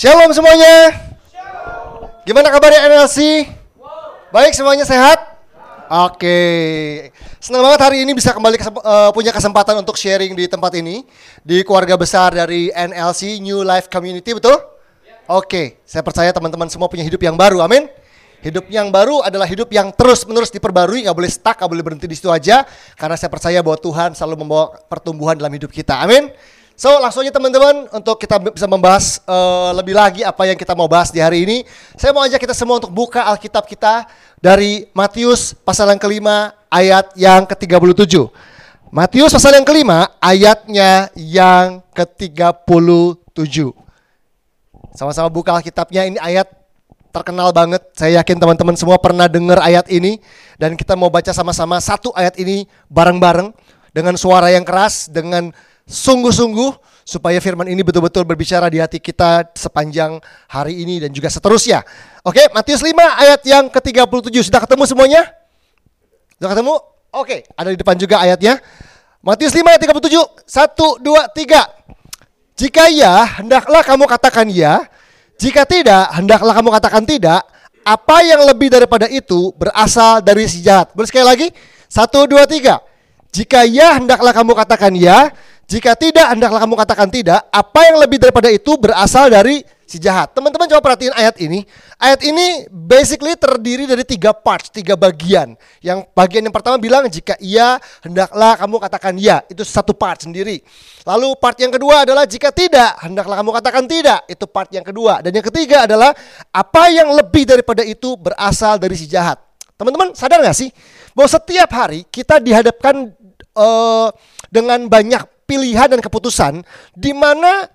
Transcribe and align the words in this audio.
Shalom 0.00 0.32
semuanya. 0.32 0.96
Gimana 2.24 2.48
kabarnya 2.48 2.88
NLC? 2.88 3.44
Baik 4.32 4.56
semuanya 4.56 4.88
sehat? 4.88 5.20
Oke. 6.08 6.40
Senang 7.36 7.60
banget 7.60 7.84
hari 7.84 8.08
ini 8.08 8.16
bisa 8.16 8.32
kembali 8.32 8.56
eh, 8.56 9.10
punya 9.12 9.28
kesempatan 9.28 9.76
untuk 9.76 10.00
sharing 10.00 10.32
di 10.32 10.48
tempat 10.48 10.72
ini 10.80 11.04
di 11.44 11.60
keluarga 11.68 12.00
besar 12.00 12.32
dari 12.32 12.72
NLC 12.72 13.44
New 13.44 13.60
Life 13.60 13.92
Community 13.92 14.32
betul? 14.32 14.56
Oke, 15.28 15.84
saya 15.84 16.00
percaya 16.00 16.32
teman-teman 16.32 16.72
semua 16.72 16.88
punya 16.88 17.04
hidup 17.04 17.20
yang 17.20 17.36
baru. 17.36 17.60
Amin. 17.60 17.84
Hidup 18.40 18.72
yang 18.72 18.88
baru 18.88 19.20
adalah 19.20 19.44
hidup 19.44 19.68
yang 19.68 19.92
terus-menerus 19.92 20.48
diperbarui, 20.48 21.04
nggak 21.04 21.12
boleh 21.12 21.28
stuck, 21.28 21.60
nggak 21.60 21.68
boleh 21.76 21.84
berhenti 21.84 22.08
di 22.08 22.16
situ 22.16 22.32
aja. 22.32 22.64
Karena 22.96 23.20
saya 23.20 23.28
percaya 23.28 23.60
bahwa 23.60 23.76
Tuhan 23.76 24.16
selalu 24.16 24.48
membawa 24.48 24.80
pertumbuhan 24.88 25.36
dalam 25.36 25.52
hidup 25.52 25.68
kita. 25.68 26.00
Amin. 26.00 26.32
So 26.80 26.96
langsung 26.96 27.20
aja 27.20 27.28
teman-teman 27.28 27.92
untuk 27.92 28.16
kita 28.16 28.40
bisa 28.40 28.64
membahas 28.64 29.20
eh, 29.28 29.70
lebih 29.76 29.92
lagi 29.92 30.24
apa 30.24 30.48
yang 30.48 30.56
kita 30.56 30.72
mau 30.72 30.88
bahas 30.88 31.12
di 31.12 31.20
hari 31.20 31.44
ini. 31.44 31.68
Saya 31.92 32.16
mau 32.16 32.24
ajak 32.24 32.40
kita 32.40 32.56
semua 32.56 32.80
untuk 32.80 32.88
buka 32.88 33.20
Alkitab 33.20 33.68
kita 33.68 34.08
dari 34.40 34.88
Matius 34.96 35.52
pasal 35.52 35.92
yang 35.92 36.00
kelima 36.00 36.56
ayat 36.72 37.12
yang 37.20 37.44
ke-37. 37.44 38.32
Matius 38.88 39.28
pasal 39.28 39.60
yang 39.60 39.66
kelima 39.68 40.08
ayatnya 40.24 41.12
yang 41.20 41.84
ke-37. 41.92 43.76
Sama-sama 44.96 45.28
buka 45.28 45.52
Alkitabnya 45.52 46.08
ini 46.08 46.16
ayat 46.16 46.48
terkenal 47.12 47.52
banget. 47.52 47.84
Saya 47.92 48.24
yakin 48.24 48.40
teman-teman 48.40 48.80
semua 48.80 48.96
pernah 48.96 49.28
dengar 49.28 49.60
ayat 49.60 49.84
ini 49.92 50.16
dan 50.56 50.80
kita 50.80 50.96
mau 50.96 51.12
baca 51.12 51.28
sama-sama 51.36 51.76
satu 51.76 52.08
ayat 52.16 52.40
ini 52.40 52.64
bareng-bareng 52.88 53.52
dengan 53.92 54.16
suara 54.16 54.48
yang 54.48 54.64
keras, 54.64 55.12
dengan 55.12 55.52
sungguh-sungguh 55.90 57.02
supaya 57.02 57.42
firman 57.42 57.66
ini 57.66 57.82
betul-betul 57.82 58.22
berbicara 58.22 58.70
di 58.70 58.78
hati 58.78 59.02
kita 59.02 59.50
sepanjang 59.58 60.22
hari 60.46 60.78
ini 60.86 61.02
dan 61.02 61.10
juga 61.10 61.26
seterusnya. 61.26 61.82
Oke, 62.22 62.46
Matius 62.54 62.86
5 62.86 62.94
ayat 62.94 63.40
yang 63.42 63.66
ke-37. 63.66 64.46
Sudah 64.46 64.62
ketemu 64.62 64.86
semuanya? 64.86 65.22
Sudah 66.38 66.54
ketemu? 66.54 66.74
Oke, 67.10 67.42
ada 67.58 67.74
di 67.74 67.78
depan 67.82 67.98
juga 67.98 68.22
ayatnya. 68.22 68.62
Matius 69.18 69.50
5 69.50 69.66
ayat 69.66 69.82
37. 69.82 70.46
1 70.46 71.02
2 71.02 71.26
3. 71.34 71.80
Jika 72.60 72.84
ya, 72.92 73.40
hendaklah 73.42 73.82
kamu 73.82 74.04
katakan 74.06 74.46
ya. 74.46 74.86
Jika 75.40 75.64
tidak, 75.64 76.12
hendaklah 76.12 76.52
kamu 76.52 76.68
katakan 76.76 77.02
tidak. 77.08 77.40
Apa 77.80 78.20
yang 78.20 78.44
lebih 78.44 78.68
daripada 78.68 79.08
itu 79.08 79.56
berasal 79.56 80.20
dari 80.20 80.44
si 80.44 80.60
jahat. 80.60 80.92
Boleh 80.92 81.08
sekali 81.08 81.24
lagi? 81.24 81.48
Satu, 81.88 82.28
dua, 82.28 82.44
tiga. 82.44 82.84
Jika 83.32 83.64
ya, 83.64 83.96
hendaklah 83.96 84.36
kamu 84.36 84.52
katakan 84.52 84.92
ya. 84.92 85.32
Jika 85.70 85.94
tidak, 85.94 86.34
hendaklah 86.34 86.58
kamu 86.66 86.74
katakan 86.82 87.06
tidak. 87.06 87.46
Apa 87.54 87.86
yang 87.86 88.02
lebih 88.02 88.18
daripada 88.18 88.50
itu 88.50 88.74
berasal 88.74 89.30
dari 89.30 89.62
si 89.86 90.02
jahat. 90.02 90.34
Teman-teman 90.34 90.66
coba 90.66 90.82
perhatiin 90.82 91.14
ayat 91.14 91.38
ini. 91.38 91.62
Ayat 91.94 92.26
ini 92.26 92.66
basically 92.66 93.38
terdiri 93.38 93.86
dari 93.86 94.02
tiga 94.02 94.34
parts, 94.34 94.74
tiga 94.74 94.98
bagian. 94.98 95.54
Yang 95.78 96.10
bagian 96.10 96.42
yang 96.42 96.50
pertama 96.50 96.74
bilang 96.74 97.06
jika 97.06 97.38
iya, 97.38 97.78
hendaklah 98.02 98.58
kamu 98.58 98.82
katakan 98.82 99.14
ya. 99.14 99.46
Itu 99.46 99.62
satu 99.62 99.94
part 99.94 100.26
sendiri. 100.26 100.58
Lalu 101.06 101.38
part 101.38 101.54
yang 101.62 101.70
kedua 101.70 102.02
adalah 102.02 102.26
jika 102.26 102.50
tidak, 102.50 102.98
hendaklah 103.06 103.38
kamu 103.38 103.50
katakan 103.62 103.86
tidak. 103.86 104.26
Itu 104.26 104.50
part 104.50 104.74
yang 104.74 104.82
kedua. 104.82 105.22
Dan 105.22 105.38
yang 105.38 105.46
ketiga 105.54 105.86
adalah 105.86 106.10
apa 106.50 106.90
yang 106.90 107.14
lebih 107.14 107.46
daripada 107.46 107.86
itu 107.86 108.18
berasal 108.18 108.74
dari 108.74 108.98
si 108.98 109.06
jahat. 109.06 109.38
Teman-teman 109.78 110.18
sadar 110.18 110.42
gak 110.42 110.58
sih 110.58 110.74
bahwa 111.14 111.30
setiap 111.30 111.70
hari 111.70 112.02
kita 112.10 112.42
dihadapkan 112.42 113.14
eh, 113.54 114.08
dengan 114.50 114.90
banyak 114.90 115.39
pilihan 115.50 115.90
dan 115.90 115.98
keputusan 115.98 116.62
di 116.94 117.10
mana 117.10 117.66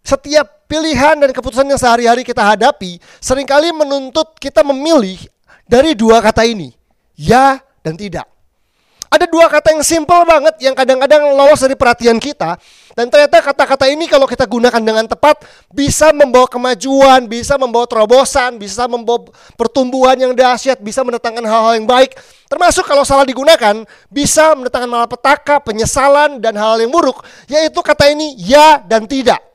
setiap 0.00 0.64
pilihan 0.64 1.20
dan 1.20 1.28
keputusan 1.36 1.68
yang 1.68 1.76
sehari-hari 1.76 2.24
kita 2.24 2.40
hadapi 2.40 2.96
sering 3.20 3.44
kali 3.44 3.68
menuntut 3.76 4.32
kita 4.40 4.64
memilih 4.64 5.20
dari 5.68 5.92
dua 5.92 6.24
kata 6.24 6.48
ini, 6.48 6.72
ya 7.12 7.60
dan 7.84 7.92
tidak. 8.00 8.37
Ada 9.08 9.24
dua 9.24 9.48
kata 9.48 9.72
yang 9.72 9.80
simple 9.80 10.22
banget 10.28 10.54
yang 10.60 10.76
kadang-kadang 10.76 11.32
lolos 11.32 11.64
dari 11.64 11.72
perhatian 11.72 12.20
kita 12.20 12.60
dan 12.98 13.06
ternyata 13.14 13.38
kata-kata 13.38 13.86
ini 13.86 14.10
kalau 14.10 14.26
kita 14.26 14.42
gunakan 14.42 14.82
dengan 14.82 15.06
tepat 15.06 15.46
bisa 15.70 16.10
membawa 16.10 16.50
kemajuan, 16.50 17.30
bisa 17.30 17.54
membawa 17.54 17.86
terobosan, 17.86 18.58
bisa 18.58 18.90
membawa 18.90 19.22
pertumbuhan 19.54 20.18
yang 20.18 20.34
dahsyat, 20.34 20.82
bisa 20.82 21.06
mendatangkan 21.06 21.46
hal-hal 21.46 21.78
yang 21.78 21.86
baik. 21.86 22.18
Termasuk 22.50 22.82
kalau 22.90 23.06
salah 23.06 23.22
digunakan 23.22 23.86
bisa 24.10 24.50
mendatangkan 24.58 24.90
malapetaka, 24.90 25.62
penyesalan 25.62 26.42
dan 26.42 26.58
hal 26.58 26.82
yang 26.82 26.90
buruk, 26.90 27.22
yaitu 27.46 27.78
kata 27.86 28.10
ini 28.10 28.34
ya 28.34 28.82
dan 28.82 29.06
tidak. 29.06 29.47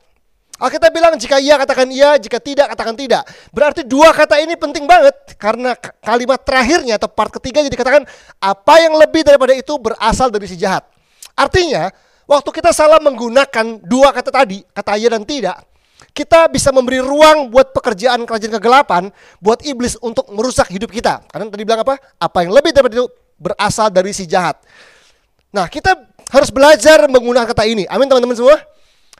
Alkitab 0.64 0.88
bilang 0.96 1.12
jika 1.20 1.36
iya 1.36 1.60
katakan 1.60 1.84
iya, 1.92 2.16
jika 2.16 2.40
tidak 2.40 2.72
katakan 2.72 2.96
tidak. 2.96 3.28
Berarti 3.52 3.84
dua 3.84 4.16
kata 4.16 4.40
ini 4.40 4.56
penting 4.56 4.88
banget 4.88 5.36
karena 5.36 5.76
kalimat 6.00 6.40
terakhirnya 6.40 6.96
atau 6.96 7.12
part 7.12 7.28
ketiga 7.36 7.60
jadi 7.60 7.76
katakan 7.76 8.08
apa 8.40 8.74
yang 8.80 8.96
lebih 8.96 9.28
daripada 9.28 9.52
itu 9.52 9.76
berasal 9.76 10.32
dari 10.32 10.48
si 10.48 10.56
jahat. 10.56 10.88
Artinya 11.36 11.92
waktu 12.24 12.48
kita 12.48 12.72
salah 12.72 12.96
menggunakan 12.96 13.84
dua 13.84 14.08
kata 14.16 14.32
tadi, 14.32 14.64
kata 14.72 14.96
iya 14.96 15.12
dan 15.12 15.28
tidak, 15.28 15.60
kita 16.16 16.48
bisa 16.48 16.72
memberi 16.72 17.04
ruang 17.04 17.52
buat 17.52 17.76
pekerjaan 17.76 18.24
kerajaan 18.24 18.56
kegelapan, 18.56 19.02
buat 19.44 19.60
iblis 19.68 20.00
untuk 20.00 20.32
merusak 20.32 20.72
hidup 20.72 20.88
kita. 20.88 21.20
Karena 21.28 21.52
tadi 21.52 21.62
bilang 21.68 21.84
apa? 21.84 22.00
Apa 22.16 22.46
yang 22.46 22.56
lebih 22.56 22.72
daripada 22.72 23.04
itu 23.04 23.06
berasal 23.36 23.92
dari 23.92 24.16
si 24.16 24.24
jahat. 24.24 24.56
Nah, 25.52 25.68
kita 25.68 25.92
harus 26.32 26.48
belajar 26.48 27.04
menggunakan 27.10 27.46
kata 27.50 27.68
ini. 27.68 27.84
Amin 27.90 28.08
teman-teman 28.08 28.34
semua. 28.34 28.58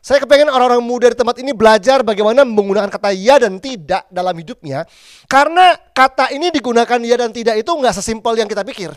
Saya 0.05 0.21
kepengen 0.21 0.53
orang-orang 0.53 0.85
muda 0.85 1.09
di 1.09 1.17
tempat 1.17 1.41
ini 1.41 1.57
belajar 1.57 2.05
bagaimana 2.05 2.45
menggunakan 2.45 2.93
kata 2.93 3.17
ya 3.17 3.41
dan 3.41 3.57
tidak 3.57 4.05
dalam 4.13 4.37
hidupnya. 4.37 4.85
Karena 5.25 5.81
kata 5.97 6.29
ini 6.29 6.53
digunakan 6.53 7.01
ya 7.01 7.17
dan 7.17 7.33
tidak 7.33 7.57
itu 7.57 7.73
nggak 7.73 7.97
sesimpel 7.97 8.37
yang 8.37 8.45
kita 8.45 8.61
pikir. 8.69 8.93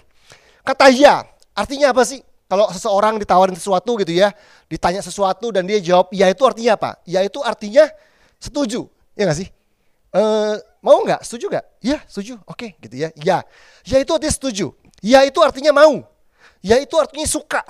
Kata 0.67 0.91
ya, 0.91 1.23
artinya 1.55 1.95
apa 1.95 2.03
sih? 2.03 2.19
Kalau 2.51 2.67
seseorang 2.75 3.23
ditawarin 3.23 3.55
sesuatu 3.55 3.95
gitu 4.03 4.19
ya, 4.19 4.35
ditanya 4.67 4.99
sesuatu 4.99 5.47
dan 5.55 5.63
dia 5.63 5.79
jawab 5.79 6.11
ya 6.11 6.27
itu 6.27 6.43
artinya 6.43 6.75
apa? 6.75 6.99
Ya 7.07 7.23
itu 7.23 7.39
artinya 7.39 7.87
setuju, 8.35 8.91
ya 9.15 9.31
nggak 9.31 9.39
sih? 9.39 9.47
Eh, 10.11 10.55
mau 10.83 11.07
nggak? 11.07 11.23
Setuju 11.23 11.47
nggak? 11.47 11.65
Ya, 11.87 12.03
setuju. 12.03 12.35
Oke, 12.43 12.75
gitu 12.83 12.95
ya. 12.99 13.15
Ya, 13.15 13.47
ya 13.87 13.97
itu 14.03 14.11
artinya 14.11 14.35
setuju. 14.35 14.75
Ya 14.99 15.23
itu 15.23 15.39
artinya 15.39 15.71
mau. 15.71 16.03
Ya 16.59 16.83
itu 16.83 16.99
artinya 16.99 17.23
suka. 17.23 17.63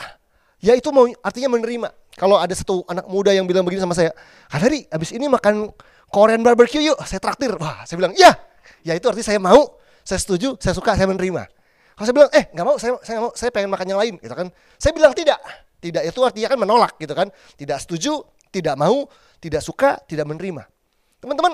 Ya 0.58 0.74
itu 0.74 0.90
mau 0.90 1.06
artinya 1.22 1.53
menerima. 1.53 1.94
Kalau 2.17 2.41
ada 2.41 2.50
satu 2.57 2.81
anak 2.89 3.05
muda 3.05 3.29
yang 3.29 3.45
bilang 3.45 3.61
begini 3.61 3.85
sama 3.85 3.94
saya, 3.94 4.09
Kak 4.50 4.57
Dari, 4.57 4.89
abis 4.89 5.13
ini 5.13 5.29
makan 5.29 5.69
Korean 6.09 6.41
barbecue 6.41 6.81
yuk, 6.81 6.97
saya 7.05 7.22
traktir. 7.22 7.53
Wah, 7.61 7.85
saya 7.85 7.94
bilang, 8.01 8.17
ya, 8.17 8.33
ya 8.81 8.97
itu 8.97 9.05
artinya 9.05 9.28
saya 9.29 9.38
mau, 9.38 9.78
saya 10.01 10.17
setuju, 10.17 10.57
saya 10.57 10.73
suka, 10.73 10.97
saya 10.97 11.05
menerima. 11.05 11.45
Kalau 11.94 12.05
saya 12.09 12.16
bilang, 12.17 12.31
eh 12.33 12.50
nggak 12.50 12.66
mau, 12.66 12.75
saya 12.81 12.97
saya 13.05 13.17
mau, 13.22 13.31
saya 13.38 13.53
pengen 13.53 13.69
makan 13.69 13.85
yang 13.85 14.00
lain, 14.01 14.13
gitu 14.17 14.33
kan? 14.33 14.50
Saya 14.81 14.97
bilang 14.97 15.13
tidak, 15.13 15.38
tidak 15.78 16.09
itu 16.09 16.19
artinya 16.25 16.47
kan 16.50 16.57
menolak, 16.57 16.94
gitu 16.97 17.13
kan? 17.13 17.29
Tidak 17.53 17.78
setuju, 17.85 18.25
tidak 18.49 18.75
mau, 18.81 19.05
tidak 19.38 19.61
suka, 19.61 20.01
tidak 20.09 20.25
menerima. 20.25 20.66
Teman-teman, 21.22 21.53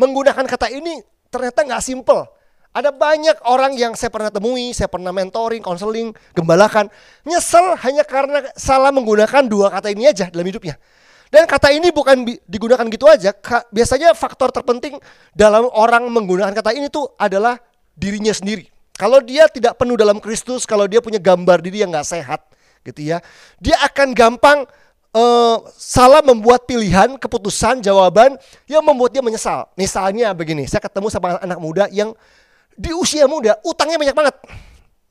menggunakan 0.00 0.44
kata 0.48 0.72
ini 0.72 1.04
ternyata 1.28 1.68
nggak 1.68 1.82
simple. 1.84 2.24
Ada 2.72 2.88
banyak 2.88 3.44
orang 3.44 3.76
yang 3.76 3.92
saya 3.92 4.08
pernah 4.08 4.32
temui, 4.32 4.72
saya 4.72 4.88
pernah 4.88 5.12
mentoring, 5.12 5.60
konseling, 5.60 6.16
gembalakan, 6.32 6.88
nyesel 7.20 7.76
hanya 7.84 8.00
karena 8.00 8.48
salah 8.56 8.88
menggunakan 8.88 9.44
dua 9.44 9.68
kata 9.68 9.92
ini 9.92 10.08
aja 10.08 10.32
dalam 10.32 10.48
hidupnya. 10.48 10.80
Dan 11.28 11.44
kata 11.48 11.68
ini 11.72 11.92
bukan 11.92 12.28
digunakan 12.48 12.84
gitu 12.88 13.08
aja. 13.08 13.32
Biasanya 13.72 14.16
faktor 14.16 14.52
terpenting 14.52 14.96
dalam 15.36 15.68
orang 15.72 16.08
menggunakan 16.08 16.52
kata 16.52 16.72
ini 16.72 16.88
tuh 16.88 17.12
adalah 17.20 17.60
dirinya 17.92 18.32
sendiri. 18.32 18.68
Kalau 18.96 19.20
dia 19.24 19.48
tidak 19.48 19.80
penuh 19.80 19.96
dalam 19.96 20.20
Kristus, 20.20 20.68
kalau 20.68 20.84
dia 20.84 21.00
punya 21.00 21.16
gambar 21.16 21.64
diri 21.64 21.80
yang 21.80 21.92
nggak 21.92 22.08
sehat, 22.08 22.40
gitu 22.84 23.00
ya, 23.00 23.24
dia 23.56 23.76
akan 23.80 24.12
gampang 24.12 24.68
eh, 25.16 25.56
salah 25.76 26.20
membuat 26.20 26.68
pilihan, 26.68 27.16
keputusan, 27.16 27.80
jawaban 27.80 28.36
yang 28.68 28.84
membuat 28.84 29.16
dia 29.16 29.24
menyesal. 29.24 29.68
Misalnya 29.76 30.36
begini, 30.36 30.68
saya 30.68 30.84
ketemu 30.84 31.08
sama 31.08 31.40
anak 31.40 31.58
muda 31.60 31.88
yang 31.88 32.12
di 32.76 32.90
usia 32.94 33.28
muda 33.28 33.58
utangnya 33.62 33.98
banyak 34.00 34.16
banget, 34.16 34.36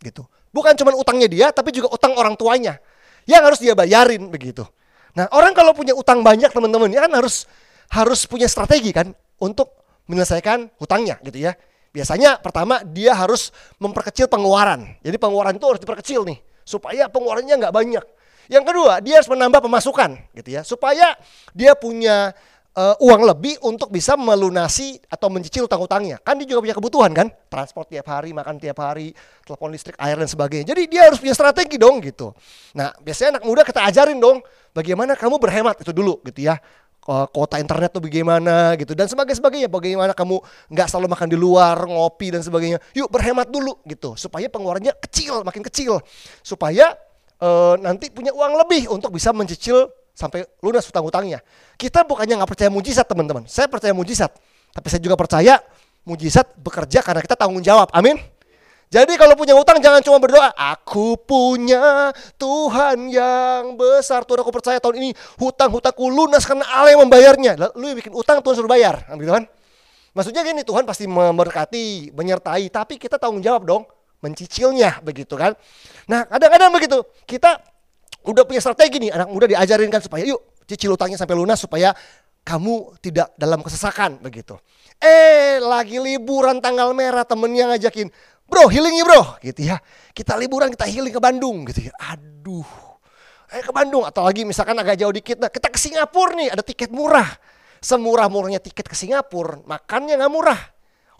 gitu. 0.01 0.25
Bukan 0.51 0.75
cuma 0.75 0.91
utangnya 0.95 1.27
dia, 1.31 1.47
tapi 1.55 1.71
juga 1.71 1.87
utang 1.93 2.11
orang 2.19 2.35
tuanya 2.35 2.81
yang 3.29 3.45
harus 3.45 3.61
dia 3.61 3.71
bayarin 3.71 4.27
begitu. 4.27 4.67
Nah 5.15 5.27
orang 5.31 5.55
kalau 5.55 5.71
punya 5.71 5.95
utang 5.95 6.23
banyak 6.23 6.51
teman-teman, 6.51 6.91
ya 6.91 7.07
kan 7.07 7.11
harus 7.15 7.47
harus 7.91 8.23
punya 8.27 8.47
strategi 8.47 8.91
kan 8.95 9.11
untuk 9.39 9.71
menyelesaikan 10.07 10.71
hutangnya 10.79 11.19
gitu 11.23 11.39
ya. 11.39 11.55
Biasanya 11.91 12.39
pertama 12.39 12.79
dia 12.87 13.11
harus 13.11 13.51
memperkecil 13.79 14.31
pengeluaran. 14.31 14.95
Jadi 15.03 15.15
pengeluaran 15.19 15.59
itu 15.59 15.65
harus 15.67 15.81
diperkecil 15.83 16.23
nih 16.23 16.39
supaya 16.63 17.11
pengeluarannya 17.11 17.55
nggak 17.59 17.75
banyak. 17.75 18.05
Yang 18.51 18.63
kedua, 18.67 18.99
dia 18.99 19.19
harus 19.19 19.31
menambah 19.31 19.63
pemasukan 19.63 20.11
gitu 20.35 20.49
ya 20.51 20.61
supaya 20.67 21.15
dia 21.55 21.71
punya 21.75 22.35
uh, 22.75 22.95
uang 22.99 23.21
lebih 23.27 23.59
untuk 23.65 23.91
bisa 23.91 24.15
melunasi 24.15 24.99
atau 25.11 25.27
mencicil 25.27 25.67
utang-utangnya. 25.67 26.19
Kan 26.23 26.39
dia 26.39 26.47
juga 26.47 26.63
punya 26.63 26.75
kebutuhan 26.75 27.11
kan, 27.11 27.27
transport 27.51 27.91
tiap 27.91 28.07
hari, 28.07 28.31
makan 28.31 28.59
tiap 28.59 28.79
hari, 28.79 29.11
telepon 29.43 29.71
listrik, 29.71 29.97
air 29.99 30.15
dan 30.15 30.29
sebagainya. 30.29 30.71
Jadi 30.71 30.81
dia 30.87 31.11
harus 31.11 31.19
punya 31.19 31.35
strategi 31.35 31.75
dong 31.75 31.99
gitu. 32.03 32.31
Nah, 32.77 32.95
biasanya 33.03 33.39
anak 33.39 33.43
muda 33.47 33.61
kita 33.67 33.81
ajarin 33.87 34.19
dong 34.19 34.39
bagaimana 34.71 35.19
kamu 35.19 35.35
berhemat 35.39 35.79
itu 35.83 35.91
dulu 35.91 36.23
gitu 36.23 36.47
ya 36.47 36.59
kota 37.33 37.57
internet 37.57 37.97
tuh 37.97 38.03
bagaimana 38.05 38.77
gitu 38.77 38.93
dan 38.93 39.09
sebagainya 39.09 39.41
sebagainya 39.41 39.69
bagaimana 39.73 40.13
kamu 40.13 40.37
nggak 40.69 40.85
selalu 40.85 41.07
makan 41.09 41.27
di 41.33 41.37
luar 41.37 41.77
ngopi 41.89 42.29
dan 42.29 42.45
sebagainya 42.45 42.77
yuk 42.93 43.09
berhemat 43.09 43.49
dulu 43.49 43.81
gitu 43.89 44.13
supaya 44.13 44.45
pengeluarannya 44.45 44.93
kecil 45.01 45.41
makin 45.41 45.65
kecil 45.65 45.97
supaya 46.45 46.93
uh, 47.41 47.73
nanti 47.81 48.13
punya 48.13 48.29
uang 48.29 48.53
lebih 48.53 48.93
untuk 48.93 49.17
bisa 49.17 49.33
mencicil 49.33 49.89
sampai 50.13 50.45
lunas 50.61 50.83
hutang-hutangnya 50.87 51.39
kita 51.79 52.03
bukannya 52.05 52.41
nggak 52.41 52.51
percaya 52.51 52.69
mujizat 52.69 53.05
teman-teman 53.07 53.47
saya 53.47 53.67
percaya 53.67 53.95
mujizat 53.95 54.31
tapi 54.71 54.87
saya 54.87 55.01
juga 55.03 55.15
percaya 55.19 55.59
mujizat 56.07 56.57
bekerja 56.57 56.99
karena 57.05 57.21
kita 57.23 57.35
tanggung 57.37 57.63
jawab 57.63 57.89
amin 57.91 58.19
jadi 58.91 59.15
kalau 59.15 59.39
punya 59.39 59.55
utang 59.55 59.79
jangan 59.79 60.03
cuma 60.03 60.19
berdoa, 60.19 60.51
aku 60.51 61.15
punya 61.15 62.11
Tuhan 62.35 63.07
yang 63.07 63.79
besar. 63.79 64.27
Tuhan 64.27 64.43
aku 64.43 64.51
percaya 64.51 64.83
tahun 64.83 64.99
ini 64.99 65.09
hutang-hutangku 65.39 66.11
lunas 66.11 66.43
karena 66.43 66.67
Allah 66.67 66.91
yang 66.91 67.07
membayarnya. 67.07 67.55
Lalu 67.55 67.87
yang 67.87 67.97
bikin 68.03 68.11
utang 68.11 68.43
Tuhan 68.43 68.51
suruh 68.59 68.67
bayar, 68.67 69.07
gitu 69.15 69.31
kan? 69.31 69.47
Maksudnya 70.11 70.43
gini, 70.43 70.67
Tuhan 70.67 70.83
pasti 70.83 71.07
memberkati, 71.07 72.11
menyertai, 72.11 72.67
tapi 72.67 72.99
kita 72.99 73.15
tanggung 73.15 73.39
jawab 73.39 73.63
dong 73.63 73.87
mencicilnya 74.19 74.99
begitu 74.99 75.39
kan. 75.39 75.55
Nah, 76.11 76.27
kadang-kadang 76.27 76.69
begitu. 76.75 76.99
Kita 77.23 77.63
udah 78.25 78.43
punya 78.45 78.61
strategi 78.61 78.97
nih, 79.07 79.11
anak 79.15 79.27
muda 79.31 79.45
diajarin 79.47 79.89
kan 79.89 80.03
supaya 80.03 80.27
yuk 80.27 80.41
cicil 80.67 80.95
utangnya 80.95 81.17
sampai 81.19 81.35
lunas 81.35 81.59
supaya 81.59 81.95
kamu 82.41 82.97
tidak 83.01 83.33
dalam 83.37 83.61
kesesakan 83.61 84.21
begitu. 84.21 84.57
Eh, 85.01 85.57
lagi 85.61 85.97
liburan 85.97 86.61
tanggal 86.61 86.93
merah 86.93 87.25
temennya 87.25 87.73
ngajakin, 87.73 88.09
bro 88.45 88.69
healing 88.69 89.01
ya 89.01 89.05
bro 89.05 89.21
gitu 89.41 89.61
ya. 89.65 89.77
Kita 90.13 90.37
liburan 90.37 90.69
kita 90.73 90.85
healing 90.85 91.13
ke 91.13 91.21
Bandung 91.21 91.65
gitu 91.69 91.89
ya. 91.89 91.93
Aduh. 92.13 92.67
Eh 93.51 93.59
ke 93.59 93.71
Bandung 93.73 94.07
atau 94.07 94.23
lagi 94.23 94.47
misalkan 94.47 94.79
agak 94.79 94.95
jauh 94.95 95.11
dikit 95.11 95.35
nah 95.41 95.51
kita 95.51 95.67
ke 95.67 95.75
Singapura 95.75 96.37
nih 96.37 96.49
ada 96.53 96.63
tiket 96.63 96.89
murah. 96.93 97.27
Semurah 97.81 98.29
murahnya 98.29 98.61
tiket 98.61 98.85
ke 98.85 98.93
Singapura 98.93 99.57
makannya 99.65 100.13
nggak 100.13 100.29
murah 100.29 100.61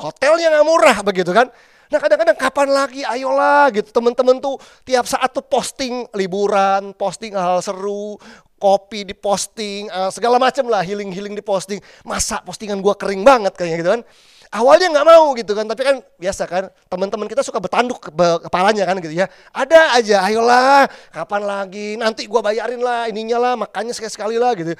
hotelnya 0.01 0.49
nggak 0.49 0.65
murah 0.65 0.97
begitu 1.05 1.31
kan 1.31 1.47
Nah 1.91 1.99
kadang-kadang 1.99 2.38
kapan 2.39 2.69
lagi? 2.71 3.01
Ayolah 3.03 3.67
gitu. 3.75 3.91
Temen-temen 3.91 4.39
tuh 4.39 4.55
tiap 4.88 5.03
saat 5.03 5.27
tuh 5.35 5.43
posting 5.43 6.07
liburan, 6.15 6.95
posting 6.95 7.35
hal, 7.35 7.59
-hal 7.59 7.61
seru, 7.61 8.15
kopi 8.55 9.03
di 9.03 9.11
posting, 9.11 9.91
uh, 9.91 10.07
segala 10.07 10.39
macam 10.39 10.71
lah 10.71 10.79
healing-healing 10.79 11.35
di 11.35 11.43
posting. 11.43 11.83
Masa 12.07 12.39
postingan 12.39 12.79
gua 12.79 12.95
kering 12.95 13.27
banget? 13.27 13.53
kayaknya 13.59 13.77
gitu 13.83 13.91
kan. 13.99 14.03
Awalnya 14.51 14.91
nggak 14.91 15.07
mau 15.07 15.31
gitu 15.31 15.55
kan 15.55 15.63
tapi 15.63 15.79
kan 15.79 15.95
biasa 16.19 16.43
kan 16.43 16.67
teman-teman 16.91 17.23
kita 17.31 17.39
suka 17.39 17.63
bertanduk 17.63 18.03
ke 18.03 18.11
kepalanya 18.47 18.83
kan 18.83 18.99
gitu 18.99 19.15
ya. 19.15 19.27
Ada 19.55 19.95
aja 19.95 20.27
ayolah 20.27 20.91
kapan 21.11 21.41
lagi? 21.43 21.95
Nanti 21.95 22.27
gua 22.27 22.43
bayarin 22.43 22.83
lah 22.83 23.07
ininya 23.07 23.39
lah 23.39 23.53
makannya 23.55 23.95
sekali 23.95 24.11
sekali 24.11 24.35
lah 24.35 24.51
gitu 24.55 24.75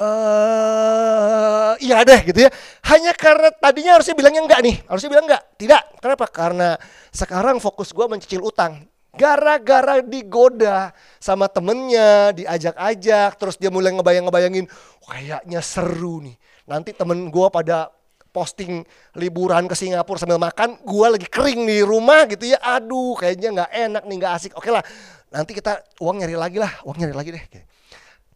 uh, 0.00 1.74
iya 1.82 2.02
deh 2.06 2.20
gitu 2.26 2.46
ya. 2.46 2.50
Hanya 2.86 3.12
karena 3.14 3.50
tadinya 3.52 3.98
harusnya 3.98 4.14
bilangnya 4.14 4.42
enggak 4.46 4.60
nih. 4.62 4.76
Harusnya 4.86 5.10
bilang 5.10 5.26
enggak. 5.26 5.42
Tidak. 5.58 5.82
Kenapa? 6.00 6.24
Karena 6.30 6.78
sekarang 7.10 7.58
fokus 7.58 7.90
gua 7.90 8.06
mencicil 8.08 8.40
utang. 8.42 8.86
Gara-gara 9.18 9.98
digoda 9.98 10.94
sama 11.18 11.50
temennya 11.50 12.30
diajak-ajak 12.38 13.34
terus 13.34 13.58
dia 13.58 13.66
mulai 13.66 13.90
ngebayang-ngebayangin 13.90 14.70
kayaknya 15.02 15.58
seru 15.58 16.22
nih. 16.22 16.38
Nanti 16.70 16.94
temen 16.94 17.26
gua 17.28 17.50
pada 17.50 17.90
posting 18.28 18.84
liburan 19.18 19.66
ke 19.66 19.74
Singapura 19.74 20.20
sambil 20.20 20.38
makan, 20.38 20.78
gue 20.84 21.06
lagi 21.10 21.26
kering 21.26 21.64
di 21.64 21.80
rumah 21.80 22.28
gitu 22.28 22.52
ya, 22.52 22.60
aduh 22.60 23.16
kayaknya 23.16 23.48
nggak 23.56 23.70
enak 23.72 24.02
nih, 24.04 24.16
nggak 24.20 24.32
asik. 24.36 24.52
Oke 24.54 24.68
lah, 24.70 24.84
nanti 25.32 25.56
kita 25.56 25.82
uang 25.98 26.22
nyari 26.22 26.36
lagi 26.36 26.60
lah, 26.60 26.70
uang 26.84 27.02
nyari 27.02 27.14
lagi 27.16 27.30
deh. 27.34 27.44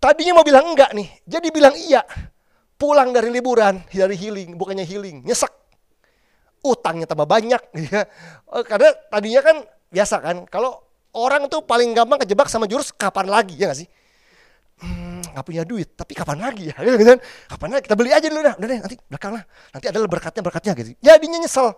Tadinya 0.03 0.35
mau 0.35 0.43
bilang 0.43 0.75
enggak 0.75 0.91
nih, 0.99 1.07
jadi 1.23 1.49
bilang 1.55 1.79
iya. 1.79 2.03
Pulang 2.75 3.15
dari 3.15 3.31
liburan, 3.31 3.79
dari 3.87 4.19
healing, 4.19 4.59
bukannya 4.59 4.83
healing, 4.83 5.23
nyesek. 5.23 5.55
Utangnya 6.67 7.07
tambah 7.07 7.31
banyak, 7.31 7.63
ya. 7.87 8.03
Oh, 8.51 8.67
karena 8.67 8.91
tadinya 9.07 9.39
kan 9.47 9.63
biasa 9.95 10.19
kan, 10.19 10.37
kalau 10.51 10.83
orang 11.15 11.47
tuh 11.47 11.63
paling 11.63 11.95
gampang 11.95 12.19
kejebak 12.27 12.51
sama 12.51 12.67
jurus 12.67 12.91
kapan 12.91 13.31
lagi, 13.31 13.55
ya 13.55 13.71
gak 13.71 13.79
sih? 13.79 13.89
Hmm, 14.83 15.23
nggak 15.23 15.47
punya 15.47 15.63
duit, 15.63 15.95
tapi 15.95 16.19
kapan 16.19 16.43
lagi 16.43 16.75
ya? 16.75 16.77
Gitu 16.83 17.07
kan? 17.07 17.19
Kapan 17.55 17.69
lagi? 17.79 17.83
Kita 17.87 17.95
beli 17.95 18.11
aja 18.11 18.27
dulu 18.27 18.43
dah. 18.43 18.55
Udah 18.59 18.69
deh, 18.75 18.79
nanti 18.83 18.97
belakang 19.07 19.33
lah. 19.39 19.45
Nanti 19.71 19.87
adalah 19.87 20.09
berkatnya 20.11 20.43
berkatnya 20.43 20.73
gitu. 20.75 20.91
Jadinya 20.99 21.39
nyesel. 21.39 21.69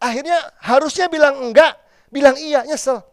Akhirnya 0.00 0.38
harusnya 0.64 1.12
bilang 1.12 1.36
enggak, 1.36 1.76
bilang 2.08 2.40
iya, 2.40 2.64
nyesel. 2.64 3.04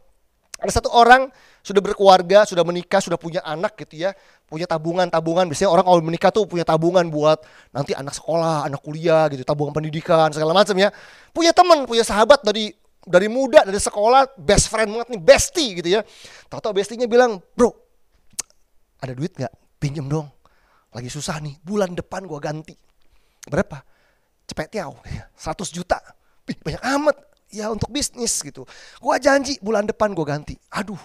Ada 0.58 0.82
satu 0.82 0.90
orang 0.90 1.30
sudah 1.62 1.82
berkeluarga, 1.86 2.48
sudah 2.50 2.66
menikah, 2.66 2.98
sudah 2.98 3.20
punya 3.20 3.46
anak 3.46 3.78
gitu 3.86 4.10
ya, 4.10 4.18
punya 4.50 4.66
tabungan-tabungan. 4.66 5.46
Biasanya 5.46 5.70
orang 5.70 5.86
kalau 5.86 6.02
menikah 6.02 6.32
tuh 6.34 6.50
punya 6.50 6.66
tabungan 6.66 7.06
buat 7.14 7.46
nanti 7.70 7.94
anak 7.94 8.18
sekolah, 8.18 8.66
anak 8.66 8.82
kuliah 8.82 9.30
gitu, 9.30 9.46
tabungan 9.46 9.76
pendidikan 9.76 10.34
segala 10.34 10.58
macam 10.58 10.74
ya. 10.74 10.90
Punya 11.30 11.54
teman, 11.54 11.86
punya 11.86 12.02
sahabat 12.02 12.42
dari 12.42 12.74
dari 13.08 13.32
muda, 13.32 13.64
dari 13.64 13.80
sekolah, 13.80 14.36
best 14.36 14.68
friend 14.68 14.92
banget 14.92 15.08
nih, 15.16 15.22
bestie 15.22 15.72
gitu 15.80 15.90
ya. 16.00 16.02
Tahu-tahu 16.52 16.76
bestinya 16.76 17.06
bilang, 17.06 17.40
bro, 17.56 17.72
ada 19.00 19.14
duit 19.16 19.32
nggak? 19.38 19.54
Pinjem 19.78 20.10
dong. 20.10 20.28
Lagi 20.92 21.08
susah 21.08 21.38
nih, 21.40 21.56
bulan 21.62 21.94
depan 21.94 22.26
gua 22.26 22.42
ganti. 22.42 22.74
Berapa? 23.48 23.80
Cepet 24.50 24.68
tiaw, 24.74 24.92
100 25.38 25.70
juta. 25.70 26.02
Ih, 26.48 26.58
banyak 26.60 26.84
amat. 26.98 27.18
Ya 27.52 27.72
untuk 27.72 27.88
bisnis 27.92 28.44
gitu. 28.44 28.68
Gua 29.00 29.18
janji 29.18 29.56
bulan 29.64 29.88
depan 29.88 30.12
gua 30.12 30.28
ganti. 30.28 30.60
Aduh, 30.74 31.00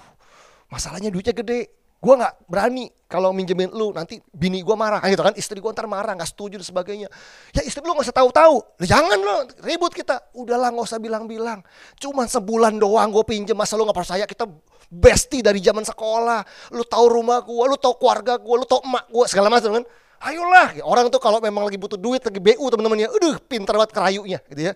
masalahnya 0.73 1.09
duitnya 1.09 1.35
gede. 1.37 1.71
Gua 2.03 2.19
nggak 2.19 2.51
berani 2.51 2.91
kalau 3.07 3.31
minjemin 3.31 3.71
lu 3.71 3.95
nanti 3.95 4.19
bini 4.35 4.59
gua 4.67 4.75
marah 4.75 4.99
kan 4.99 5.07
gitu 5.07 5.23
kan 5.23 5.39
istri 5.39 5.63
gua 5.63 5.71
ntar 5.71 5.87
marah 5.87 6.19
nggak 6.19 6.35
setuju 6.35 6.59
dan 6.59 6.67
sebagainya 6.67 7.07
ya 7.55 7.63
istri 7.63 7.79
lu 7.79 7.95
nggak 7.95 8.11
usah 8.11 8.17
tahu-tahu 8.19 8.59
jangan 8.83 9.23
lo 9.23 9.47
ribut 9.63 9.95
kita 9.95 10.19
udahlah 10.35 10.75
nggak 10.75 10.83
usah 10.83 10.99
bilang-bilang 10.99 11.63
cuman 12.03 12.27
sebulan 12.27 12.75
doang 12.83 13.07
gua 13.15 13.23
pinjem 13.23 13.55
masa 13.55 13.79
lu 13.79 13.87
nggak 13.87 13.95
percaya 14.03 14.27
kita 14.27 14.51
bestie 14.93 15.41
dari 15.41 15.65
zaman 15.65 15.89
sekolah. 15.89 16.45
Lu 16.77 16.85
tahu 16.85 17.09
rumah 17.09 17.41
gua, 17.41 17.73
lu 17.73 17.81
tahu 17.81 17.97
keluarga 17.97 18.37
gua, 18.37 18.61
lu 18.61 18.67
tahu 18.69 18.85
emak 18.85 19.05
gua 19.09 19.25
segala 19.25 19.49
macam 19.49 19.81
kan. 19.81 19.85
Ayolah, 20.23 20.79
orang 20.87 21.11
tuh 21.11 21.19
kalau 21.19 21.43
memang 21.43 21.67
lagi 21.67 21.75
butuh 21.81 21.99
duit, 21.99 22.23
lagi 22.23 22.39
BU 22.39 22.63
teman-temannya, 22.71 23.11
aduh 23.11 23.43
pinter 23.43 23.75
banget 23.75 23.91
kerayunya 23.91 24.39
gitu 24.47 24.71
ya. 24.71 24.73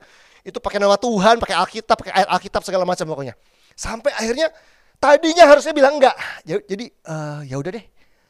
Itu 0.46 0.62
pakai 0.62 0.78
nama 0.78 0.94
Tuhan, 0.94 1.42
pakai 1.42 1.58
Alkitab, 1.58 1.98
pakai 1.98 2.12
ayat 2.22 2.28
Alkitab 2.30 2.62
segala 2.62 2.86
macam 2.86 3.02
pokoknya. 3.10 3.34
Sampai 3.74 4.14
akhirnya 4.14 4.54
tadinya 5.02 5.44
harusnya 5.50 5.74
bilang 5.74 5.98
enggak. 5.98 6.14
Jadi 6.46 6.86
uh, 7.10 7.42
ya 7.42 7.58
udah 7.58 7.74
deh. 7.74 7.84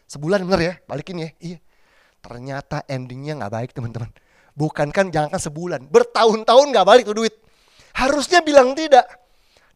Sebulan 0.08 0.40
bener 0.48 0.60
ya, 0.64 0.74
balikin 0.88 1.20
ya. 1.20 1.30
Iya. 1.36 1.58
Ternyata 2.24 2.88
endingnya 2.88 3.36
nggak 3.36 3.52
baik 3.52 3.70
teman-teman. 3.76 4.08
Bukan 4.56 4.88
kan 4.88 5.12
jangan 5.12 5.36
sebulan, 5.36 5.92
bertahun-tahun 5.92 6.66
nggak 6.72 6.86
balik 6.88 7.04
tuh 7.04 7.20
duit. 7.20 7.36
Harusnya 7.92 8.40
bilang 8.40 8.72
tidak 8.72 9.04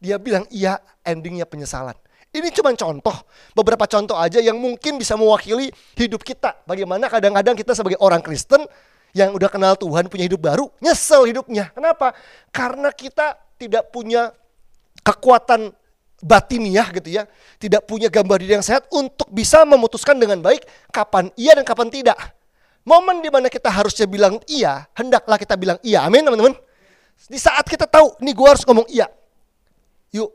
dia 0.01 0.17
bilang 0.17 0.49
iya, 0.49 0.81
endingnya 1.05 1.45
penyesalan. 1.45 1.95
Ini 2.33 2.49
cuma 2.57 2.73
contoh, 2.73 3.13
beberapa 3.53 3.85
contoh 3.85 4.17
aja 4.17 4.41
yang 4.41 4.57
mungkin 4.57 4.97
bisa 4.97 5.19
mewakili 5.19 5.69
hidup 5.99 6.25
kita. 6.25 6.57
Bagaimana 6.65 7.13
kadang-kadang 7.13 7.53
kita 7.53 7.77
sebagai 7.77 8.01
orang 8.01 8.25
Kristen 8.25 8.65
yang 9.17 9.35
udah 9.35 9.51
kenal 9.51 9.75
Tuhan, 9.75 10.07
punya 10.07 10.25
hidup 10.27 10.41
baru, 10.43 10.67
nyesel 10.79 11.27
hidupnya. 11.27 11.71
Kenapa? 11.75 12.15
Karena 12.55 12.95
kita 12.95 13.39
tidak 13.59 13.91
punya 13.91 14.31
kekuatan 15.03 15.75
batiniah 16.21 16.87
gitu 16.95 17.09
ya. 17.21 17.25
Tidak 17.59 17.85
punya 17.85 18.13
gambar 18.13 18.37
diri 18.41 18.57
yang 18.61 18.67
sehat 18.67 18.87
untuk 18.93 19.27
bisa 19.33 19.65
memutuskan 19.67 20.17
dengan 20.21 20.39
baik 20.41 20.65
kapan 20.93 21.33
iya 21.35 21.57
dan 21.57 21.65
kapan 21.67 21.89
tidak. 21.89 22.17
Momen 22.87 23.21
di 23.21 23.29
mana 23.29 23.53
kita 23.53 23.69
harusnya 23.69 24.09
bilang 24.09 24.41
iya, 24.49 24.89
hendaklah 24.97 25.37
kita 25.37 25.55
bilang 25.59 25.77
iya. 25.85 26.07
Amin 26.07 26.25
teman-teman. 26.25 26.57
Di 27.29 27.37
saat 27.37 27.69
kita 27.69 27.85
tahu, 27.85 28.17
nih 28.25 28.33
gue 28.33 28.49
harus 28.49 28.65
ngomong 28.65 28.89
iya 28.89 29.05
yuk 30.15 30.31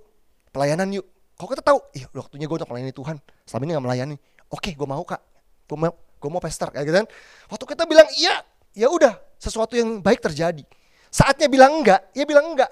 pelayanan 0.51 0.88
yuk. 0.91 1.05
Kok 1.36 1.51
kita 1.51 1.63
tahu, 1.63 1.79
ih 1.91 2.08
waktunya 2.15 2.48
gue 2.48 2.55
untuk 2.63 2.72
melayani 2.72 2.96
Tuhan. 2.96 3.20
Selama 3.44 3.63
ini 3.67 3.72
gak 3.75 3.86
melayani. 3.86 4.15
Oke, 4.48 4.72
gue 4.72 4.88
mau 4.88 5.03
kak. 5.03 5.20
Gue 5.67 5.75
mau, 5.75 5.91
gue 5.91 6.29
mau 6.32 6.39
pester 6.39 6.72
kayak 6.72 6.86
gitu 6.88 6.98
kan. 7.03 7.08
Waktu 7.51 7.65
kita 7.75 7.84
bilang 7.84 8.08
iya, 8.15 8.39
ya 8.75 8.91
udah 8.91 9.15
sesuatu 9.39 9.74
yang 9.74 10.03
baik 10.03 10.20
terjadi. 10.20 10.62
Saatnya 11.08 11.48
bilang 11.48 11.79
enggak, 11.79 12.12
ya 12.12 12.27
bilang 12.27 12.53
enggak. 12.53 12.70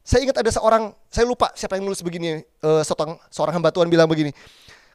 Saya 0.00 0.24
ingat 0.24 0.40
ada 0.40 0.48
seorang, 0.48 0.96
saya 1.12 1.28
lupa 1.28 1.52
siapa 1.52 1.76
yang 1.76 1.84
nulis 1.84 2.00
begini, 2.00 2.40
uh, 2.64 2.80
seorang, 2.80 3.20
seorang 3.28 3.54
hamba 3.60 3.68
Tuhan 3.68 3.92
bilang 3.92 4.08
begini. 4.08 4.32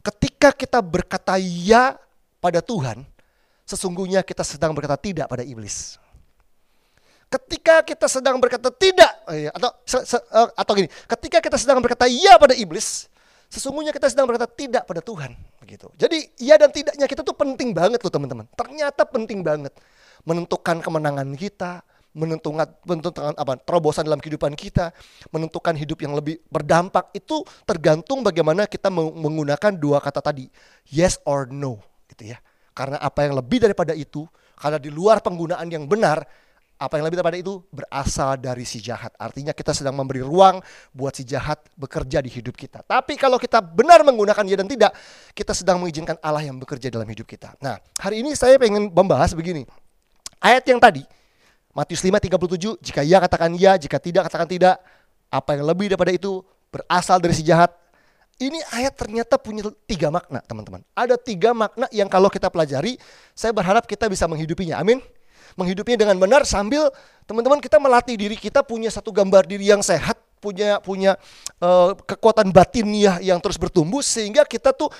Ketika 0.01 0.49
kita 0.49 0.81
berkata 0.81 1.37
ya 1.37 1.93
pada 2.41 2.57
Tuhan, 2.63 3.05
sesungguhnya 3.69 4.25
kita 4.25 4.41
sedang 4.41 4.73
berkata 4.73 4.97
tidak 4.97 5.29
pada 5.29 5.45
iblis. 5.45 6.01
Ketika 7.31 7.85
kita 7.85 8.07
sedang 8.11 8.35
berkata 8.43 8.67
tidak 8.75 9.07
eh, 9.31 9.47
atau 9.47 9.71
se, 9.87 10.03
se, 10.03 10.17
eh, 10.19 10.49
atau 10.51 10.73
gini, 10.75 10.89
ketika 10.89 11.39
kita 11.39 11.55
sedang 11.55 11.79
berkata 11.79 12.03
iya 12.09 12.35
pada 12.35 12.51
iblis, 12.51 13.07
sesungguhnya 13.47 13.95
kita 13.95 14.11
sedang 14.11 14.27
berkata 14.27 14.49
tidak 14.51 14.83
pada 14.83 14.99
Tuhan, 14.99 15.31
begitu. 15.63 15.87
Jadi 15.95 16.27
iya 16.43 16.59
dan 16.59 16.73
tidaknya 16.75 17.07
kita 17.07 17.23
tuh 17.23 17.31
penting 17.31 17.71
banget 17.71 18.03
loh 18.03 18.11
teman-teman. 18.11 18.47
Ternyata 18.51 19.07
penting 19.07 19.43
banget 19.45 19.71
menentukan 20.27 20.79
kemenangan 20.81 21.27
kita, 21.37 21.85
menentukan 22.11 22.67
menentukan 22.83 23.33
apa 23.39 23.55
terobosan 23.63 24.03
dalam 24.03 24.19
kehidupan 24.19 24.51
kita, 24.55 24.91
menentukan 25.31 25.75
hidup 25.79 26.03
yang 26.03 26.13
lebih 26.15 26.43
berdampak 26.51 27.09
itu 27.15 27.43
tergantung 27.63 28.19
bagaimana 28.21 28.67
kita 28.67 28.91
menggunakan 28.91 29.71
dua 29.75 30.03
kata 30.03 30.19
tadi, 30.19 30.51
yes 30.91 31.17
or 31.23 31.47
no, 31.47 31.79
gitu 32.11 32.35
ya. 32.35 32.37
Karena 32.71 32.99
apa 32.99 33.27
yang 33.27 33.35
lebih 33.35 33.63
daripada 33.63 33.91
itu, 33.95 34.27
karena 34.55 34.79
di 34.79 34.87
luar 34.91 35.19
penggunaan 35.19 35.67
yang 35.67 35.87
benar, 35.87 36.23
apa 36.81 36.97
yang 36.97 37.05
lebih 37.05 37.21
daripada 37.21 37.37
itu 37.37 37.61
berasal 37.69 38.41
dari 38.41 38.65
si 38.65 38.81
jahat. 38.81 39.13
Artinya 39.21 39.53
kita 39.53 39.69
sedang 39.69 39.93
memberi 39.93 40.25
ruang 40.25 40.57
buat 40.89 41.13
si 41.13 41.21
jahat 41.21 41.61
bekerja 41.77 42.25
di 42.25 42.31
hidup 42.33 42.57
kita. 42.57 42.81
Tapi 42.81 43.21
kalau 43.21 43.37
kita 43.37 43.61
benar 43.61 44.01
menggunakan 44.01 44.41
ya 44.49 44.57
dan 44.57 44.65
tidak, 44.65 44.91
kita 45.37 45.53
sedang 45.53 45.77
mengizinkan 45.77 46.17
Allah 46.25 46.41
yang 46.41 46.57
bekerja 46.57 46.89
dalam 46.89 47.05
hidup 47.05 47.29
kita. 47.29 47.53
Nah, 47.61 47.77
hari 48.01 48.25
ini 48.25 48.33
saya 48.33 48.57
ingin 48.57 48.89
membahas 48.89 49.37
begini. 49.37 49.69
Ayat 50.41 50.65
yang 50.65 50.81
tadi, 50.81 51.05
Matius 51.71 52.01
5:37, 52.01 52.81
jika 52.81 53.01
ya 53.05 53.21
katakan 53.21 53.53
ya, 53.55 53.77
jika 53.77 54.01
tidak 54.01 54.27
katakan 54.27 54.49
tidak. 54.49 54.75
Apa 55.31 55.55
yang 55.55 55.63
lebih 55.63 55.87
daripada 55.87 56.11
itu 56.11 56.43
berasal 56.67 57.23
dari 57.23 57.31
si 57.31 57.45
jahat. 57.45 57.71
Ini 58.35 58.57
ayat 58.75 58.99
ternyata 58.99 59.39
punya 59.39 59.63
tiga 59.87 60.11
makna, 60.11 60.43
teman-teman. 60.43 60.83
Ada 60.91 61.15
tiga 61.15 61.55
makna 61.55 61.87
yang 61.93 62.11
kalau 62.11 62.27
kita 62.27 62.51
pelajari, 62.51 62.99
saya 63.31 63.55
berharap 63.55 63.87
kita 63.87 64.11
bisa 64.11 64.27
menghidupinya. 64.27 64.81
Amin 64.81 64.99
menghidupinya 65.55 66.07
dengan 66.07 66.17
benar 66.19 66.47
sambil 66.47 66.91
teman-teman 67.27 67.59
kita 67.59 67.79
melatih 67.79 68.15
diri 68.15 68.37
kita 68.39 68.63
punya 68.63 68.87
satu 68.91 69.11
gambar 69.11 69.47
diri 69.47 69.71
yang 69.71 69.83
sehat, 69.83 70.19
punya 70.39 70.79
punya 70.79 71.15
uh, 71.59 71.95
kekuatan 71.95 72.51
batin 72.51 72.87
ya 72.95 73.19
yang 73.19 73.39
terus 73.43 73.59
bertumbuh 73.59 74.03
sehingga 74.03 74.47
kita 74.47 74.71
tuh 74.75 74.91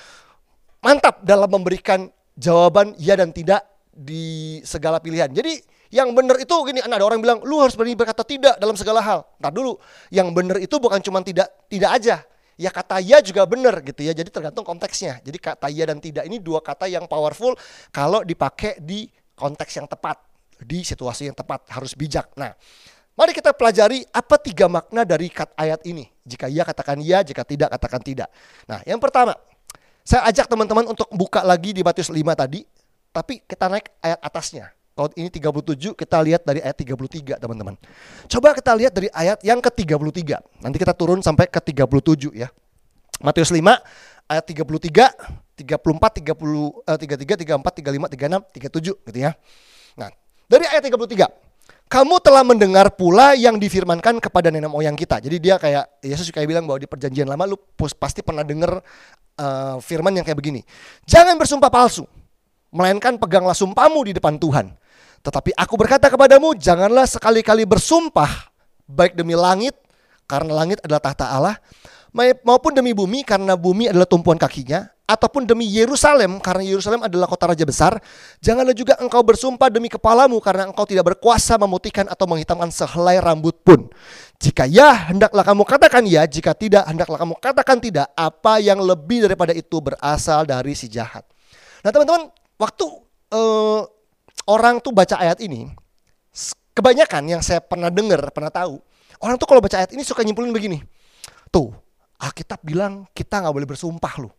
mantap 0.82 1.22
dalam 1.24 1.48
memberikan 1.48 2.10
jawaban 2.36 2.96
ya 2.98 3.16
dan 3.16 3.30
tidak 3.32 3.64
di 4.02 4.58
segala 4.66 4.98
pilihan. 4.98 5.30
Jadi 5.30 5.62
yang 5.94 6.10
benar 6.18 6.42
itu 6.42 6.56
gini, 6.66 6.82
ada 6.82 7.06
orang 7.06 7.22
bilang 7.22 7.40
lu 7.46 7.62
harus 7.62 7.78
berani 7.78 7.94
berkata 7.94 8.26
tidak 8.26 8.58
dalam 8.58 8.74
segala 8.74 9.00
hal. 9.06 9.22
Ntar 9.38 9.54
dulu, 9.54 9.78
yang 10.10 10.34
benar 10.34 10.58
itu 10.58 10.82
bukan 10.82 10.98
cuma 11.06 11.22
tidak 11.22 11.48
tidak 11.70 11.92
aja, 11.94 12.16
ya 12.58 12.70
kata 12.74 12.98
ya 12.98 13.22
juga 13.22 13.46
benar 13.46 13.86
gitu 13.86 14.02
ya. 14.02 14.18
Jadi 14.18 14.34
tergantung 14.34 14.66
konteksnya. 14.66 15.22
Jadi 15.22 15.38
kata 15.38 15.70
ya 15.70 15.86
dan 15.86 16.02
tidak 16.02 16.26
ini 16.26 16.42
dua 16.42 16.66
kata 16.66 16.90
yang 16.90 17.06
powerful 17.06 17.54
kalau 17.94 18.26
dipakai 18.26 18.82
di 18.82 19.06
konteks 19.38 19.78
yang 19.78 19.86
tepat 19.86 20.32
di 20.62 20.86
situasi 20.86 21.30
yang 21.30 21.38
tepat, 21.38 21.66
harus 21.74 21.98
bijak. 21.98 22.30
Nah, 22.38 22.54
mari 23.18 23.34
kita 23.34 23.52
pelajari 23.52 24.06
apa 24.14 24.38
tiga 24.38 24.70
makna 24.70 25.02
dari 25.04 25.28
kat 25.28 25.50
ayat 25.58 25.82
ini. 25.90 26.06
Jika 26.22 26.46
iya 26.48 26.62
katakan 26.62 27.02
iya, 27.02 27.26
jika 27.26 27.42
tidak 27.42 27.74
katakan 27.74 28.02
tidak. 28.06 28.30
Nah, 28.70 28.80
yang 28.86 29.02
pertama, 29.02 29.34
saya 30.06 30.26
ajak 30.30 30.46
teman-teman 30.50 30.86
untuk 30.90 31.10
buka 31.14 31.42
lagi 31.42 31.74
di 31.74 31.82
Matius 31.82 32.14
5 32.14 32.22
tadi, 32.38 32.62
tapi 33.12 33.44
kita 33.44 33.68
naik 33.68 33.92
ayat 34.00 34.20
atasnya. 34.24 34.72
Kalau 34.92 35.08
ini 35.16 35.32
37, 35.32 35.96
kita 35.96 36.18
lihat 36.20 36.44
dari 36.44 36.60
ayat 36.60 36.76
33, 36.76 37.40
teman-teman. 37.40 37.80
Coba 38.28 38.52
kita 38.52 38.76
lihat 38.76 38.92
dari 38.92 39.08
ayat 39.16 39.40
yang 39.40 39.64
ke-33. 39.64 40.20
Nanti 40.60 40.78
kita 40.80 40.92
turun 40.92 41.24
sampai 41.24 41.48
ke 41.48 41.64
37 41.64 42.36
ya. 42.36 42.52
Matius 43.24 43.56
5 43.56 43.64
ayat 44.28 44.44
33, 44.44 45.16
34, 45.64 46.20
30, 46.20 46.84
uh, 46.84 46.98
33, 47.00 47.40
34, 47.40 47.82
35, 47.82 48.44
36, 48.60 48.92
37 48.92 49.08
gitu 49.08 49.20
ya. 49.20 49.32
Nah, 49.96 50.10
dari 50.52 50.66
ayat 50.68 50.84
33. 50.84 51.28
Kamu 51.92 52.24
telah 52.24 52.48
mendengar 52.48 52.88
pula 52.96 53.36
yang 53.36 53.60
difirmankan 53.60 54.24
kepada 54.24 54.48
nenek 54.48 54.72
moyang 54.72 54.96
kita. 54.96 55.20
Jadi 55.20 55.44
dia 55.44 55.60
kayak 55.60 56.00
Yesus 56.00 56.32
kayak 56.32 56.48
bilang 56.48 56.64
bahwa 56.64 56.80
di 56.80 56.88
perjanjian 56.88 57.28
lama 57.28 57.44
lu 57.44 57.60
pasti 58.00 58.24
pernah 58.24 58.48
dengar 58.48 58.80
uh, 59.36 59.76
firman 59.84 60.16
yang 60.16 60.24
kayak 60.24 60.40
begini. 60.40 60.64
Jangan 61.04 61.36
bersumpah 61.36 61.68
palsu, 61.68 62.08
melainkan 62.72 63.20
peganglah 63.20 63.56
sumpahmu 63.56 64.08
di 64.08 64.18
depan 64.18 64.40
Tuhan. 64.40 64.74
Tetapi 65.22 65.54
aku 65.54 65.78
berkata 65.78 66.10
kepadamu, 66.10 66.58
janganlah 66.58 67.06
sekali-kali 67.06 67.68
bersumpah 67.68 68.50
baik 68.90 69.14
demi 69.14 69.38
langit 69.38 69.78
karena 70.26 70.52
langit 70.52 70.82
adalah 70.82 71.04
tahta 71.04 71.30
Allah 71.30 71.56
maupun 72.44 72.76
demi 72.76 72.92
bumi 72.92 73.24
karena 73.24 73.56
bumi 73.56 73.88
adalah 73.88 74.10
tumpuan 74.10 74.36
kakinya 74.36 74.90
ataupun 75.12 75.44
demi 75.44 75.68
Yerusalem 75.68 76.40
karena 76.40 76.64
Yerusalem 76.64 77.04
adalah 77.04 77.28
kota 77.28 77.52
raja 77.52 77.68
besar, 77.68 78.00
janganlah 78.40 78.72
juga 78.72 78.96
engkau 79.04 79.20
bersumpah 79.20 79.68
demi 79.68 79.92
kepalamu 79.92 80.40
karena 80.40 80.72
engkau 80.72 80.88
tidak 80.88 81.12
berkuasa 81.12 81.60
memutihkan 81.60 82.08
atau 82.08 82.24
menghitamkan 82.32 82.72
sehelai 82.72 83.20
rambut 83.20 83.60
pun. 83.60 83.92
Jika 84.40 84.64
ya, 84.72 85.12
hendaklah 85.12 85.44
kamu 85.44 85.68
katakan 85.68 86.08
ya, 86.08 86.24
jika 86.24 86.56
tidak, 86.56 86.88
hendaklah 86.88 87.20
kamu 87.20 87.36
katakan 87.44 87.78
tidak. 87.84 88.08
Apa 88.16 88.64
yang 88.64 88.80
lebih 88.80 89.28
daripada 89.28 89.52
itu 89.52 89.84
berasal 89.84 90.48
dari 90.48 90.72
si 90.80 90.88
jahat. 90.88 91.28
Nah 91.84 91.92
teman-teman, 91.92 92.32
waktu 92.62 92.86
uh, 93.34 93.82
orang 94.46 94.78
tuh 94.78 94.94
baca 94.94 95.18
ayat 95.18 95.42
ini, 95.42 95.74
kebanyakan 96.78 97.26
yang 97.26 97.42
saya 97.42 97.58
pernah 97.58 97.90
dengar, 97.90 98.22
pernah 98.30 98.54
tahu, 98.54 98.78
orang 99.18 99.42
tuh 99.42 99.50
kalau 99.50 99.66
baca 99.66 99.82
ayat 99.82 99.90
ini 99.98 100.06
suka 100.06 100.22
nyimpulin 100.22 100.54
begini. 100.54 100.78
Tuh, 101.50 101.74
Alkitab 102.22 102.62
bilang 102.62 103.10
kita 103.18 103.42
nggak 103.42 103.56
boleh 103.58 103.66
bersumpah 103.66 104.14
loh 104.22 104.34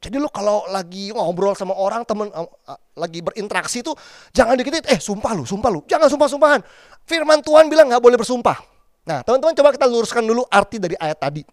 jadi 0.00 0.16
lu 0.16 0.32
kalau 0.32 0.64
lagi 0.72 1.12
ngobrol 1.12 1.52
sama 1.52 1.76
orang 1.76 2.08
temen 2.08 2.32
uh, 2.32 2.48
uh, 2.48 2.80
lagi 2.96 3.20
berinteraksi 3.20 3.84
tuh 3.84 3.92
jangan 4.32 4.56
dikit 4.56 4.80
eh 4.88 4.96
sumpah 4.96 5.36
lu, 5.36 5.44
sumpah 5.44 5.68
lu, 5.68 5.84
jangan 5.84 6.08
sumpah-sumpahan. 6.08 6.64
Firman 7.04 7.44
Tuhan 7.44 7.68
bilang 7.68 7.92
nggak 7.92 8.00
boleh 8.00 8.16
bersumpah. 8.16 8.64
Nah 9.04 9.20
teman-teman 9.20 9.52
coba 9.52 9.76
kita 9.76 9.84
luruskan 9.84 10.24
dulu 10.24 10.48
arti 10.48 10.80
dari 10.80 10.96
ayat 10.96 11.20
tadi. 11.20 11.44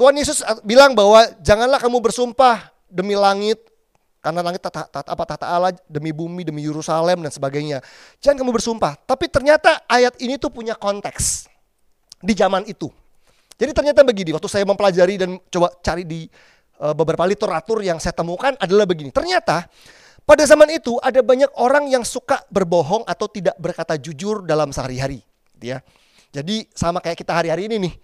Tuhan 0.00 0.16
Yesus 0.16 0.40
bilang 0.64 0.96
bahwa 0.96 1.28
janganlah 1.44 1.76
kamu 1.76 2.00
bersumpah 2.00 2.72
demi 2.88 3.12
langit 3.12 3.60
karena 4.24 4.40
langit 4.40 4.64
tata, 4.64 4.88
tata, 4.88 5.12
apa 5.12 5.24
tata 5.28 5.44
Allah 5.44 5.76
demi 5.84 6.08
bumi 6.16 6.48
demi 6.48 6.64
Yerusalem 6.64 7.20
dan 7.20 7.28
sebagainya. 7.28 7.84
Jangan 8.24 8.40
kamu 8.40 8.56
bersumpah. 8.56 8.96
Tapi 9.04 9.28
ternyata 9.28 9.84
ayat 9.84 10.16
ini 10.24 10.40
tuh 10.40 10.48
punya 10.48 10.72
konteks 10.72 11.44
di 12.24 12.32
zaman 12.32 12.64
itu. 12.64 12.88
Jadi 13.60 13.70
ternyata 13.76 14.00
begini, 14.00 14.32
waktu 14.32 14.48
saya 14.48 14.64
mempelajari 14.64 15.20
dan 15.20 15.36
coba 15.52 15.70
cari 15.84 16.08
di 16.08 16.24
uh, 16.80 16.96
beberapa 16.96 17.28
literatur 17.28 17.84
yang 17.84 18.00
saya 18.00 18.16
temukan 18.16 18.56
adalah 18.56 18.88
begini. 18.88 19.12
Ternyata 19.12 19.68
pada 20.24 20.42
zaman 20.48 20.72
itu 20.72 20.96
ada 21.04 21.20
banyak 21.20 21.52
orang 21.60 21.92
yang 21.92 22.00
suka 22.00 22.40
berbohong 22.48 23.04
atau 23.04 23.28
tidak 23.28 23.54
berkata 23.60 24.00
jujur 24.00 24.40
dalam 24.42 24.72
sehari-hari, 24.72 25.20
gitu 25.54 25.76
ya. 25.76 25.84
Jadi 26.34 26.66
sama 26.74 26.98
kayak 26.98 27.14
kita 27.14 27.30
hari-hari 27.30 27.70
ini 27.70 27.76
nih, 27.86 27.94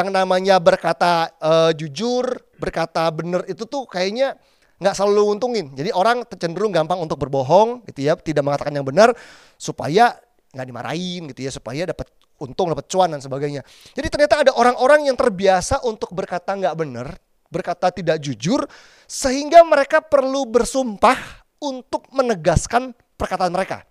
yang 0.00 0.08
namanya 0.08 0.56
berkata 0.56 1.28
uh, 1.36 1.68
jujur, 1.76 2.24
berkata 2.56 3.04
benar 3.12 3.44
itu 3.44 3.68
tuh 3.68 3.84
kayaknya 3.84 4.40
nggak 4.78 4.94
selalu 4.94 5.38
untungin. 5.38 5.66
Jadi 5.74 5.90
orang 5.94 6.26
cenderung 6.26 6.74
gampang 6.74 6.98
untuk 6.98 7.18
berbohong, 7.20 7.86
gitu 7.90 8.06
ya, 8.06 8.18
tidak 8.18 8.42
mengatakan 8.42 8.74
yang 8.74 8.86
benar 8.86 9.14
supaya 9.54 10.18
nggak 10.54 10.66
dimarahin, 10.66 11.22
gitu 11.30 11.40
ya, 11.46 11.50
supaya 11.54 11.86
dapat 11.86 12.10
untung, 12.42 12.70
dapat 12.70 12.86
cuan 12.90 13.08
dan 13.14 13.22
sebagainya. 13.22 13.62
Jadi 13.94 14.08
ternyata 14.10 14.34
ada 14.42 14.52
orang-orang 14.54 15.06
yang 15.06 15.16
terbiasa 15.16 15.82
untuk 15.86 16.10
berkata 16.10 16.54
nggak 16.58 16.74
benar, 16.74 17.14
berkata 17.48 17.94
tidak 17.94 18.18
jujur 18.18 18.66
sehingga 19.06 19.62
mereka 19.62 20.02
perlu 20.02 20.42
bersumpah 20.48 21.46
untuk 21.62 22.10
menegaskan 22.10 22.92
perkataan 23.14 23.54
mereka. 23.54 23.86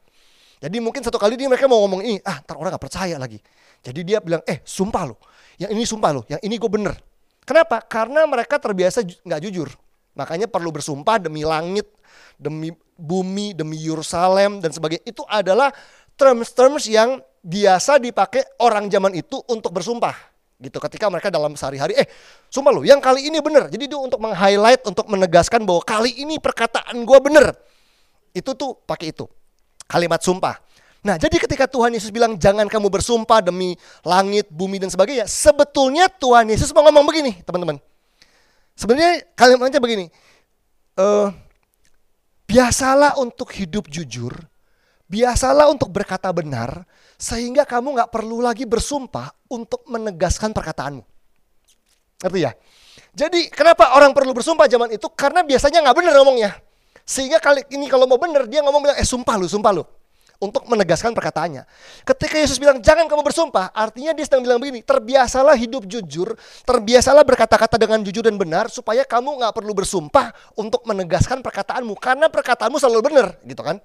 Jadi 0.63 0.79
mungkin 0.79 1.03
satu 1.03 1.19
kali 1.19 1.35
dia 1.35 1.47
mereka 1.51 1.67
mau 1.67 1.83
ngomong 1.83 2.03
ini, 2.03 2.19
ah 2.23 2.39
ntar 2.39 2.55
orang 2.55 2.71
gak 2.71 2.87
percaya 2.87 3.19
lagi. 3.19 3.35
Jadi 3.83 3.99
dia 4.07 4.23
bilang, 4.23 4.39
eh 4.47 4.63
sumpah 4.63 5.03
lo, 5.11 5.19
yang 5.59 5.75
ini 5.75 5.83
sumpah 5.83 6.11
lo, 6.15 6.21
yang 6.31 6.39
ini 6.39 6.55
gue 6.55 6.71
bener. 6.71 6.95
Kenapa? 7.43 7.83
Karena 7.83 8.23
mereka 8.23 8.55
terbiasa 8.55 9.03
nggak 9.03 9.41
jujur. 9.43 9.67
Makanya 10.13 10.45
perlu 10.45 10.69
bersumpah 10.69 11.17
demi 11.17 11.41
langit, 11.41 11.89
demi 12.37 12.69
bumi, 12.97 13.57
demi 13.57 13.81
Yerusalem 13.81 14.61
dan 14.61 14.69
sebagainya. 14.69 15.03
Itu 15.09 15.25
adalah 15.25 15.73
terms-terms 16.13 16.85
yang 16.85 17.21
biasa 17.43 17.99
dipakai 17.99 18.45
orang 18.61 18.87
zaman 18.87 19.11
itu 19.17 19.41
untuk 19.49 19.75
bersumpah 19.75 20.15
gitu. 20.63 20.79
Ketika 20.79 21.11
mereka 21.11 21.27
dalam 21.27 21.57
sehari-hari 21.59 21.97
eh 21.99 22.07
sumpah 22.47 22.71
lo 22.71 22.87
yang 22.87 23.03
kali 23.03 23.27
ini 23.27 23.43
bener 23.43 23.67
jadi 23.67 23.83
itu 23.83 23.99
untuk 23.99 24.23
meng-highlight 24.23 24.87
untuk 24.87 25.09
menegaskan 25.11 25.67
bahwa 25.67 25.83
kali 25.83 26.15
ini 26.23 26.39
perkataan 26.39 27.03
gue 27.03 27.19
bener 27.19 27.51
itu 28.31 28.55
tuh 28.55 28.79
pakai 28.87 29.11
itu 29.11 29.27
kalimat 29.89 30.23
sumpah. 30.23 30.55
Nah 31.03 31.19
jadi 31.19 31.35
ketika 31.35 31.67
Tuhan 31.67 31.91
Yesus 31.91 32.15
bilang 32.15 32.39
jangan 32.39 32.71
kamu 32.71 32.87
bersumpah 32.87 33.43
demi 33.43 33.75
langit 34.07 34.47
bumi 34.47 34.79
dan 34.79 34.87
sebagainya 34.87 35.27
sebetulnya 35.27 36.07
Tuhan 36.07 36.47
Yesus 36.47 36.71
mau 36.71 36.87
ngomong 36.87 37.03
begini 37.03 37.43
teman-teman 37.43 37.83
sebenarnya 38.73 39.25
kalimatnya 39.37 39.79
begini 39.79 40.09
uh, 40.97 41.29
biasalah 42.49 43.17
untuk 43.21 43.49
hidup 43.53 43.89
jujur 43.89 44.33
biasalah 45.07 45.69
untuk 45.69 45.93
berkata 45.93 46.33
benar 46.33 46.85
sehingga 47.23 47.63
kamu 47.63 47.95
nggak 47.95 48.09
perlu 48.11 48.41
lagi 48.41 48.65
bersumpah 48.67 49.31
untuk 49.47 49.85
menegaskan 49.87 50.51
perkataanmu. 50.51 51.03
Ngerti 52.19 52.39
ya? 52.41 52.51
Jadi 53.13 53.47
kenapa 53.53 53.93
orang 53.93 54.11
perlu 54.11 54.33
bersumpah 54.33 54.65
zaman 54.65 54.91
itu? 54.91 55.05
Karena 55.13 55.45
biasanya 55.45 55.85
nggak 55.85 55.97
benar 56.01 56.13
ngomongnya. 56.19 56.51
Sehingga 57.07 57.37
kali 57.37 57.63
ini 57.71 57.85
kalau 57.87 58.09
mau 58.09 58.17
bener 58.17 58.43
dia 58.49 58.59
ngomong 58.59 58.81
bilang 58.83 58.97
eh 58.97 59.07
sumpah 59.07 59.35
lu, 59.37 59.47
sumpah 59.47 59.71
lu. 59.71 59.83
Untuk 60.43 60.67
menegaskan 60.67 61.15
perkataannya. 61.15 61.63
Ketika 62.03 62.35
Yesus 62.35 62.59
bilang 62.59 62.83
jangan 62.83 63.07
kamu 63.07 63.23
bersumpah, 63.23 63.71
artinya 63.71 64.11
dia 64.11 64.27
sedang 64.27 64.43
bilang 64.43 64.59
begini, 64.59 64.83
terbiasalah 64.83 65.55
hidup 65.55 65.87
jujur, 65.87 66.35
terbiasalah 66.67 67.23
berkata-kata 67.23 67.79
dengan 67.79 68.03
jujur 68.03 68.27
dan 68.27 68.35
benar, 68.35 68.67
supaya 68.67 69.07
kamu 69.07 69.39
nggak 69.39 69.55
perlu 69.55 69.71
bersumpah 69.71 70.35
untuk 70.59 70.83
menegaskan 70.83 71.39
perkataanmu, 71.39 71.95
karena 71.95 72.27
perkataanmu 72.27 72.75
selalu 72.75 73.07
benar, 73.07 73.39
gitu 73.47 73.63
kan? 73.63 73.79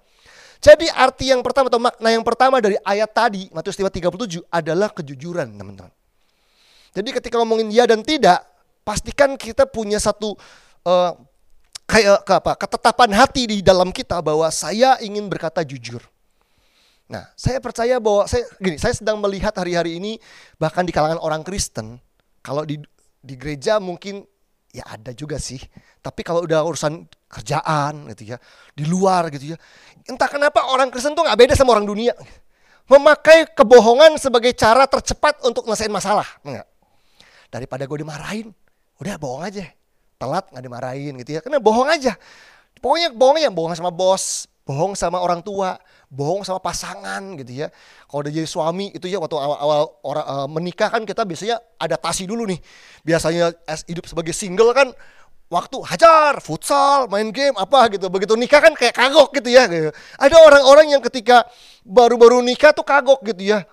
Jadi 0.58 0.90
arti 0.90 1.30
yang 1.30 1.38
pertama 1.46 1.70
atau 1.70 1.78
makna 1.78 2.08
yang 2.10 2.26
pertama 2.26 2.58
dari 2.58 2.74
ayat 2.82 3.14
tadi 3.14 3.46
Matius 3.54 3.78
5:37 3.78 4.42
adalah 4.50 4.90
kejujuran, 4.90 5.46
teman-teman. 5.54 5.94
Jadi 6.90 7.08
ketika 7.14 7.38
ngomongin 7.38 7.70
ya 7.70 7.86
dan 7.86 8.02
tidak, 8.02 8.42
pastikan 8.82 9.38
kita 9.38 9.70
punya 9.70 10.02
satu 10.02 10.34
uh, 10.82 11.14
kayak 11.86 12.26
apa? 12.26 12.52
ketetapan 12.58 13.10
hati 13.14 13.42
di 13.46 13.58
dalam 13.62 13.94
kita 13.94 14.18
bahwa 14.18 14.50
saya 14.50 14.98
ingin 14.98 15.30
berkata 15.30 15.62
jujur. 15.62 16.02
Nah, 17.08 17.24
saya 17.32 17.56
percaya 17.58 17.96
bahwa 17.96 18.28
saya 18.28 18.44
gini, 18.60 18.76
saya 18.76 18.92
sedang 18.92 19.16
melihat 19.16 19.56
hari-hari 19.56 19.96
ini 19.96 20.20
bahkan 20.60 20.84
di 20.84 20.92
kalangan 20.92 21.16
orang 21.16 21.40
Kristen, 21.40 21.96
kalau 22.44 22.68
di 22.68 22.76
di 23.24 23.34
gereja 23.34 23.80
mungkin 23.80 24.28
ya 24.68 24.84
ada 24.84 25.16
juga 25.16 25.40
sih. 25.40 25.58
Tapi 26.04 26.20
kalau 26.20 26.44
udah 26.44 26.60
urusan 26.68 27.08
kerjaan 27.28 28.12
gitu 28.12 28.32
ya, 28.32 28.36
di 28.76 28.84
luar 28.84 29.32
gitu 29.32 29.52
ya. 29.52 29.58
Entah 30.04 30.28
kenapa 30.28 30.68
orang 30.68 30.92
Kristen 30.92 31.16
tuh 31.16 31.24
nggak 31.24 31.48
beda 31.48 31.54
sama 31.56 31.72
orang 31.76 31.88
dunia. 31.88 32.12
Memakai 32.88 33.52
kebohongan 33.52 34.16
sebagai 34.16 34.52
cara 34.56 34.88
tercepat 34.88 35.44
untuk 35.44 35.64
ngelesain 35.68 35.92
masalah. 35.92 36.24
Enggak. 36.40 36.64
Daripada 37.48 37.84
gue 37.84 37.98
dimarahin, 38.00 38.48
udah 39.00 39.16
bohong 39.20 39.44
aja. 39.44 39.64
Telat 40.20 40.48
nggak 40.52 40.64
dimarahin 40.64 41.12
gitu 41.20 41.36
ya. 41.36 41.40
Karena 41.44 41.60
bohong 41.60 41.88
aja. 41.88 42.16
Pokoknya 42.80 43.12
bohongnya 43.12 43.50
bohong 43.52 43.76
sama 43.76 43.92
bos, 43.92 44.48
bohong 44.64 44.96
sama 44.96 45.20
orang 45.20 45.44
tua, 45.44 45.76
bohong 46.08 46.40
sama 46.44 46.58
pasangan 46.58 47.20
gitu 47.36 47.64
ya. 47.64 47.68
Kalau 48.08 48.24
udah 48.24 48.32
jadi 48.32 48.48
suami 48.48 48.96
itu 48.96 49.04
ya 49.06 49.20
waktu 49.20 49.36
awal-awal 49.36 50.00
orang 50.04 50.26
uh, 50.26 50.48
menikah 50.48 50.88
kan 50.88 51.04
kita 51.04 51.22
biasanya 51.28 51.60
adaptasi 51.76 52.24
dulu 52.24 52.48
nih. 52.48 52.60
Biasanya 53.04 53.52
as 53.68 53.84
hidup 53.84 54.08
sebagai 54.08 54.32
single 54.32 54.72
kan 54.72 54.88
waktu 55.52 55.76
hajar, 55.84 56.40
futsal, 56.40 57.08
main 57.12 57.28
game 57.28 57.56
apa 57.60 57.92
gitu. 57.92 58.08
Begitu 58.08 58.36
nikah 58.40 58.60
kan 58.64 58.72
kayak 58.72 58.96
kagok 58.96 59.36
gitu 59.36 59.52
ya. 59.52 59.68
Ada 60.16 60.36
orang-orang 60.36 60.96
yang 60.96 61.02
ketika 61.04 61.44
baru-baru 61.84 62.40
nikah 62.40 62.72
tuh 62.72 62.84
kagok 62.84 63.20
gitu 63.28 63.56
ya. 63.56 63.68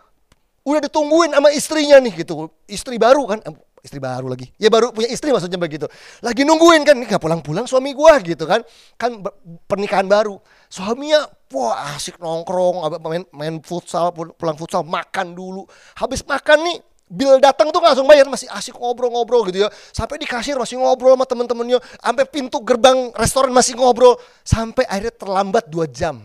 Udah 0.68 0.82
ditungguin 0.84 1.32
sama 1.32 1.56
istrinya 1.56 2.01
nih 2.04 2.25
gitu. 2.25 2.50
Istri 2.65 2.98
baru 2.98 3.30
kan, 3.30 3.39
eh, 3.46 3.54
istri 3.86 4.01
baru 4.01 4.27
lagi. 4.27 4.50
Ya 4.58 4.74
baru 4.74 4.89
punya 4.89 5.08
istri 5.13 5.30
maksudnya 5.30 5.62
begitu. 5.62 5.86
Lagi 6.25 6.42
nungguin 6.42 6.82
kan, 6.82 6.98
nggak 6.98 7.22
pulang-pulang 7.22 7.70
suami 7.70 7.94
gua 7.94 8.18
gitu 8.18 8.50
kan. 8.50 8.65
Kan 8.98 9.22
pernikahan 9.70 10.10
baru 10.10 10.42
Suaminya 10.68 11.24
wah 11.54 11.96
asik 11.96 12.20
nongkrong, 12.20 12.84
main, 13.00 13.24
main 13.32 13.56
futsal, 13.64 14.12
pulang 14.12 14.58
futsal, 14.60 14.84
makan 14.84 15.32
dulu. 15.32 15.64
Habis 15.96 16.26
makan 16.26 16.68
nih, 16.68 16.78
Bill 17.06 17.38
datang 17.38 17.70
tuh 17.70 17.78
langsung 17.86 18.10
bayar 18.10 18.26
masih 18.26 18.50
asik 18.50 18.74
ngobrol-ngobrol 18.82 19.46
gitu 19.54 19.62
ya. 19.62 19.70
Sampai 19.94 20.18
di 20.18 20.26
kasir 20.26 20.58
masih 20.58 20.82
ngobrol 20.82 21.14
sama 21.14 21.30
temen-temennya. 21.30 21.78
Sampai 22.02 22.26
pintu 22.26 22.58
gerbang 22.66 23.14
restoran 23.14 23.54
masih 23.54 23.78
ngobrol. 23.78 24.18
Sampai 24.42 24.90
akhirnya 24.90 25.14
terlambat 25.14 25.70
dua 25.70 25.86
jam. 25.86 26.18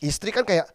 Istri 0.00 0.32
kan 0.32 0.48
kayak, 0.48 0.72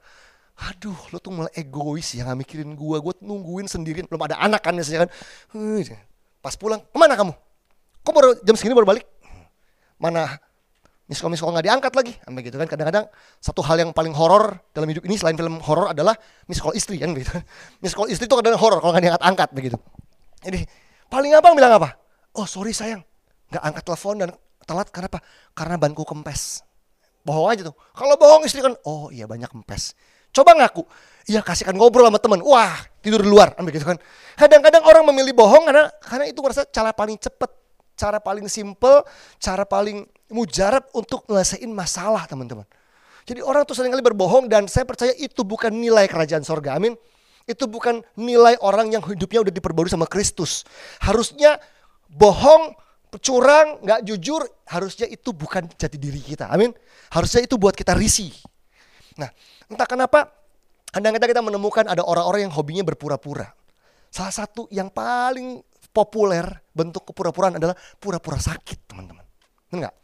aduh 0.62 0.94
lo 1.10 1.18
tuh 1.18 1.34
malah 1.34 1.50
egois 1.58 2.14
ya 2.14 2.30
gak 2.30 2.38
mikirin 2.38 2.78
gua. 2.78 3.02
Gua 3.02 3.18
nungguin 3.18 3.66
sendirian. 3.66 4.06
Belum 4.06 4.22
ada 4.30 4.38
anak 4.38 4.62
kan 4.62 4.78
biasanya 4.78 5.10
kan. 5.10 5.12
Pas 6.38 6.54
pulang, 6.54 6.78
ke 6.86 6.98
mana 7.02 7.18
kamu? 7.18 7.34
Kok 8.06 8.14
baru 8.14 8.30
jam 8.46 8.54
segini 8.54 8.78
baru 8.78 8.94
balik? 8.94 9.10
Mana 9.98 10.38
miss 11.12 11.44
call 11.44 11.52
nggak 11.52 11.68
diangkat 11.68 11.92
lagi. 11.92 12.14
Sampai 12.24 12.42
gitu 12.48 12.56
kan 12.56 12.68
kadang-kadang 12.72 13.06
satu 13.44 13.60
hal 13.68 13.84
yang 13.84 13.92
paling 13.92 14.16
horor 14.16 14.64
dalam 14.72 14.88
hidup 14.88 15.04
ini 15.04 15.20
selain 15.20 15.36
film 15.36 15.60
horor 15.60 15.92
adalah 15.92 16.16
miss 16.48 16.64
call 16.64 16.72
istri 16.72 16.96
kan 17.04 17.12
gitu 17.12 17.36
miss 17.84 17.92
call 17.92 18.08
istri 18.08 18.32
itu 18.32 18.36
kadang 18.40 18.56
horor 18.56 18.80
kalau 18.80 18.96
nggak 18.96 19.04
diangkat 19.04 19.24
angkat 19.28 19.50
begitu. 19.52 19.78
Jadi 20.40 20.64
paling 21.12 21.36
gampang 21.36 21.60
bilang 21.60 21.76
apa? 21.76 22.00
Oh 22.40 22.48
sorry 22.48 22.72
sayang 22.72 23.04
nggak 23.52 23.60
angkat 23.60 23.84
telepon 23.84 24.16
dan 24.24 24.30
telat 24.64 24.88
karena 24.88 25.12
apa? 25.12 25.20
Karena 25.52 25.76
banku 25.76 26.08
kempes. 26.08 26.64
Bohong 27.28 27.52
aja 27.52 27.68
tuh. 27.68 27.76
Kalau 27.92 28.16
bohong 28.16 28.48
istri 28.48 28.64
kan 28.64 28.72
oh 28.88 29.12
iya 29.12 29.28
banyak 29.28 29.52
kempes. 29.52 30.00
Coba 30.32 30.56
ngaku. 30.56 30.88
Iya 31.28 31.44
kasihkan 31.44 31.76
ngobrol 31.76 32.08
sama 32.08 32.18
teman 32.24 32.40
wah 32.40 32.72
tidur 33.04 33.20
di 33.20 33.28
luar 33.28 33.52
ambil 33.60 33.76
gitu 33.76 33.84
kan. 33.84 34.00
Kadang-kadang 34.40 34.82
orang 34.88 35.04
memilih 35.12 35.36
bohong 35.36 35.68
karena 35.68 35.92
karena 36.00 36.26
itu 36.32 36.40
merasa 36.40 36.64
cara 36.64 36.96
paling 36.96 37.20
cepet 37.20 37.52
cara 38.02 38.18
paling 38.18 38.48
simple 38.50 39.06
cara 39.38 39.62
paling 39.68 40.08
mujarab 40.32 40.88
untuk 40.96 41.28
menyelesaikan 41.30 41.72
masalah 41.72 42.26
teman-teman. 42.26 42.66
Jadi 43.28 43.40
orang 43.46 43.68
tuh 43.70 43.78
sering 43.78 43.94
kali 43.94 44.02
berbohong 44.02 44.50
dan 44.50 44.66
saya 44.66 44.88
percaya 44.88 45.14
itu 45.14 45.46
bukan 45.46 45.70
nilai 45.70 46.10
kerajaan 46.10 46.42
sorga. 46.42 46.80
Amin. 46.80 46.98
Itu 47.46 47.70
bukan 47.70 48.02
nilai 48.18 48.58
orang 48.62 48.90
yang 48.90 49.04
hidupnya 49.06 49.46
udah 49.46 49.54
diperbarui 49.54 49.92
sama 49.92 50.10
Kristus. 50.10 50.66
Harusnya 51.04 51.62
bohong, 52.10 52.74
curang, 53.22 53.82
nggak 53.86 54.02
jujur, 54.08 54.42
harusnya 54.66 55.06
itu 55.06 55.36
bukan 55.36 55.70
jati 55.78 56.02
diri 56.02 56.22
kita. 56.22 56.50
Amin. 56.50 56.74
Harusnya 57.14 57.46
itu 57.46 57.60
buat 57.62 57.78
kita 57.78 57.94
risih. 57.94 58.34
Nah, 59.20 59.30
entah 59.70 59.86
kenapa 59.86 60.32
kadang-kadang 60.90 61.30
kita 61.30 61.44
menemukan 61.44 61.86
ada 61.86 62.02
orang-orang 62.02 62.48
yang 62.50 62.54
hobinya 62.54 62.84
berpura-pura. 62.88 63.52
Salah 64.12 64.34
satu 64.34 64.68
yang 64.72 64.92
paling 64.92 65.62
populer 65.92 66.44
bentuk 66.72 67.04
kepura-puraan 67.12 67.60
adalah 67.60 67.76
pura-pura 68.00 68.40
sakit, 68.40 68.88
teman-teman. 68.88 69.24
Enggak? 69.72 70.01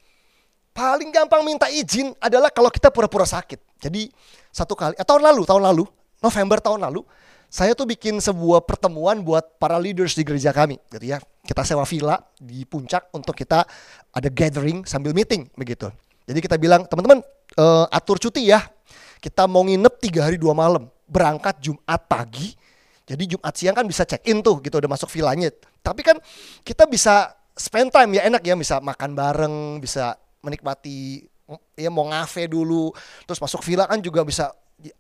Paling 0.78 1.10
gampang 1.10 1.42
minta 1.42 1.66
izin 1.74 2.13
adalah 2.22 2.54
kalau 2.54 2.70
kita 2.70 2.94
pura-pura 2.94 3.26
sakit. 3.26 3.82
Jadi 3.82 4.13
satu 4.54 4.78
kali, 4.78 4.94
eh, 4.94 5.02
tahun 5.02 5.26
lalu, 5.26 5.42
tahun 5.50 5.66
lalu, 5.66 5.84
November 6.22 6.62
tahun 6.62 6.86
lalu, 6.86 7.02
saya 7.50 7.74
tuh 7.74 7.90
bikin 7.90 8.22
sebuah 8.22 8.62
pertemuan 8.62 9.26
buat 9.26 9.58
para 9.58 9.82
leaders 9.82 10.13
di 10.13 10.22
gereja 10.22 10.54
kami, 10.54 10.78
gitu 10.94 11.02
ya. 11.02 11.18
Kita 11.42 11.66
sewa 11.66 11.82
villa 11.90 12.22
di 12.38 12.62
puncak 12.70 13.10
untuk 13.10 13.34
kita 13.34 13.66
ada 14.13 14.30
gathering 14.30 14.86
sambil 14.86 15.18
meeting, 15.18 15.50
begitu. 15.58 15.90
Jadi 16.30 16.40
kita 16.46 16.62
bilang, 16.62 16.86
teman-teman 16.86 17.26
uh, 17.58 17.90
atur 17.90 18.22
cuti 18.22 18.54
ya. 18.54 18.62
Kita 19.18 19.50
mau 19.50 19.66
nginep 19.66 19.94
tiga 19.98 20.30
hari 20.30 20.38
dua 20.38 20.54
malam, 20.54 20.94
berangkat 21.10 21.58
Jumat 21.58 22.06
pagi. 22.06 22.54
Jadi 23.08 23.34
Jumat 23.34 23.54
siang 23.56 23.74
kan 23.74 23.88
bisa 23.88 24.04
check 24.06 24.22
in 24.30 24.44
tuh, 24.46 24.62
gitu 24.62 24.78
udah 24.78 24.92
masuk 24.92 25.10
villanya. 25.10 25.50
Tapi 25.82 26.04
kan 26.04 26.20
kita 26.62 26.86
bisa 26.86 27.32
spend 27.56 27.90
time 27.90 28.20
ya 28.20 28.28
enak 28.28 28.44
ya, 28.44 28.54
bisa 28.60 28.84
makan 28.84 29.16
bareng, 29.16 29.56
bisa 29.80 30.20
menikmati 30.41 31.26
ya 31.80 31.88
mau 31.88 32.08
ngafe 32.12 32.52
dulu 32.52 32.91
terus 33.23 33.39
masuk 33.39 33.63
villa 33.63 33.88
kan 33.88 34.04
juga 34.04 34.21
bisa 34.28 34.52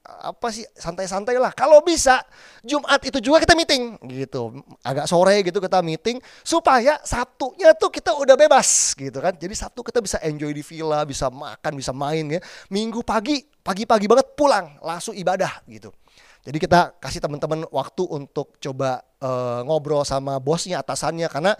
apa 0.01 0.49
sih 0.49 0.65
santai-santai 0.73 1.37
lah. 1.37 1.53
Kalau 1.53 1.85
bisa 1.85 2.17
Jumat 2.65 2.97
itu 3.05 3.21
juga 3.21 3.37
kita 3.45 3.53
meeting 3.53 4.01
gitu. 4.09 4.65
Agak 4.81 5.05
sore 5.05 5.45
gitu 5.45 5.61
kita 5.61 5.85
meeting 5.85 6.17
supaya 6.41 6.97
Sabtunya 7.05 7.77
tuh 7.77 7.93
kita 7.93 8.17
udah 8.17 8.33
bebas 8.33 8.97
gitu 8.97 9.21
kan. 9.21 9.37
Jadi 9.37 9.53
Sabtu 9.53 9.85
kita 9.85 10.01
bisa 10.01 10.17
enjoy 10.25 10.49
di 10.49 10.65
villa 10.65 11.05
bisa 11.05 11.29
makan 11.29 11.77
bisa 11.77 11.93
main 11.93 12.25
ya. 12.25 12.41
Minggu 12.73 13.05
pagi 13.05 13.45
pagi-pagi 13.61 14.09
banget 14.09 14.33
pulang 14.33 14.81
langsung 14.81 15.13
ibadah 15.13 15.61
gitu. 15.69 15.93
Jadi 16.41 16.57
kita 16.57 16.97
kasih 16.97 17.21
teman-teman 17.21 17.69
waktu 17.69 18.01
untuk 18.07 18.57
coba 18.57 19.05
uh, 19.21 19.61
ngobrol 19.61 20.01
sama 20.07 20.41
bosnya 20.41 20.81
atasannya 20.81 21.29
karena 21.29 21.53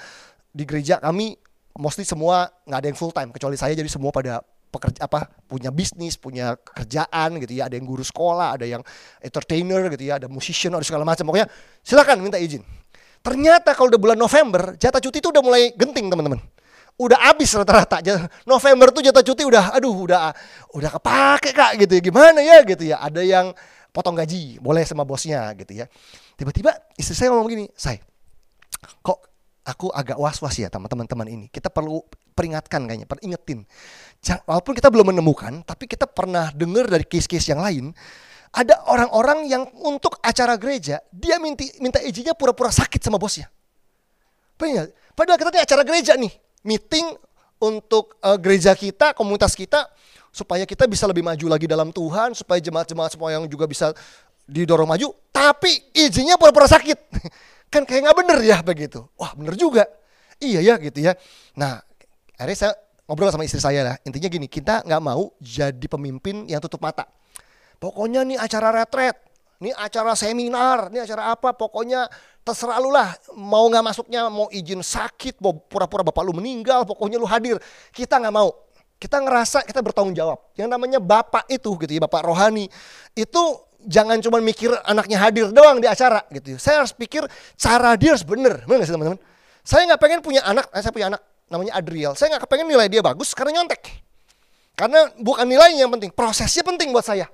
di 0.49 0.65
gereja 0.65 0.97
kami 0.97 1.37
mostly 1.77 2.03
semua 2.03 2.49
nggak 2.65 2.79
ada 2.81 2.87
yang 2.89 2.97
full 2.97 3.13
time 3.13 3.29
kecuali 3.31 3.55
saya 3.55 3.73
jadi 3.77 3.87
semua 3.87 4.09
pada 4.09 4.41
pekerja 4.67 5.07
apa 5.07 5.31
punya 5.47 5.71
bisnis 5.71 6.19
punya 6.19 6.57
kerjaan 6.59 7.39
gitu 7.39 7.53
ya. 7.55 7.71
Ada 7.71 7.79
yang 7.79 7.87
guru 7.87 8.03
sekolah 8.03 8.59
ada 8.59 8.65
yang 8.67 8.83
entertainer 9.23 9.87
gitu 9.93 10.03
ya 10.03 10.19
ada 10.19 10.27
musician 10.27 10.75
ada 10.75 10.83
segala 10.83 11.07
macam. 11.07 11.23
Pokoknya 11.23 11.47
silakan 11.81 12.19
minta 12.19 12.35
izin. 12.35 12.61
Ternyata 13.23 13.73
kalau 13.73 13.89
udah 13.89 14.01
bulan 14.01 14.17
November 14.19 14.75
jatah 14.75 15.01
cuti 15.01 15.23
itu 15.23 15.29
udah 15.31 15.43
mulai 15.43 15.71
genting 15.73 16.11
teman-teman. 16.11 16.39
Udah 16.97 17.29
habis 17.29 17.53
rata-rata. 17.53 18.01
November 18.43 18.89
tuh 18.89 19.05
jatah 19.05 19.21
cuti 19.21 19.45
udah 19.45 19.77
aduh 19.77 19.93
udah 19.93 20.33
udah 20.73 20.89
kepake 20.99 21.53
kak 21.53 21.71
gitu 21.81 21.91
ya. 21.97 22.01
Gimana 22.01 22.39
ya 22.41 22.57
gitu 22.65 22.83
ya. 22.83 22.97
Ada 22.99 23.21
yang 23.21 23.53
potong 23.93 24.17
gaji 24.17 24.61
boleh 24.61 24.85
sama 24.85 25.05
bosnya 25.05 25.53
gitu 25.55 25.73
ya. 25.73 25.85
Tiba-tiba 26.37 26.73
istri 26.97 27.17
saya 27.17 27.33
ngomong 27.33 27.49
gini 27.49 27.65
saya 27.73 27.97
kok 29.01 29.36
aku 29.67 29.91
agak 29.91 30.15
was-was 30.15 30.55
ya 30.55 30.71
teman-teman 30.71 31.27
ini. 31.27 31.45
Kita 31.51 31.67
perlu 31.67 31.99
peringatkan 32.31 32.87
kayaknya, 32.87 33.03
peringetin. 33.03 33.67
Walaupun 34.47 34.71
kita 34.71 34.87
belum 34.87 35.11
menemukan, 35.11 35.59
tapi 35.67 35.91
kita 35.91 36.07
pernah 36.07 36.55
dengar 36.55 36.87
dari 36.87 37.03
case-case 37.03 37.51
yang 37.51 37.59
lain, 37.59 37.91
ada 38.55 38.79
orang-orang 38.87 39.51
yang 39.51 39.67
untuk 39.83 40.15
acara 40.23 40.55
gereja, 40.55 41.03
dia 41.11 41.35
minta, 41.37 41.67
minta 41.83 41.99
izinnya 41.99 42.31
pura-pura 42.31 42.71
sakit 42.71 43.03
sama 43.03 43.19
bosnya. 43.19 43.51
Padahal 45.13 45.37
kita 45.37 45.51
ini 45.53 45.61
acara 45.61 45.83
gereja 45.83 46.13
nih, 46.15 46.31
meeting 46.63 47.13
untuk 47.59 48.15
uh, 48.23 48.39
gereja 48.39 48.73
kita, 48.73 49.13
komunitas 49.13 49.53
kita, 49.53 49.85
supaya 50.33 50.65
kita 50.69 50.85
bisa 50.85 51.09
lebih 51.09 51.25
maju 51.25 51.45
lagi 51.49 51.65
dalam 51.65 51.89
Tuhan, 51.89 52.33
supaya 52.37 52.61
jemaat-jemaat 52.61 53.17
semua 53.17 53.33
yang 53.33 53.45
juga 53.49 53.65
bisa 53.65 53.93
didorong 54.47 54.87
maju, 54.87 55.11
tapi 55.29 55.91
izinnya 55.93 56.39
pura-pura 56.39 56.65
sakit. 56.65 56.97
Kan 57.73 57.83
kayak 57.83 58.07
nggak 58.07 58.17
bener 58.17 58.39
ya 58.47 58.57
begitu. 58.63 59.03
Wah 59.19 59.35
bener 59.35 59.59
juga. 59.59 59.83
Iya 60.39 60.63
ya 60.63 60.75
gitu 60.79 61.03
ya. 61.03 61.13
Nah 61.59 61.83
akhirnya 62.39 62.57
saya 62.57 62.73
ngobrol 63.07 63.31
sama 63.31 63.47
istri 63.47 63.59
saya 63.59 63.81
lah. 63.83 63.95
Intinya 64.03 64.27
gini, 64.31 64.47
kita 64.47 64.83
nggak 64.87 65.01
mau 65.03 65.35
jadi 65.39 65.85
pemimpin 65.87 66.47
yang 66.47 66.63
tutup 66.63 66.83
mata. 66.83 67.07
Pokoknya 67.77 68.27
nih 68.27 68.37
acara 68.37 68.73
retret, 68.73 69.15
nih 69.63 69.73
acara 69.73 70.13
seminar, 70.13 70.89
nih 70.89 71.07
acara 71.07 71.33
apa, 71.33 71.55
pokoknya 71.55 72.07
terserah 72.43 72.77
lu 72.83 72.91
lah. 72.91 73.15
Mau 73.35 73.67
nggak 73.71 73.83
masuknya, 73.83 74.27
mau 74.27 74.51
izin 74.51 74.83
sakit, 74.83 75.39
mau 75.39 75.55
pura-pura 75.55 76.03
bapak 76.03 76.23
lu 76.23 76.35
meninggal, 76.35 76.83
pokoknya 76.83 77.17
lu 77.17 77.27
hadir. 77.27 77.57
Kita 77.95 78.19
nggak 78.19 78.35
mau. 78.35 78.51
Kita 78.97 79.21
ngerasa 79.21 79.61
kita 79.61 79.79
bertanggung 79.85 80.17
jawab. 80.17 80.41
Yang 80.57 80.73
namanya 80.73 80.97
bapak 80.97 81.45
itu 81.53 81.69
gitu 81.77 81.91
ya, 81.91 82.01
bapak 82.01 82.25
rohani. 82.25 82.65
Itu 83.13 83.66
jangan 83.87 84.19
cuma 84.19 84.43
mikir 84.43 84.69
anaknya 84.83 85.17
hadir 85.17 85.49
doang 85.55 85.79
di 85.79 85.87
acara 85.87 86.21
gitu. 86.29 86.59
Saya 86.59 86.83
harus 86.83 86.91
pikir 86.91 87.23
cara 87.55 87.95
dia 87.95 88.13
harus 88.13 88.27
bener. 88.27 88.61
Bener 88.67 88.83
gak 88.83 88.87
sih 88.91 88.93
teman-teman? 88.93 89.19
Saya 89.63 89.83
nggak 89.87 89.99
pengen 89.99 90.19
punya 90.19 90.43
anak, 90.43 90.67
eh, 90.75 90.79
saya 90.83 90.91
punya 90.91 91.07
anak 91.15 91.21
namanya 91.47 91.79
Adriel. 91.79 92.13
Saya 92.13 92.35
nggak 92.35 92.43
kepengen 92.47 92.67
nilai 92.67 92.87
dia 92.91 92.99
bagus 92.99 93.31
karena 93.31 93.59
nyontek. 93.59 93.83
Karena 94.77 95.09
bukan 95.17 95.47
nilainya 95.49 95.87
yang 95.87 95.91
penting, 95.97 96.13
prosesnya 96.13 96.61
penting 96.61 96.93
buat 96.93 97.01
saya. 97.01 97.25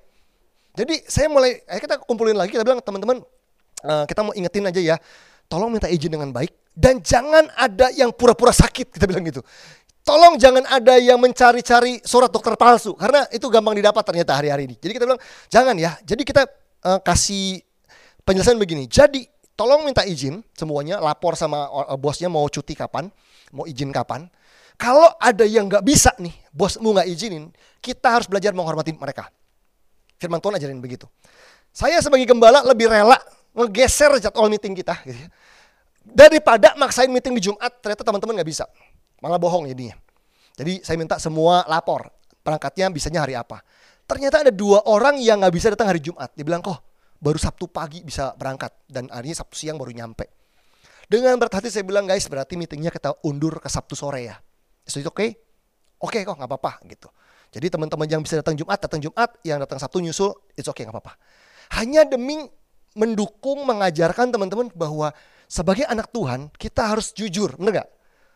Jadi 0.74 1.04
saya 1.06 1.28
mulai, 1.28 1.60
eh, 1.66 1.80
kita 1.82 2.00
kumpulin 2.02 2.34
lagi, 2.34 2.56
kita 2.56 2.66
bilang 2.66 2.82
teman-teman, 2.82 3.22
uh, 3.86 4.08
kita 4.10 4.26
mau 4.26 4.34
ingetin 4.34 4.66
aja 4.66 4.82
ya, 4.82 4.96
tolong 5.52 5.70
minta 5.70 5.86
izin 5.86 6.10
dengan 6.10 6.34
baik 6.34 6.50
dan 6.74 6.98
jangan 7.06 7.46
ada 7.54 7.94
yang 7.94 8.10
pura-pura 8.10 8.50
sakit, 8.50 8.98
kita 8.98 9.06
bilang 9.06 9.22
gitu. 9.22 9.46
Tolong 10.04 10.36
jangan 10.36 10.68
ada 10.68 11.00
yang 11.00 11.16
mencari-cari 11.16 12.04
surat 12.04 12.28
dokter 12.28 12.60
palsu 12.60 12.92
karena 12.92 13.24
itu 13.32 13.48
gampang 13.48 13.72
didapat 13.72 14.04
ternyata 14.04 14.36
hari-hari 14.36 14.68
ini. 14.68 14.76
Jadi 14.76 14.92
kita 15.00 15.08
bilang 15.08 15.22
jangan 15.48 15.76
ya. 15.80 15.96
Jadi 16.04 16.28
kita 16.28 16.44
uh, 16.84 17.00
kasih 17.00 17.64
penjelasan 18.28 18.60
begini. 18.60 18.84
Jadi 18.84 19.24
tolong 19.56 19.88
minta 19.88 20.04
izin 20.04 20.44
semuanya 20.60 21.00
lapor 21.00 21.40
sama 21.40 21.72
uh, 21.72 21.96
bosnya 21.96 22.28
mau 22.28 22.44
cuti 22.52 22.76
kapan, 22.76 23.08
mau 23.56 23.64
izin 23.64 23.96
kapan. 23.96 24.28
Kalau 24.76 25.08
ada 25.24 25.48
yang 25.48 25.72
nggak 25.72 25.88
bisa 25.88 26.12
nih, 26.20 26.36
bosmu 26.52 26.92
nggak 26.92 27.08
izinin, 27.08 27.48
kita 27.80 28.20
harus 28.20 28.28
belajar 28.28 28.52
menghormati 28.52 28.92
mereka. 28.92 29.32
Firman 30.20 30.44
Tuhan 30.44 30.60
ajarin 30.60 30.84
begitu. 30.84 31.08
Saya 31.72 32.04
sebagai 32.04 32.28
gembala 32.28 32.60
lebih 32.68 32.92
rela 32.92 33.16
ngegeser 33.56 34.20
jadwal 34.20 34.52
meeting 34.52 34.76
kita 34.76 35.00
gitu 35.08 35.16
ya. 35.16 35.30
Daripada 36.04 36.76
maksain 36.76 37.08
meeting 37.08 37.40
di 37.40 37.48
Jumat, 37.48 37.72
ternyata 37.80 38.04
teman-teman 38.04 38.36
nggak 38.36 38.50
bisa 38.52 38.68
malah 39.24 39.40
bohong 39.40 39.72
jadinya. 39.72 39.96
Jadi 40.60 40.84
saya 40.84 41.00
minta 41.00 41.16
semua 41.16 41.64
lapor 41.66 42.12
perangkatnya 42.44 42.92
bisanya 42.92 43.24
hari 43.24 43.40
apa. 43.40 43.64
Ternyata 44.04 44.44
ada 44.44 44.52
dua 44.52 44.84
orang 44.84 45.16
yang 45.24 45.40
nggak 45.40 45.56
bisa 45.56 45.72
datang 45.72 45.88
hari 45.88 46.04
Jumat. 46.04 46.36
Dia 46.36 46.44
bilang 46.44 46.60
kok 46.60 46.84
baru 47.24 47.40
Sabtu 47.40 47.72
pagi 47.72 48.04
bisa 48.04 48.36
berangkat 48.36 48.76
dan 48.92 49.08
harinya 49.08 49.40
Sabtu 49.40 49.56
siang 49.56 49.80
baru 49.80 49.96
nyampe. 49.96 50.28
Dengan 51.08 51.40
berat 51.40 51.64
saya 51.72 51.88
bilang 51.88 52.04
guys 52.04 52.28
berarti 52.28 52.60
meetingnya 52.60 52.92
kita 52.92 53.16
undur 53.24 53.64
ke 53.64 53.72
Sabtu 53.72 53.96
sore 53.96 54.28
ya. 54.28 54.36
Itu 54.84 55.00
oke? 55.08 55.16
Okay? 55.16 55.30
Oke 56.04 56.20
okay, 56.20 56.22
kok 56.28 56.36
nggak 56.36 56.52
apa-apa 56.52 56.84
gitu. 56.92 57.08
Jadi 57.54 57.72
teman-teman 57.72 58.08
yang 58.12 58.20
bisa 58.20 58.36
datang 58.44 58.60
Jumat 58.60 58.76
datang 58.76 59.00
Jumat, 59.00 59.40
yang 59.48 59.64
datang 59.64 59.80
Sabtu 59.80 60.04
nyusul, 60.04 60.36
it's 60.60 60.68
okay 60.68 60.84
nggak 60.84 61.00
apa-apa. 61.00 61.16
Hanya 61.80 62.04
demi 62.04 62.44
mendukung 62.94 63.64
mengajarkan 63.64 64.36
teman-teman 64.36 64.68
bahwa 64.76 65.16
sebagai 65.48 65.86
anak 65.88 66.10
Tuhan 66.12 66.50
kita 66.58 66.92
harus 66.92 67.14
jujur, 67.14 67.56
benar 67.58 67.86
gak? 67.86 67.90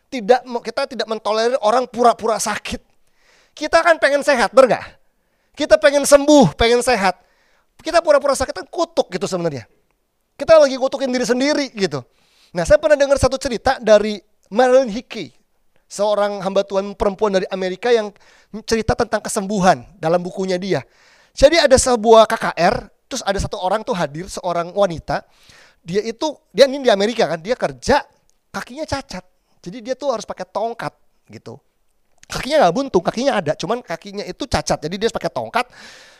Tidak 0.08 0.40
kita 0.64 0.82
tidak 0.88 1.06
mentolerir 1.06 1.60
orang 1.60 1.84
pura-pura 1.84 2.40
sakit. 2.40 2.80
Kita 3.52 3.84
kan 3.84 4.00
pengen 4.00 4.24
sehat, 4.24 4.52
bener 4.56 4.78
gak? 4.78 4.86
Kita 5.52 5.76
pengen 5.76 6.06
sembuh, 6.06 6.54
pengen 6.56 6.80
sehat. 6.80 7.18
Kita 7.78 8.02
pura-pura 8.02 8.34
sakit 8.34 8.54
kan 8.54 8.66
kutuk 8.66 9.10
gitu 9.12 9.26
sebenarnya. 9.28 9.68
Kita 10.38 10.58
lagi 10.58 10.78
kutukin 10.78 11.10
diri 11.10 11.26
sendiri 11.26 11.66
gitu. 11.74 12.02
Nah 12.54 12.62
saya 12.62 12.78
pernah 12.78 12.94
dengar 12.94 13.18
satu 13.18 13.36
cerita 13.36 13.76
dari 13.82 14.18
Marilyn 14.54 14.88
Hickey. 14.90 15.34
Seorang 15.88 16.44
hamba 16.44 16.62
Tuhan 16.68 16.92
perempuan 16.94 17.32
dari 17.32 17.48
Amerika 17.48 17.88
yang 17.88 18.12
cerita 18.68 18.92
tentang 18.92 19.24
kesembuhan 19.24 19.82
dalam 19.96 20.20
bukunya 20.20 20.60
dia. 20.60 20.84
Jadi 21.32 21.56
ada 21.58 21.74
sebuah 21.74 22.28
KKR, 22.28 22.92
terus 23.08 23.22
ada 23.24 23.38
satu 23.40 23.56
orang 23.56 23.80
tuh 23.82 23.96
hadir, 23.96 24.28
seorang 24.28 24.68
wanita. 24.76 25.24
Dia 25.80 26.04
itu, 26.04 26.36
dia 26.52 26.68
ini 26.68 26.84
di 26.84 26.92
Amerika 26.92 27.24
kan, 27.24 27.40
dia 27.40 27.56
kerja, 27.56 28.04
kakinya 28.52 28.84
cacat 28.84 29.37
jadi 29.68 29.84
dia 29.84 29.94
tuh 29.94 30.08
harus 30.16 30.24
pakai 30.24 30.48
tongkat 30.48 30.96
gitu. 31.28 31.60
Kakinya 32.24 32.64
nggak 32.64 32.74
buntung, 32.76 33.04
kakinya 33.04 33.40
ada, 33.40 33.52
cuman 33.52 33.84
kakinya 33.84 34.24
itu 34.24 34.48
cacat. 34.48 34.80
Jadi 34.80 34.96
dia 34.96 35.08
pakai 35.12 35.28
tongkat 35.28 35.68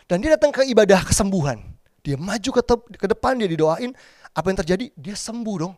dan 0.05 0.21
dia 0.21 0.37
datang 0.37 0.53
ke 0.53 0.69
ibadah 0.69 1.01
kesembuhan. 1.05 1.61
Dia 2.05 2.21
maju 2.21 2.51
ke, 2.53 2.63
ke 2.97 3.07
depan, 3.09 3.41
dia 3.41 3.49
didoain. 3.49 3.93
Apa 4.33 4.53
yang 4.53 4.59
terjadi? 4.61 4.93
Dia 4.97 5.17
sembuh 5.17 5.57
dong. 5.61 5.75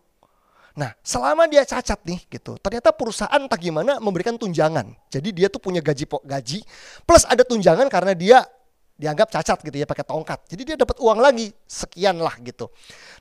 Nah, 0.79 0.95
selama 1.03 1.51
dia 1.51 1.67
cacat 1.67 1.99
nih 2.07 2.31
gitu, 2.31 2.55
ternyata 2.63 2.95
perusahaan 2.95 3.43
tak 3.51 3.59
gimana 3.59 3.99
memberikan 3.99 4.39
tunjangan. 4.39 4.95
Jadi 5.11 5.35
dia 5.35 5.51
tuh 5.51 5.59
punya 5.59 5.83
gaji 5.83 6.07
gaji 6.07 6.63
plus 7.03 7.27
ada 7.27 7.43
tunjangan 7.43 7.91
karena 7.91 8.15
dia 8.15 8.47
dianggap 8.95 9.35
cacat 9.35 9.59
gitu 9.67 9.83
ya 9.83 9.87
pakai 9.87 10.07
tongkat. 10.07 10.47
Jadi 10.47 10.63
dia 10.63 10.77
dapat 10.79 11.03
uang 11.03 11.19
lagi 11.19 11.51
sekian 11.67 12.23
lah 12.23 12.39
gitu. 12.39 12.71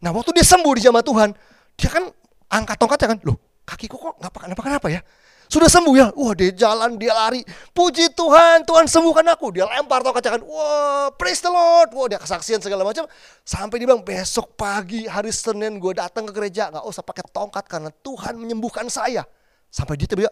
Nah, 0.06 0.14
waktu 0.14 0.30
dia 0.38 0.46
sembuh 0.46 0.74
di 0.78 0.82
jamaah 0.86 1.02
Tuhan, 1.02 1.30
dia 1.74 1.90
kan 1.90 2.06
angkat 2.54 2.78
tongkatnya 2.78 3.18
kan, 3.18 3.20
loh 3.26 3.49
kakiku 3.70 3.96
kok 3.98 4.14
nggak 4.18 4.32
kenapa 4.34 4.62
kenapa 4.66 4.88
ya? 4.90 5.02
Sudah 5.50 5.66
sembuh 5.66 5.96
ya? 5.98 6.14
Wah 6.14 6.38
dia 6.38 6.54
jalan 6.54 7.02
dia 7.02 7.10
lari. 7.10 7.42
Puji 7.74 8.14
Tuhan 8.14 8.62
Tuhan 8.70 8.86
sembuhkan 8.86 9.26
aku. 9.34 9.50
Dia 9.50 9.66
lempar 9.66 10.06
tongkat 10.06 10.22
kan 10.30 10.42
wah 10.46 11.10
praise 11.18 11.42
the 11.42 11.50
Lord. 11.50 11.90
Wah 11.90 12.06
dia 12.06 12.22
kesaksian 12.22 12.62
segala 12.62 12.86
macam. 12.86 13.10
Sampai 13.42 13.82
dia 13.82 13.90
bilang 13.90 14.06
besok 14.06 14.54
pagi 14.54 15.10
hari 15.10 15.34
Senin 15.34 15.82
gue 15.82 15.98
datang 15.98 16.30
ke 16.30 16.38
gereja. 16.38 16.70
Nggak 16.70 16.86
usah 16.86 17.02
pakai 17.02 17.26
tongkat 17.34 17.66
karena 17.66 17.90
Tuhan 17.90 18.38
menyembuhkan 18.38 18.86
saya. 18.94 19.26
Sampai 19.74 19.98
dia 19.98 20.06
tiba 20.06 20.30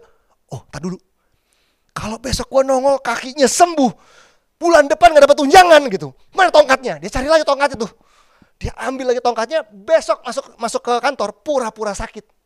oh 0.54 0.62
tak 0.70 0.86
dulu. 0.86 1.02
Kalau 1.98 2.22
besok 2.22 2.46
gue 2.54 2.62
nongol 2.62 3.02
kakinya 3.02 3.50
sembuh 3.50 3.90
bulan 4.62 4.86
depan 4.86 5.18
nggak 5.18 5.26
dapat 5.26 5.38
tunjangan 5.42 5.82
gitu. 5.90 6.14
Mana 6.38 6.54
tongkatnya? 6.54 7.02
Dia 7.02 7.10
cari 7.10 7.26
lagi 7.26 7.42
tongkat 7.42 7.74
itu. 7.74 7.90
Dia 8.62 8.70
ambil 8.86 9.18
lagi 9.18 9.22
tongkatnya 9.26 9.66
besok 9.66 10.22
masuk 10.22 10.46
masuk 10.62 10.82
ke 10.86 10.94
kantor 11.02 11.42
pura-pura 11.42 11.98
sakit 11.98 12.37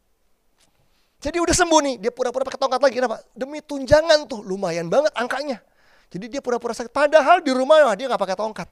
jadi 1.22 1.38
udah 1.38 1.54
sembuh 1.54 1.80
nih, 1.86 1.96
dia 2.02 2.10
pura-pura 2.10 2.42
pakai 2.42 2.58
tongkat 2.58 2.82
lagi. 2.82 2.96
Kenapa? 2.98 3.22
Demi 3.38 3.62
tunjangan 3.62 4.26
tuh, 4.26 4.42
lumayan 4.42 4.90
banget 4.90 5.14
angkanya. 5.14 5.62
Jadi 6.10 6.26
dia 6.28 6.42
pura-pura 6.42 6.74
sakit. 6.74 6.90
Padahal 6.90 7.46
di 7.46 7.54
rumah 7.54 7.94
dia 7.94 8.10
nggak 8.10 8.18
pakai 8.18 8.34
tongkat. 8.34 8.68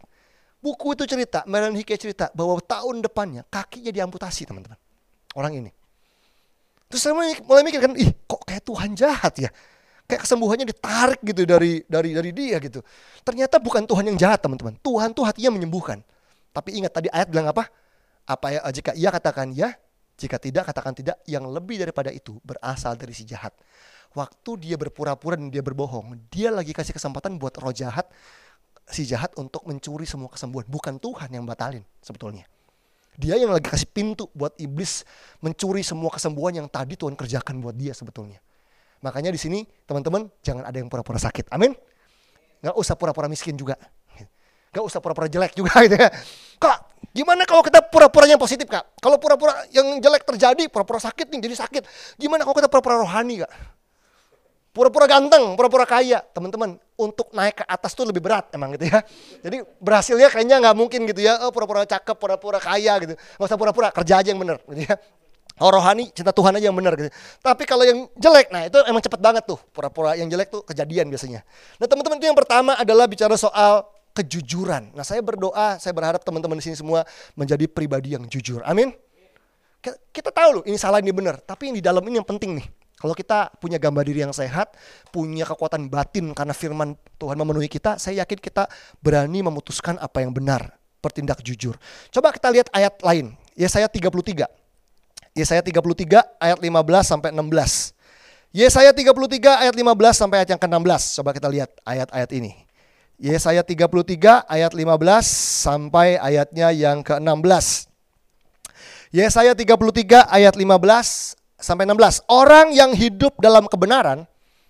Buku 0.59 0.97
itu 0.97 1.05
cerita, 1.07 1.45
Meran 1.47 1.71
Hike 1.71 1.95
cerita 1.95 2.27
bahwa 2.35 2.59
tahun 2.59 3.05
depannya 3.05 3.47
kakinya 3.47 3.93
diamputasi 3.93 4.49
teman-teman. 4.49 4.75
Orang 5.37 5.55
ini. 5.55 5.71
Terus 6.89 7.05
saya 7.05 7.13
mulai 7.15 7.61
mikir 7.61 7.79
kan, 7.79 7.93
ih 7.95 8.11
kok 8.25 8.41
kayak 8.43 8.65
Tuhan 8.65 8.97
jahat 8.97 9.33
ya. 9.39 9.49
Kayak 10.09 10.25
kesembuhannya 10.25 10.65
ditarik 10.65 11.21
gitu 11.21 11.45
dari 11.45 11.85
dari 11.85 12.17
dari 12.17 12.31
dia 12.33 12.57
gitu. 12.57 12.81
Ternyata 13.21 13.61
bukan 13.61 13.85
Tuhan 13.85 14.09
yang 14.09 14.17
jahat 14.17 14.41
teman-teman. 14.41 14.73
Tuhan 14.81 15.13
tuh 15.13 15.21
hatinya 15.21 15.53
menyembuhkan. 15.53 16.01
Tapi 16.49 16.81
ingat 16.81 16.97
tadi 16.97 17.07
ayat 17.13 17.29
bilang 17.29 17.53
apa? 17.53 17.69
Apa 18.25 18.57
ya 18.57 18.59
jika 18.73 18.97
ia 18.97 19.13
katakan 19.13 19.53
ya, 19.53 19.77
jika 20.19 20.35
tidak, 20.35 20.67
katakan 20.67 20.91
tidak. 20.91 21.15
Yang 21.23 21.47
lebih 21.47 21.79
daripada 21.79 22.11
itu 22.11 22.35
berasal 22.43 22.99
dari 22.99 23.15
si 23.15 23.23
jahat. 23.23 23.55
Waktu 24.11 24.51
dia 24.59 24.75
berpura-pura 24.75 25.39
dan 25.39 25.47
dia 25.47 25.63
berbohong, 25.63 26.19
dia 26.27 26.51
lagi 26.51 26.75
kasih 26.75 26.91
kesempatan 26.91 27.39
buat 27.39 27.55
roh 27.61 27.71
jahat, 27.71 28.11
si 28.89 29.07
jahat 29.07 29.31
untuk 29.39 29.63
mencuri 29.63 30.03
semua 30.03 30.27
kesembuhan. 30.27 30.67
Bukan 30.67 30.99
Tuhan 30.99 31.31
yang 31.31 31.47
batalin 31.47 31.85
sebetulnya. 32.03 32.43
Dia 33.19 33.35
yang 33.39 33.51
lagi 33.51 33.67
kasih 33.67 33.87
pintu 33.87 34.27
buat 34.31 34.55
iblis 34.59 35.03
mencuri 35.43 35.83
semua 35.83 36.11
kesembuhan 36.11 36.55
yang 36.63 36.67
tadi 36.71 36.95
Tuhan 36.95 37.15
kerjakan 37.15 37.59
buat 37.63 37.75
dia 37.75 37.91
sebetulnya. 37.95 38.39
Makanya 38.99 39.31
di 39.31 39.39
sini 39.39 39.63
teman-teman 39.87 40.27
jangan 40.43 40.67
ada 40.67 40.75
yang 40.79 40.91
pura-pura 40.91 41.19
sakit. 41.19 41.51
Amin. 41.51 41.75
Gak 42.59 42.75
usah 42.75 42.95
pura-pura 42.99 43.31
miskin 43.31 43.55
juga. 43.55 43.79
Gak 44.69 44.83
usah 44.83 44.99
pura-pura 45.01 45.27
jelek 45.31 45.55
juga 45.55 45.71
gitu 45.87 45.95
ya. 45.95 46.09
Gimana 47.19 47.43
kalau 47.43 47.59
kita 47.59 47.83
pura-pura 47.83 48.31
yang 48.31 48.39
positif 48.39 48.63
kak? 48.63 48.95
Kalau 49.03 49.19
pura-pura 49.19 49.51
yang 49.75 49.99
jelek 49.99 50.23
terjadi, 50.23 50.71
pura-pura 50.71 51.03
sakit 51.03 51.27
nih 51.27 51.51
jadi 51.51 51.55
sakit. 51.67 51.83
Gimana 52.15 52.47
kalau 52.47 52.55
kita 52.55 52.71
pura-pura 52.71 52.95
rohani 52.95 53.43
kak? 53.43 53.51
Pura-pura 54.71 55.03
ganteng, 55.03 55.59
pura-pura 55.59 55.83
kaya. 55.83 56.23
Teman-teman, 56.31 56.79
untuk 56.95 57.27
naik 57.35 57.59
ke 57.59 57.65
atas 57.67 57.91
tuh 57.91 58.07
lebih 58.07 58.23
berat 58.23 58.47
emang 58.55 58.71
gitu 58.79 58.87
ya. 58.87 59.03
Jadi 59.43 59.67
berhasilnya 59.83 60.31
kayaknya 60.31 60.63
nggak 60.63 60.75
mungkin 60.79 61.03
gitu 61.11 61.19
ya. 61.19 61.43
Oh, 61.43 61.51
pura-pura 61.51 61.83
cakep, 61.83 62.15
pura-pura 62.15 62.55
kaya 62.55 62.95
gitu. 63.03 63.19
Gak 63.19 63.47
usah 63.51 63.59
pura-pura, 63.59 63.91
kerja 63.91 64.23
aja 64.23 64.31
yang 64.31 64.39
bener 64.39 64.55
gitu 64.71 64.87
ya. 64.87 64.95
Oh 65.59 65.67
rohani, 65.67 66.07
cinta 66.15 66.31
Tuhan 66.31 66.55
aja 66.55 66.71
yang 66.71 66.77
benar 66.79 66.95
gitu. 66.95 67.11
Tapi 67.43 67.67
kalau 67.67 67.83
yang 67.83 68.07
jelek, 68.15 68.47
nah 68.47 68.63
itu 68.63 68.79
emang 68.87 69.03
cepet 69.03 69.19
banget 69.19 69.43
tuh. 69.43 69.59
Pura-pura 69.75 70.15
yang 70.15 70.31
jelek 70.31 70.47
tuh 70.47 70.63
kejadian 70.63 71.11
biasanya. 71.11 71.43
Nah 71.83 71.83
teman-teman 71.83 72.15
itu 72.15 72.31
yang 72.31 72.39
pertama 72.39 72.79
adalah 72.79 73.11
bicara 73.11 73.35
soal 73.35 73.83
kejujuran. 74.15 74.93
Nah, 74.93 75.05
saya 75.05 75.23
berdoa, 75.23 75.77
saya 75.77 75.93
berharap 75.93 76.21
teman-teman 76.23 76.57
di 76.59 76.71
sini 76.71 76.75
semua 76.77 77.05
menjadi 77.37 77.65
pribadi 77.69 78.13
yang 78.17 78.25
jujur. 78.27 78.61
Amin. 78.65 78.91
Kita 80.11 80.29
tahu 80.33 80.59
loh, 80.59 80.63
ini 80.67 80.75
salah 80.75 80.99
ini 80.99 81.15
benar, 81.15 81.39
tapi 81.39 81.71
yang 81.71 81.75
di 81.79 81.83
dalam 81.83 82.03
ini 82.03 82.19
yang 82.19 82.27
penting 82.27 82.59
nih. 82.59 82.67
Kalau 82.99 83.15
kita 83.15 83.47
punya 83.63 83.79
gambar 83.79 84.03
diri 84.03 84.27
yang 84.27 84.35
sehat, 84.35 84.75
punya 85.07 85.47
kekuatan 85.47 85.87
batin 85.87 86.35
karena 86.35 86.51
firman 86.51 86.99
Tuhan 87.15 87.39
memenuhi 87.39 87.71
kita, 87.71 87.95
saya 87.95 88.27
yakin 88.27 88.43
kita 88.43 88.67
berani 88.99 89.39
memutuskan 89.39 89.95
apa 90.03 90.19
yang 90.19 90.35
benar, 90.35 90.75
bertindak 90.99 91.39
jujur. 91.39 91.79
Coba 92.11 92.35
kita 92.35 92.51
lihat 92.51 92.67
ayat 92.75 92.99
lain. 92.99 93.39
Ya 93.55 93.71
saya 93.71 93.87
33. 93.87 94.51
Ya 95.31 95.45
saya 95.47 95.63
33 95.63 95.79
ayat 96.43 96.59
15 96.59 96.67
sampai 97.07 97.31
16. 97.31 97.95
Yesaya 98.49 98.89
33 98.89 99.61
ayat 99.61 99.75
15 99.77 99.85
sampai 100.17 100.41
ayat 100.41 100.49
yang 100.57 100.61
ke-16. 100.61 101.21
Coba 101.21 101.29
kita 101.37 101.47
lihat 101.53 101.69
ayat-ayat 101.85 102.29
ini. 102.33 102.68
Yesaya 103.19 103.67
33 103.67 104.47
ayat 104.47 104.71
15 104.71 104.87
sampai 105.67 106.15
ayatnya 106.15 106.71
yang 106.71 107.03
ke-16. 107.03 107.91
Yesaya 109.11 109.51
33 109.51 110.23
ayat 110.31 110.55
15 110.55 111.35
sampai 111.59 111.83
16. 111.83 112.23
Orang 112.31 112.71
yang 112.71 112.95
hidup 112.95 113.35
dalam 113.43 113.67
kebenaran 113.67 114.23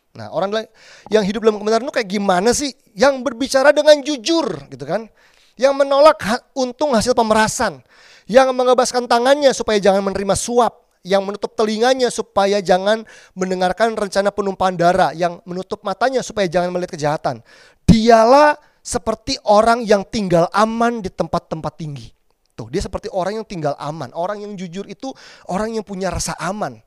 Nah, 0.09 0.33
orang 0.33 0.65
yang 1.13 1.21
hidup 1.21 1.45
dalam 1.45 1.61
kebenaran 1.61 1.85
itu 1.85 1.93
kayak 1.93 2.09
gimana 2.09 2.49
sih? 2.49 2.73
Yang 2.97 3.21
berbicara 3.21 3.69
dengan 3.69 4.01
jujur, 4.01 4.67
gitu 4.73 4.81
kan? 4.83 5.05
Yang 5.53 5.73
menolak 5.77 6.17
untung 6.57 6.97
hasil 6.97 7.13
pemerasan, 7.13 7.85
yang 8.25 8.49
mengebaskan 8.55 9.05
tangannya 9.05 9.53
supaya 9.53 9.77
jangan 9.77 10.01
menerima 10.01 10.33
suap, 10.33 10.88
yang 11.09 11.25
menutup 11.25 11.57
telinganya 11.57 12.13
supaya 12.13 12.61
jangan 12.61 13.01
mendengarkan 13.33 13.97
rencana 13.97 14.29
penumpahan 14.29 14.77
darah, 14.77 15.09
yang 15.17 15.41
menutup 15.49 15.81
matanya 15.81 16.21
supaya 16.21 16.45
jangan 16.45 16.69
melihat 16.69 16.93
kejahatan. 16.93 17.41
Dialah 17.89 18.61
seperti 18.85 19.41
orang 19.49 19.81
yang 19.89 20.05
tinggal 20.05 20.45
aman 20.53 21.01
di 21.01 21.09
tempat-tempat 21.09 21.73
tinggi. 21.73 22.13
Tuh, 22.53 22.69
dia 22.69 22.85
seperti 22.85 23.09
orang 23.09 23.41
yang 23.41 23.47
tinggal 23.49 23.73
aman. 23.81 24.13
Orang 24.13 24.45
yang 24.45 24.53
jujur 24.53 24.85
itu 24.85 25.09
orang 25.49 25.73
yang 25.73 25.81
punya 25.81 26.13
rasa 26.13 26.37
aman. 26.37 26.77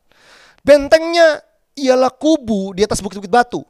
Bentengnya 0.62 1.42
ialah 1.74 2.12
kubu 2.14 2.76
di 2.78 2.87
atas 2.87 3.02
bukit-bukit 3.02 3.32
batu. 3.32 3.66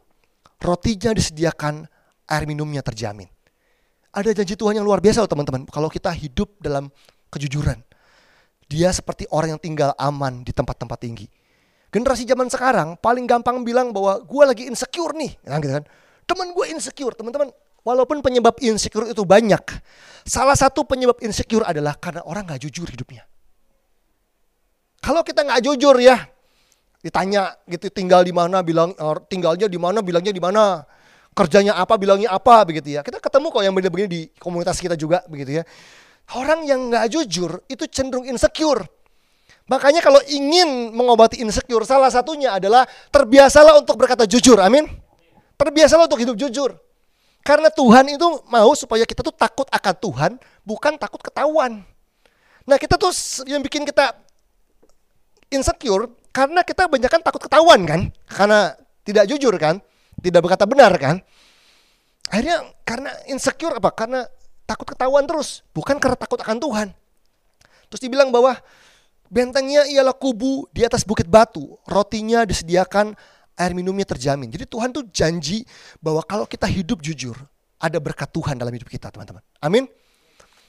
Rotinya 0.60 1.16
disediakan, 1.16 1.88
air 2.28 2.44
minumnya 2.44 2.84
terjamin. 2.84 3.30
Ada 4.12 4.36
janji 4.36 4.60
Tuhan 4.60 4.76
yang 4.76 4.84
luar 4.84 5.00
biasa 5.00 5.24
loh 5.24 5.30
teman-teman. 5.30 5.64
Kalau 5.72 5.88
kita 5.88 6.12
hidup 6.12 6.60
dalam 6.60 6.92
kejujuran. 7.32 7.80
Dia 8.72 8.88
seperti 8.88 9.28
orang 9.28 9.56
yang 9.56 9.60
tinggal 9.60 9.92
aman 10.00 10.40
di 10.40 10.48
tempat-tempat 10.56 10.96
tinggi. 10.96 11.28
Generasi 11.92 12.24
zaman 12.24 12.48
sekarang 12.48 12.96
paling 12.96 13.28
gampang 13.28 13.60
bilang 13.60 13.92
bahwa 13.92 14.16
gue 14.24 14.42
lagi 14.48 14.64
insecure 14.64 15.12
nih. 15.12 15.36
Nah, 15.44 15.60
gitu 15.60 15.76
kan. 15.76 15.84
Temen 16.24 16.56
gue 16.56 16.66
insecure. 16.72 17.12
Teman-teman, 17.12 17.52
walaupun 17.84 18.24
penyebab 18.24 18.56
insecure 18.64 19.12
itu 19.12 19.28
banyak. 19.28 19.60
Salah 20.24 20.56
satu 20.56 20.88
penyebab 20.88 21.20
insecure 21.20 21.68
adalah 21.68 21.92
karena 22.00 22.24
orang 22.24 22.48
gak 22.48 22.64
jujur 22.64 22.88
hidupnya. 22.88 23.28
Kalau 25.04 25.20
kita 25.20 25.44
gak 25.44 25.60
jujur 25.60 26.00
ya, 26.00 26.16
ditanya 27.04 27.58
gitu 27.68 27.92
tinggal 27.92 28.24
di 28.24 28.32
mana 28.32 28.62
bilang 28.62 28.94
tinggalnya 29.26 29.66
di 29.66 29.76
mana 29.76 30.00
bilangnya 30.00 30.32
di 30.32 30.38
mana 30.38 30.86
kerjanya 31.34 31.74
apa 31.74 31.98
bilangnya 31.98 32.30
apa 32.30 32.62
begitu 32.62 32.94
ya 32.94 33.00
kita 33.02 33.18
ketemu 33.18 33.50
kok 33.50 33.62
yang 33.66 33.74
begini-begini 33.74 34.08
di 34.08 34.20
komunitas 34.38 34.78
kita 34.78 34.94
juga 34.94 35.26
begitu 35.26 35.60
ya 35.60 35.62
orang 36.36 36.64
yang 36.68 36.92
nggak 36.92 37.08
jujur 37.12 37.60
itu 37.68 37.84
cenderung 37.88 38.24
insecure. 38.28 38.84
Makanya 39.70 40.02
kalau 40.02 40.18
ingin 40.26 40.90
mengobati 40.92 41.38
insecure 41.38 41.86
salah 41.86 42.10
satunya 42.10 42.52
adalah 42.58 42.84
terbiasalah 43.14 43.78
untuk 43.78 43.94
berkata 43.96 44.26
jujur 44.26 44.58
amin. 44.58 44.84
Terbiasalah 45.56 46.10
untuk 46.10 46.20
hidup 46.20 46.36
jujur. 46.36 46.74
Karena 47.42 47.70
Tuhan 47.70 48.06
itu 48.10 48.26
mau 48.50 48.70
supaya 48.74 49.02
kita 49.02 49.22
tuh 49.22 49.34
takut 49.34 49.66
akan 49.70 49.94
Tuhan 49.98 50.32
bukan 50.62 50.94
takut 50.98 51.18
ketahuan. 51.18 51.82
Nah 52.62 52.76
kita 52.78 52.94
tuh 52.94 53.10
yang 53.50 53.62
bikin 53.62 53.82
kita 53.82 54.14
insecure 55.50 56.06
karena 56.30 56.62
kita 56.62 56.86
banyak 56.86 57.10
kan 57.10 57.20
takut 57.20 57.42
ketahuan 57.44 57.84
kan, 57.84 58.00
karena 58.24 58.72
tidak 59.04 59.28
jujur 59.28 59.52
kan, 59.60 59.82
tidak 60.22 60.40
berkata 60.40 60.64
benar 60.64 60.94
kan. 60.96 61.20
Akhirnya 62.32 62.64
karena 62.86 63.10
insecure 63.28 63.76
apa? 63.76 63.90
Karena 63.92 64.24
takut 64.64 64.86
ketahuan 64.88 65.24
terus, 65.26 65.66
bukan 65.72 65.98
karena 65.98 66.16
takut 66.16 66.38
akan 66.40 66.58
Tuhan. 66.58 66.88
Terus 67.92 68.00
dibilang 68.00 68.32
bahwa 68.32 68.56
bentengnya 69.28 69.84
ialah 69.88 70.16
kubu 70.16 70.66
di 70.72 70.84
atas 70.86 71.04
bukit 71.04 71.28
batu, 71.28 71.76
rotinya 71.84 72.46
disediakan, 72.48 73.12
air 73.58 73.72
minumnya 73.76 74.08
terjamin. 74.08 74.48
Jadi 74.48 74.64
Tuhan 74.64 74.90
tuh 74.90 75.04
janji 75.12 75.68
bahwa 76.00 76.24
kalau 76.24 76.48
kita 76.48 76.64
hidup 76.64 77.04
jujur, 77.04 77.36
ada 77.76 77.98
berkat 78.00 78.30
Tuhan 78.32 78.56
dalam 78.56 78.72
hidup 78.72 78.88
kita, 78.88 79.12
teman-teman. 79.12 79.44
Amin. 79.60 79.84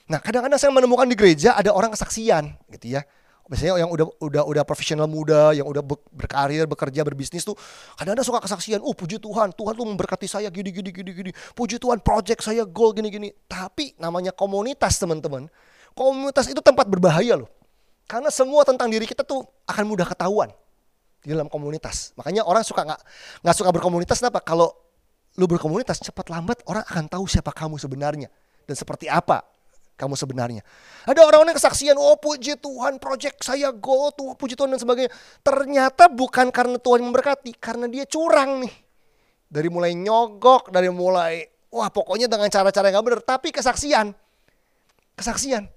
Nah, 0.04 0.20
kadang-kadang 0.20 0.60
saya 0.60 0.74
menemukan 0.76 1.08
di 1.08 1.16
gereja 1.16 1.56
ada 1.56 1.72
orang 1.72 1.96
kesaksian, 1.96 2.60
gitu 2.68 3.00
ya 3.00 3.08
biasanya 3.44 3.84
yang 3.84 3.92
udah 3.92 4.08
udah 4.24 4.44
udah 4.48 4.64
profesional 4.64 5.04
muda 5.04 5.52
yang 5.52 5.68
udah 5.68 5.84
berkarir 6.16 6.64
bekerja 6.64 7.04
berbisnis 7.04 7.44
tuh 7.44 7.52
kadang-kadang 8.00 8.24
suka 8.24 8.40
kesaksian 8.40 8.80
oh 8.80 8.96
puji 8.96 9.20
Tuhan 9.20 9.52
Tuhan 9.52 9.74
tuh 9.76 9.84
memberkati 9.84 10.32
saya 10.32 10.48
gini 10.48 10.72
gini 10.72 10.90
gini 10.96 11.12
gini. 11.12 11.32
Puji 11.52 11.76
Tuhan 11.76 12.00
project 12.00 12.40
saya 12.40 12.64
goal 12.64 12.96
gini 12.96 13.12
gini. 13.12 13.30
Tapi 13.52 14.00
namanya 14.00 14.32
komunitas 14.32 14.96
teman-teman 14.96 15.52
komunitas 15.92 16.48
itu 16.50 16.64
tempat 16.64 16.88
berbahaya 16.88 17.44
loh. 17.44 17.50
Karena 18.08 18.32
semua 18.32 18.64
tentang 18.68 18.88
diri 18.88 19.04
kita 19.04 19.24
tuh 19.24 19.44
akan 19.68 19.84
mudah 19.88 20.08
ketahuan 20.08 20.52
di 21.24 21.32
dalam 21.32 21.48
komunitas. 21.48 22.12
Makanya 22.20 22.44
orang 22.48 22.64
suka 22.64 22.84
nggak 22.84 23.02
nggak 23.44 23.56
suka 23.56 23.70
berkomunitas 23.76 24.20
kenapa? 24.20 24.40
Kalau 24.44 24.72
lu 25.36 25.46
berkomunitas 25.50 26.00
cepat 26.00 26.30
lambat 26.30 26.62
orang 26.70 26.86
akan 26.86 27.06
tahu 27.10 27.26
siapa 27.26 27.50
kamu 27.50 27.82
sebenarnya 27.82 28.30
dan 28.70 28.76
seperti 28.78 29.10
apa 29.10 29.42
kamu 29.94 30.18
sebenarnya. 30.18 30.66
Ada 31.06 31.22
orang-orang 31.22 31.54
yang 31.54 31.60
kesaksian, 31.62 31.96
oh 31.96 32.18
puji 32.18 32.58
Tuhan, 32.58 32.98
project 32.98 33.46
saya 33.46 33.70
go, 33.70 34.10
tuh 34.10 34.34
puji 34.34 34.58
Tuhan 34.58 34.74
dan 34.74 34.82
sebagainya. 34.82 35.12
Ternyata 35.46 36.10
bukan 36.10 36.50
karena 36.50 36.78
Tuhan 36.82 37.02
memberkati, 37.06 37.52
karena 37.62 37.86
dia 37.86 38.04
curang 38.10 38.66
nih. 38.66 38.74
Dari 39.54 39.70
mulai 39.70 39.94
nyogok, 39.94 40.74
dari 40.74 40.90
mulai, 40.90 41.46
wah 41.70 41.90
pokoknya 41.94 42.26
dengan 42.26 42.50
cara-cara 42.50 42.90
yang 42.90 42.98
gak 42.98 43.06
benar. 43.06 43.22
Tapi 43.22 43.54
kesaksian, 43.54 44.18
kesaksian. 45.14 45.70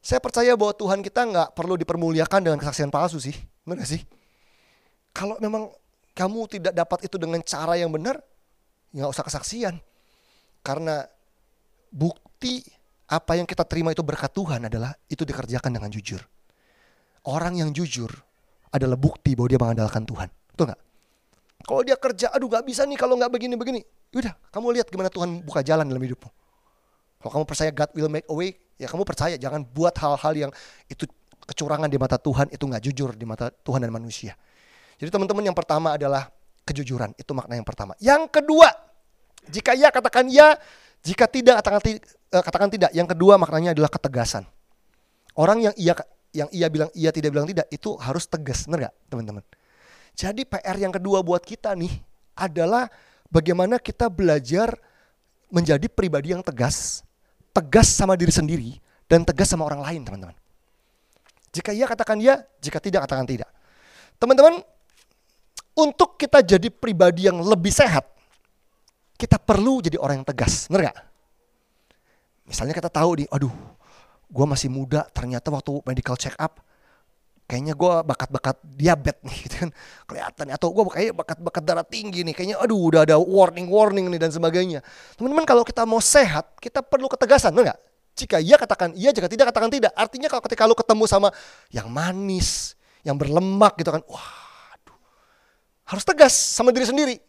Saya 0.00 0.22
percaya 0.22 0.54
bahwa 0.54 0.70
Tuhan 0.70 1.02
kita 1.02 1.26
nggak 1.26 1.48
perlu 1.58 1.74
dipermuliakan 1.74 2.38
dengan 2.38 2.62
kesaksian 2.62 2.94
palsu 2.94 3.18
sih. 3.18 3.34
Benar 3.66 3.82
sih? 3.82 4.06
Kalau 5.10 5.34
memang 5.42 5.66
kamu 6.14 6.46
tidak 6.46 6.72
dapat 6.72 7.10
itu 7.10 7.18
dengan 7.18 7.42
cara 7.42 7.74
yang 7.74 7.90
benar, 7.90 8.22
nggak 8.94 9.10
usah 9.10 9.26
kesaksian. 9.26 9.82
Karena 10.62 11.02
bukti 11.90 12.62
apa 13.06 13.38
yang 13.38 13.46
kita 13.46 13.62
terima 13.62 13.94
itu 13.94 14.02
berkat 14.02 14.34
Tuhan 14.34 14.66
adalah 14.66 14.90
itu 15.06 15.22
dikerjakan 15.22 15.70
dengan 15.70 15.90
jujur. 15.90 16.18
Orang 17.26 17.58
yang 17.58 17.70
jujur 17.70 18.10
adalah 18.70 18.98
bukti 18.98 19.34
bahwa 19.38 19.48
dia 19.50 19.60
mengandalkan 19.62 20.02
Tuhan. 20.02 20.28
Betul 20.50 20.74
nggak? 20.74 20.80
Kalau 21.66 21.82
dia 21.82 21.96
kerja, 21.98 22.26
aduh 22.30 22.46
nggak 22.46 22.64
bisa 22.66 22.82
nih 22.86 22.98
kalau 22.98 23.18
nggak 23.18 23.30
begini-begini. 23.30 23.82
Yaudah, 24.14 24.34
kamu 24.54 24.66
lihat 24.78 24.86
gimana 24.90 25.10
Tuhan 25.10 25.42
buka 25.42 25.62
jalan 25.66 25.86
dalam 25.86 26.02
hidupmu. 26.02 26.30
Kalau 27.22 27.30
kamu 27.32 27.44
percaya 27.46 27.70
God 27.74 27.90
will 27.98 28.10
make 28.10 28.26
a 28.30 28.34
way, 28.34 28.54
ya 28.78 28.86
kamu 28.86 29.02
percaya. 29.02 29.34
Jangan 29.34 29.66
buat 29.66 29.94
hal-hal 29.98 30.32
yang 30.46 30.50
itu 30.86 31.10
kecurangan 31.46 31.90
di 31.90 31.98
mata 31.98 32.18
Tuhan, 32.18 32.50
itu 32.54 32.62
nggak 32.62 32.82
jujur 32.90 33.10
di 33.18 33.26
mata 33.26 33.50
Tuhan 33.50 33.82
dan 33.82 33.90
manusia. 33.90 34.38
Jadi 34.98 35.10
teman-teman 35.10 35.42
yang 35.42 35.56
pertama 35.56 35.98
adalah 35.98 36.30
kejujuran. 36.62 37.14
Itu 37.18 37.34
makna 37.34 37.58
yang 37.58 37.66
pertama. 37.66 37.98
Yang 37.98 38.30
kedua, 38.30 38.68
jika 39.50 39.74
ya 39.74 39.90
katakan 39.90 40.30
ya, 40.30 40.54
jika 41.06 41.30
tidak 41.30 41.62
katakan, 41.62 41.80
uh, 42.34 42.42
katakan 42.42 42.68
tidak. 42.74 42.90
Yang 42.90 43.14
kedua 43.14 43.38
maknanya 43.38 43.70
adalah 43.70 43.86
ketegasan. 43.86 44.42
Orang 45.38 45.62
yang 45.62 45.74
iya 45.78 45.94
yang 46.34 46.50
ia 46.50 46.66
bilang 46.66 46.90
iya 46.98 47.14
tidak 47.14 47.30
bilang 47.30 47.46
tidak 47.46 47.70
itu 47.70 47.94
harus 48.02 48.26
tegas, 48.26 48.66
benar 48.66 48.90
gak 48.90 48.94
teman-teman? 49.06 49.44
Jadi 50.18 50.42
PR 50.48 50.76
yang 50.80 50.90
kedua 50.90 51.22
buat 51.22 51.44
kita 51.44 51.76
nih 51.78 51.92
adalah 52.34 52.90
bagaimana 53.30 53.78
kita 53.78 54.10
belajar 54.10 54.74
menjadi 55.46 55.86
pribadi 55.86 56.34
yang 56.34 56.42
tegas, 56.42 57.06
tegas 57.54 57.86
sama 57.86 58.18
diri 58.18 58.32
sendiri 58.34 58.70
dan 59.06 59.22
tegas 59.22 59.52
sama 59.52 59.62
orang 59.62 59.84
lain, 59.84 60.02
teman-teman. 60.02 60.34
Jika 61.54 61.70
iya 61.70 61.86
katakan 61.86 62.18
iya, 62.18 62.42
jika 62.58 62.82
tidak 62.82 63.06
katakan 63.06 63.28
tidak. 63.28 63.48
Teman-teman, 64.16 64.64
untuk 65.76 66.16
kita 66.16 66.40
jadi 66.40 66.72
pribadi 66.72 67.28
yang 67.28 67.38
lebih 67.44 67.70
sehat, 67.70 68.15
kita 69.16 69.40
perlu 69.40 69.80
jadi 69.80 69.96
orang 69.96 70.22
yang 70.22 70.28
tegas, 70.28 70.68
benar 70.68 70.92
gak? 70.92 70.98
Misalnya 72.46 72.74
kita 72.76 72.92
tahu 72.92 73.24
nih, 73.24 73.28
aduh, 73.32 73.50
gue 74.28 74.46
masih 74.46 74.70
muda, 74.70 75.08
ternyata 75.10 75.48
waktu 75.50 75.82
medical 75.82 76.14
check 76.14 76.36
up, 76.38 76.62
kayaknya 77.48 77.74
gue 77.74 77.92
bakat-bakat 78.06 78.60
diabetes 78.62 79.24
nih, 79.24 79.36
gitu 79.48 79.54
kan, 79.66 79.70
kelihatan. 80.06 80.44
Atau 80.54 80.70
gue 80.70 80.84
kayaknya 80.92 81.14
bakat-bakat 81.16 81.62
darah 81.64 81.86
tinggi 81.86 82.22
nih, 82.22 82.36
kayaknya 82.36 82.56
aduh 82.60 82.78
udah 82.78 83.02
ada 83.08 83.16
warning-warning 83.18 84.06
nih 84.12 84.20
dan 84.20 84.30
sebagainya. 84.30 84.84
Teman-teman 85.18 85.48
kalau 85.48 85.66
kita 85.66 85.82
mau 85.88 85.98
sehat, 85.98 86.54
kita 86.62 86.84
perlu 86.84 87.10
ketegasan, 87.10 87.50
benar 87.56 87.74
gak? 87.74 87.80
Jika 88.16 88.36
iya 88.40 88.56
katakan 88.56 88.96
iya, 88.96 89.12
jika 89.12 89.28
tidak 89.28 89.52
katakan 89.52 89.68
tidak. 89.68 89.92
Artinya 89.92 90.32
kalau 90.32 90.40
ketika 90.40 90.64
lu 90.64 90.72
ketemu 90.72 91.04
sama 91.04 91.28
yang 91.68 91.92
manis, 91.92 92.72
yang 93.04 93.12
berlemak 93.12 93.76
gitu 93.76 93.92
kan, 93.92 94.00
waduh, 94.08 94.98
harus 95.84 96.04
tegas 96.06 96.32
sama 96.32 96.72
diri 96.72 96.88
sendiri 96.88 97.25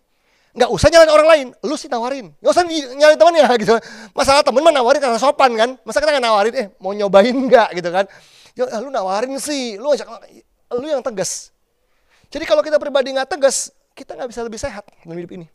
nggak 0.57 0.69
usah 0.73 0.89
nyalain 0.89 1.13
orang 1.13 1.27
lain, 1.29 1.47
lu 1.61 1.77
sih 1.77 1.85
nawarin. 1.85 2.33
Nggak 2.41 2.51
usah 2.57 2.63
nyalain 2.97 3.19
temennya 3.21 3.47
gitu. 3.61 3.75
Masalah 4.17 4.41
temen 4.41 4.65
mah 4.65 4.73
nawarin 4.73 4.97
karena 4.97 5.21
sopan 5.21 5.53
kan. 5.53 5.69
Masa 5.85 6.01
kita 6.01 6.17
nggak 6.17 6.25
nawarin, 6.25 6.53
eh 6.57 6.67
mau 6.81 6.97
nyobain 6.97 7.37
nggak 7.37 7.77
gitu 7.77 7.89
kan. 7.93 8.09
Ya 8.57 8.65
lu 8.81 8.89
nawarin 8.89 9.37
sih, 9.37 9.77
lu 9.77 9.93
ajak, 9.93 10.09
lu 10.73 10.89
yang 10.89 11.05
tegas. 11.05 11.53
Jadi 12.33 12.43
kalau 12.49 12.65
kita 12.65 12.81
pribadi 12.81 13.13
nggak 13.13 13.37
tegas, 13.37 13.69
kita 13.93 14.17
nggak 14.17 14.33
bisa 14.33 14.41
lebih 14.41 14.57
sehat 14.57 14.81
dalam 15.05 15.15
hidup 15.21 15.37
ini. 15.37 15.45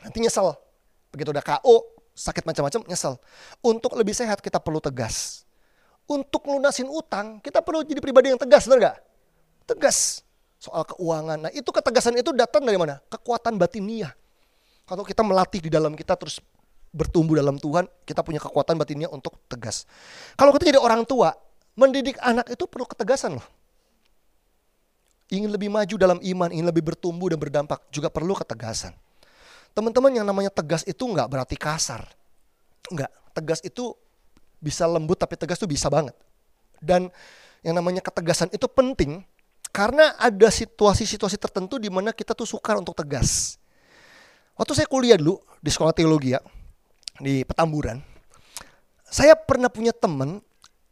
Nanti 0.00 0.22
nyesel. 0.22 0.54
Begitu 1.10 1.34
udah 1.34 1.42
KO, 1.42 1.90
sakit 2.14 2.46
macam-macam, 2.46 2.86
nyesel. 2.86 3.18
Untuk 3.60 3.98
lebih 3.98 4.14
sehat 4.14 4.38
kita 4.38 4.62
perlu 4.62 4.78
tegas. 4.78 5.42
Untuk 6.06 6.46
lunasin 6.46 6.86
utang, 6.86 7.42
kita 7.42 7.62
perlu 7.62 7.82
jadi 7.82 7.98
pribadi 7.98 8.30
yang 8.30 8.40
tegas, 8.40 8.66
benar 8.70 8.78
nggak? 8.78 8.96
Tegas. 9.74 9.98
soal 10.60 10.84
keuangan. 10.84 11.48
Nah, 11.48 11.52
itu 11.56 11.72
ketegasan 11.72 12.20
itu 12.20 12.36
datang 12.36 12.60
dari 12.60 12.76
mana? 12.76 13.00
Kekuatan 13.08 13.56
batiniah. 13.56 14.12
Kalau 14.90 15.06
kita 15.06 15.22
melatih 15.22 15.62
di 15.62 15.70
dalam 15.70 15.94
kita 15.94 16.18
terus 16.18 16.42
bertumbuh 16.90 17.38
dalam 17.38 17.54
Tuhan, 17.62 17.86
kita 18.02 18.26
punya 18.26 18.42
kekuatan 18.42 18.74
batinnya 18.74 19.06
untuk 19.06 19.38
tegas. 19.46 19.86
Kalau 20.34 20.50
kita 20.50 20.74
jadi 20.74 20.82
orang 20.82 21.06
tua, 21.06 21.30
mendidik 21.78 22.18
anak 22.18 22.50
itu 22.50 22.66
perlu 22.66 22.82
ketegasan 22.90 23.38
loh. 23.38 23.46
Ingin 25.30 25.54
lebih 25.54 25.70
maju 25.70 25.94
dalam 25.94 26.18
iman, 26.18 26.50
ingin 26.50 26.66
lebih 26.66 26.82
bertumbuh 26.82 27.30
dan 27.30 27.38
berdampak, 27.38 27.78
juga 27.94 28.10
perlu 28.10 28.34
ketegasan. 28.34 28.90
Teman-teman 29.70 30.10
yang 30.10 30.26
namanya 30.26 30.50
tegas 30.50 30.82
itu 30.82 31.06
nggak 31.06 31.30
berarti 31.30 31.54
kasar. 31.54 32.02
Nggak, 32.90 33.14
tegas 33.30 33.62
itu 33.62 33.94
bisa 34.58 34.90
lembut 34.90 35.14
tapi 35.14 35.38
tegas 35.38 35.62
itu 35.62 35.70
bisa 35.70 35.86
banget. 35.86 36.18
Dan 36.82 37.14
yang 37.62 37.78
namanya 37.78 38.02
ketegasan 38.02 38.50
itu 38.50 38.66
penting 38.66 39.22
karena 39.70 40.18
ada 40.18 40.50
situasi-situasi 40.50 41.38
tertentu 41.38 41.78
di 41.78 41.86
mana 41.86 42.10
kita 42.10 42.34
tuh 42.34 42.50
sukar 42.50 42.74
untuk 42.74 42.98
tegas. 42.98 43.59
Waktu 44.60 44.76
saya 44.76 44.88
kuliah 44.92 45.16
dulu 45.16 45.40
di 45.64 45.72
sekolah 45.72 45.96
teologi 45.96 46.36
ya, 46.36 46.40
di 47.16 47.48
Petamburan, 47.48 47.96
saya 49.08 49.32
pernah 49.32 49.72
punya 49.72 49.88
temen 49.96 50.44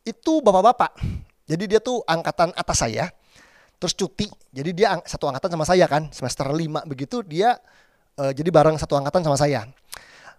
itu 0.09 0.41
bapak-bapak. 0.41 0.97
Jadi 1.45 1.77
dia 1.77 1.77
tuh 1.77 2.01
angkatan 2.09 2.57
atas 2.57 2.81
saya, 2.81 3.13
terus 3.77 3.93
cuti. 3.93 4.25
Jadi 4.57 4.73
dia 4.73 4.97
satu 5.05 5.29
angkatan 5.29 5.53
sama 5.53 5.69
saya 5.69 5.85
kan, 5.85 6.09
semester 6.17 6.49
5 6.49 6.89
begitu 6.89 7.21
dia 7.21 7.61
uh, 8.17 8.33
jadi 8.33 8.49
bareng 8.49 8.81
satu 8.81 8.97
angkatan 8.97 9.21
sama 9.21 9.37
saya. 9.37 9.69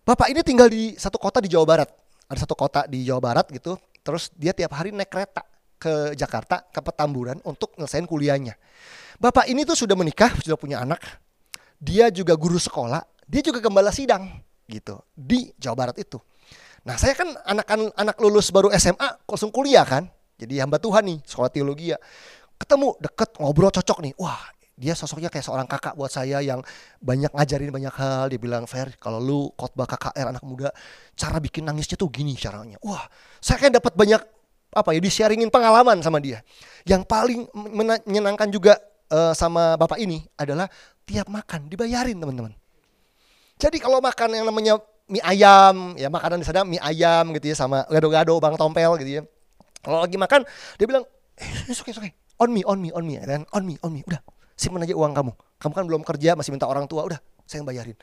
Bapak 0.02 0.34
ini 0.34 0.42
tinggal 0.42 0.66
di 0.66 0.98
satu 0.98 1.22
kota 1.22 1.38
di 1.38 1.54
Jawa 1.54 1.70
Barat. 1.70 1.90
Ada 2.34 2.50
satu 2.50 2.58
kota 2.58 2.90
di 2.90 3.06
Jawa 3.06 3.22
Barat 3.22 3.46
gitu. 3.54 3.78
Terus 4.02 4.34
dia 4.34 4.58
tiap 4.58 4.74
hari 4.74 4.90
naik 4.90 5.06
kereta 5.06 5.46
ke 5.78 6.18
Jakarta, 6.18 6.66
ke 6.66 6.82
Petamburan 6.82 7.38
untuk 7.46 7.78
ngelesain 7.78 8.10
kuliahnya. 8.10 8.58
Bapak 9.22 9.46
ini 9.46 9.70
tuh 9.70 9.78
sudah 9.78 9.94
menikah, 9.94 10.34
sudah 10.42 10.58
punya 10.58 10.82
anak. 10.82 10.98
Dia 11.78 12.10
juga 12.10 12.34
guru 12.36 12.58
sekolah, 12.58 13.19
dia 13.30 13.46
juga 13.46 13.62
gembala 13.62 13.94
sidang 13.94 14.26
gitu 14.66 14.98
di 15.14 15.54
Jawa 15.62 15.86
Barat 15.86 16.02
itu. 16.02 16.18
Nah, 16.82 16.98
saya 16.98 17.14
kan 17.14 17.30
anak-anak 17.46 18.18
lulus 18.18 18.50
baru 18.50 18.74
SMA 18.74 19.30
langsung 19.30 19.54
kuliah 19.54 19.86
kan. 19.86 20.10
Jadi 20.40 20.58
hamba 20.58 20.82
Tuhan 20.82 21.06
nih, 21.06 21.20
sekolah 21.22 21.52
teologi 21.52 21.94
ya. 21.94 22.00
Ketemu 22.58 22.98
deket 22.98 23.38
ngobrol 23.38 23.70
cocok 23.70 24.00
nih. 24.02 24.14
Wah, 24.18 24.40
dia 24.80 24.96
sosoknya 24.96 25.28
kayak 25.28 25.44
seorang 25.44 25.68
kakak 25.68 26.00
buat 26.00 26.08
saya 26.08 26.40
yang 26.40 26.64
banyak 27.04 27.30
ngajarin 27.36 27.70
banyak 27.70 27.94
hal. 27.94 28.32
Dia 28.32 28.40
bilang, 28.40 28.64
Fer, 28.64 28.96
kalau 28.96 29.20
lu 29.20 29.52
khotbah 29.60 29.84
KKR 29.86 30.32
anak 30.32 30.44
muda, 30.48 30.72
cara 31.20 31.38
bikin 31.44 31.68
nangisnya 31.68 32.00
tuh 32.00 32.08
gini 32.08 32.34
caranya. 32.40 32.80
Wah, 32.80 33.04
saya 33.44 33.60
kan 33.60 33.76
dapat 33.76 33.94
banyak 33.94 34.24
apa 34.70 34.90
ya 34.96 35.00
di 35.04 35.12
sharingin 35.12 35.52
pengalaman 35.52 36.00
sama 36.00 36.24
dia. 36.24 36.40
Yang 36.88 37.04
paling 37.06 37.52
menyenangkan 38.08 38.48
juga 38.48 38.80
uh, 39.12 39.36
sama 39.36 39.76
bapak 39.76 40.00
ini 40.00 40.24
adalah 40.40 40.72
tiap 41.04 41.28
makan 41.28 41.68
dibayarin 41.68 42.16
teman-teman. 42.16 42.56
Jadi 43.60 43.78
kalau 43.84 44.00
makan 44.00 44.40
yang 44.40 44.48
namanya 44.48 44.80
mie 45.12 45.20
ayam, 45.20 46.00
ya 46.00 46.08
makanan 46.08 46.40
di 46.40 46.48
sana 46.48 46.64
mie 46.64 46.80
ayam 46.80 47.36
gitu 47.36 47.52
ya 47.52 47.56
sama 47.60 47.84
gado-gado 47.92 48.40
bang 48.40 48.56
tompel 48.56 48.96
gitu 49.04 49.12
ya. 49.20 49.22
Kalau 49.84 50.00
lagi 50.00 50.16
makan 50.16 50.48
dia 50.80 50.86
bilang, 50.88 51.04
eh, 51.36 51.68
oke 51.76 51.92
oke, 51.92 52.10
on 52.40 52.50
me, 52.56 52.64
on 52.64 52.80
me, 52.80 52.90
on 52.96 53.04
me, 53.04 53.20
dan 53.20 53.44
on 53.52 53.68
me, 53.68 53.76
on 53.84 53.92
me, 53.92 54.00
udah 54.08 54.24
simpan 54.56 54.88
aja 54.88 54.96
uang 54.96 55.12
kamu. 55.12 55.32
Kamu 55.60 55.74
kan 55.76 55.86
belum 55.92 56.02
kerja, 56.08 56.40
masih 56.40 56.56
minta 56.56 56.72
orang 56.72 56.88
tua, 56.88 57.04
udah 57.04 57.20
saya 57.44 57.60
yang 57.60 57.68
bayarin. 57.68 57.98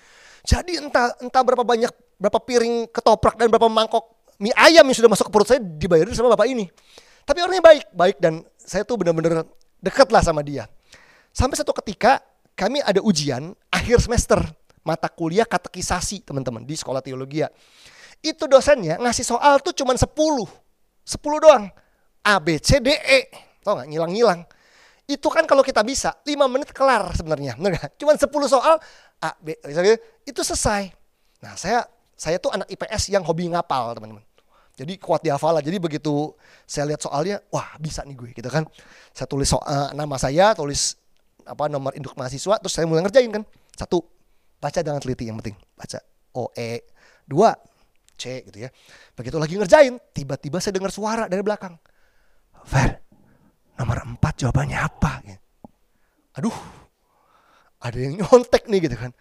Jadi 0.45 0.77
entah 0.77 1.17
entah 1.25 1.41
berapa 1.41 1.65
banyak, 1.65 1.93
berapa 2.21 2.39
piring 2.43 2.93
ketoprak 2.93 3.41
dan 3.41 3.49
berapa 3.49 3.73
mangkok 3.73 4.13
mie 4.37 4.53
ayam 4.53 4.85
yang 4.85 4.97
sudah 4.97 5.09
masuk 5.09 5.29
ke 5.29 5.33
perut 5.33 5.49
saya 5.49 5.61
dibayarin 5.65 6.13
sama 6.13 6.37
bapak 6.37 6.53
ini. 6.53 6.69
Tapi 7.25 7.39
orangnya 7.41 7.65
baik, 7.65 7.85
baik 7.97 8.17
dan 8.21 8.45
saya 8.61 8.85
tuh 8.85 9.01
benar-benar 9.01 9.49
dekat 9.81 10.13
lah 10.13 10.21
sama 10.21 10.45
dia. 10.45 10.69
Sampai 11.33 11.57
satu 11.57 11.73
ketika 11.81 12.21
kami 12.53 12.85
ada 12.85 13.01
ujian 13.01 13.57
akhir 13.73 14.05
semester 14.05 14.41
mata 14.87 15.11
kuliah 15.11 15.43
katekisasi 15.43 16.23
teman-teman 16.23 16.63
di 16.63 16.79
sekolah 16.79 17.03
teologi 17.03 17.43
ya. 17.43 17.51
Itu 18.23 18.47
dosennya 18.47 19.03
ngasih 19.03 19.27
soal 19.27 19.59
tuh 19.59 19.75
cuma 19.75 19.99
10. 19.99 20.07
10 20.07 20.47
doang. 21.43 21.67
A, 22.23 22.39
B, 22.39 22.63
C, 22.63 22.79
D, 22.79 22.95
E. 22.95 23.21
Tau 23.67 23.83
gak? 23.83 23.91
Ngilang-ngilang. 23.91 24.47
Itu 25.07 25.31
kan 25.31 25.47
kalau 25.47 25.63
kita 25.63 25.83
bisa 25.83 26.15
5 26.23 26.47
menit 26.47 26.71
kelar 26.71 27.11
sebenarnya. 27.15 27.59
Cuma 27.99 28.15
10 28.15 28.27
soal 28.47 28.79
A, 29.19 29.31
B, 29.43 29.59
itu 30.23 30.41
selesai. 30.47 30.91
Nah 31.43 31.55
saya 31.59 31.87
saya 32.17 32.41
tuh 32.41 32.49
anak 32.51 32.67
IPS 32.73 33.13
yang 33.13 33.23
hobi 33.23 33.53
ngapal 33.53 33.93
teman-teman. 33.93 34.25
Jadi 34.77 35.01
kuat 35.01 35.25
di 35.25 35.33
hafalan. 35.33 35.65
Jadi 35.65 35.77
begitu 35.81 36.33
saya 36.69 36.89
lihat 36.89 37.01
soalnya, 37.01 37.41
wah 37.49 37.77
bisa 37.81 38.05
nih 38.05 38.17
gue 38.17 38.31
gitu 38.33 38.49
kan. 38.49 38.65
Saya 39.13 39.29
tulis 39.29 39.49
soal, 39.49 39.93
nama 39.97 40.17
saya, 40.21 40.53
tulis 40.53 40.97
apa 41.47 41.71
nomor 41.71 41.95
induk 41.97 42.13
mahasiswa, 42.19 42.59
terus 42.61 42.75
saya 42.75 42.85
mulai 42.85 43.05
ngerjain 43.07 43.31
kan. 43.31 43.43
Satu, 43.73 44.05
baca 44.59 44.79
dengan 44.81 45.01
teliti 45.01 45.29
yang 45.29 45.39
penting. 45.41 45.57
Baca 45.77 45.99
O 46.37 46.53
E. 46.57 46.85
Dua, 47.27 47.51
C 48.15 48.47
gitu 48.47 48.67
ya. 48.67 48.71
Begitu 49.19 49.37
lagi 49.37 49.55
ngerjain, 49.59 49.99
tiba-tiba 50.15 50.63
saya 50.63 50.79
dengar 50.79 50.95
suara 50.95 51.27
dari 51.27 51.43
belakang. 51.43 51.75
Fer, 52.67 53.03
nomor 53.79 54.03
empat 54.07 54.47
jawabannya 54.47 54.79
apa? 54.79 55.23
Aduh, 56.39 56.55
ada 57.83 57.99
yang 57.99 58.23
nyontek 58.23 58.71
nih 58.71 58.87
gitu 58.87 58.97
kan. 58.99 59.13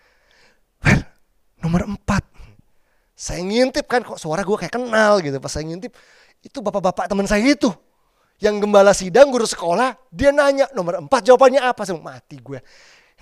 Fer, 0.81 1.01
nomor 1.61 1.85
empat 1.87 2.35
saya 3.15 3.39
ngintip 3.47 3.87
kan 3.87 4.03
kok 4.03 4.19
suara 4.19 4.43
gue 4.43 4.57
kayak 4.59 4.75
kenal 4.75 5.23
gitu. 5.23 5.39
Pas 5.39 5.47
saya 5.47 5.63
ngintip 5.63 5.95
itu 6.43 6.57
bapak-bapak 6.59 7.07
teman 7.07 7.25
saya 7.25 7.47
itu. 7.47 7.71
Yang 8.43 8.67
gembala 8.67 8.91
sidang 8.91 9.31
guru 9.31 9.47
sekolah, 9.47 9.95
dia 10.11 10.35
nanya 10.35 10.67
nomor 10.75 10.99
empat 10.99 11.23
jawabannya 11.23 11.63
apa? 11.63 11.87
Saya 11.87 11.95
mati 12.03 12.35
gue. 12.35 12.59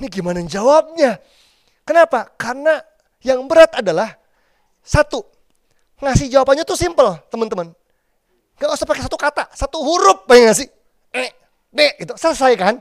Ini 0.02 0.10
gimana 0.10 0.42
jawabnya? 0.42 1.22
Kenapa? 1.84 2.32
Karena 2.40 2.80
yang 3.24 3.44
berat 3.48 3.80
adalah 3.80 4.16
satu, 4.84 5.24
ngasih 6.00 6.32
jawabannya 6.32 6.64
tuh 6.68 6.80
simple 6.80 7.20
teman-teman. 7.32 7.72
Gak 8.60 8.72
usah 8.72 8.88
pakai 8.88 9.04
satu 9.04 9.20
kata, 9.20 9.52
satu 9.52 9.80
huruf 9.84 10.24
pengen 10.28 10.52
ngasih. 10.52 10.68
E, 11.12 11.26
D, 11.72 11.80
itu 12.00 12.14
selesai 12.16 12.54
kan? 12.56 12.76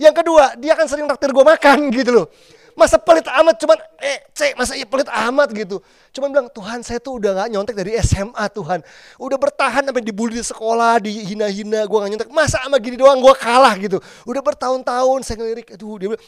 Yang 0.00 0.14
kedua, 0.24 0.58
dia 0.58 0.74
akan 0.74 0.86
sering 0.90 1.06
traktir 1.06 1.30
gue 1.30 1.44
makan 1.44 1.78
gitu 1.98 2.10
loh. 2.10 2.26
Masa 2.72 2.96
pelit 2.96 3.28
amat 3.28 3.60
cuman 3.60 3.76
eh 4.00 4.24
C 4.32 4.56
masa 4.56 4.72
iya 4.72 4.88
pelit 4.88 5.04
amat 5.04 5.52
gitu. 5.52 5.84
Cuman 6.08 6.32
bilang 6.32 6.48
Tuhan 6.48 6.80
saya 6.80 6.96
tuh 7.04 7.20
udah 7.20 7.44
gak 7.44 7.48
nyontek 7.52 7.76
dari 7.76 7.92
SMA 8.00 8.48
Tuhan. 8.48 8.80
Udah 9.20 9.36
bertahan 9.36 9.84
sampai 9.84 10.00
dibully 10.00 10.40
di 10.40 10.44
sekolah, 10.46 10.96
dihina-hina, 11.04 11.84
gue 11.84 11.98
gak 12.00 12.10
nyontek. 12.16 12.30
Masa 12.32 12.64
sama 12.64 12.80
gini 12.80 12.96
doang 12.96 13.20
gue 13.20 13.34
kalah 13.36 13.76
gitu. 13.76 14.00
Udah 14.24 14.40
bertahun-tahun 14.40 15.20
saya 15.20 15.36
ngelirik, 15.44 15.76
aduh 15.76 16.00
dia 16.00 16.08
bilang 16.16 16.24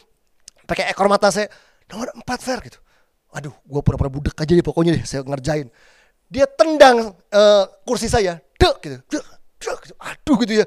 pakai 0.69 0.93
ekor 0.93 1.09
mata 1.09 1.33
saya 1.33 1.49
nomor 1.91 2.07
4 2.13 2.45
fair 2.45 2.59
gitu. 2.65 2.79
Aduh, 3.35 3.51
gue 3.51 3.81
pura-pura 3.83 4.07
budek 4.07 4.39
aja 4.39 4.51
deh 4.55 4.63
pokoknya 4.63 4.95
deh, 4.95 5.03
saya 5.03 5.21
ngerjain. 5.27 5.67
Dia 6.31 6.47
tendang 6.47 7.13
uh, 7.13 7.63
kursi 7.83 8.07
saya, 8.07 8.39
dek 8.55 8.75
gitu, 8.81 8.97
dek, 9.11 9.25
dek, 9.59 9.77
gitu. 9.83 9.95
aduh 9.99 10.35
gitu 10.41 10.53
ya. 10.63 10.65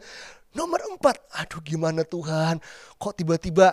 Nomor 0.53 0.81
4, 1.01 1.45
aduh 1.45 1.61
gimana 1.65 2.03
Tuhan, 2.05 2.61
kok 3.01 3.13
tiba-tiba 3.17 3.73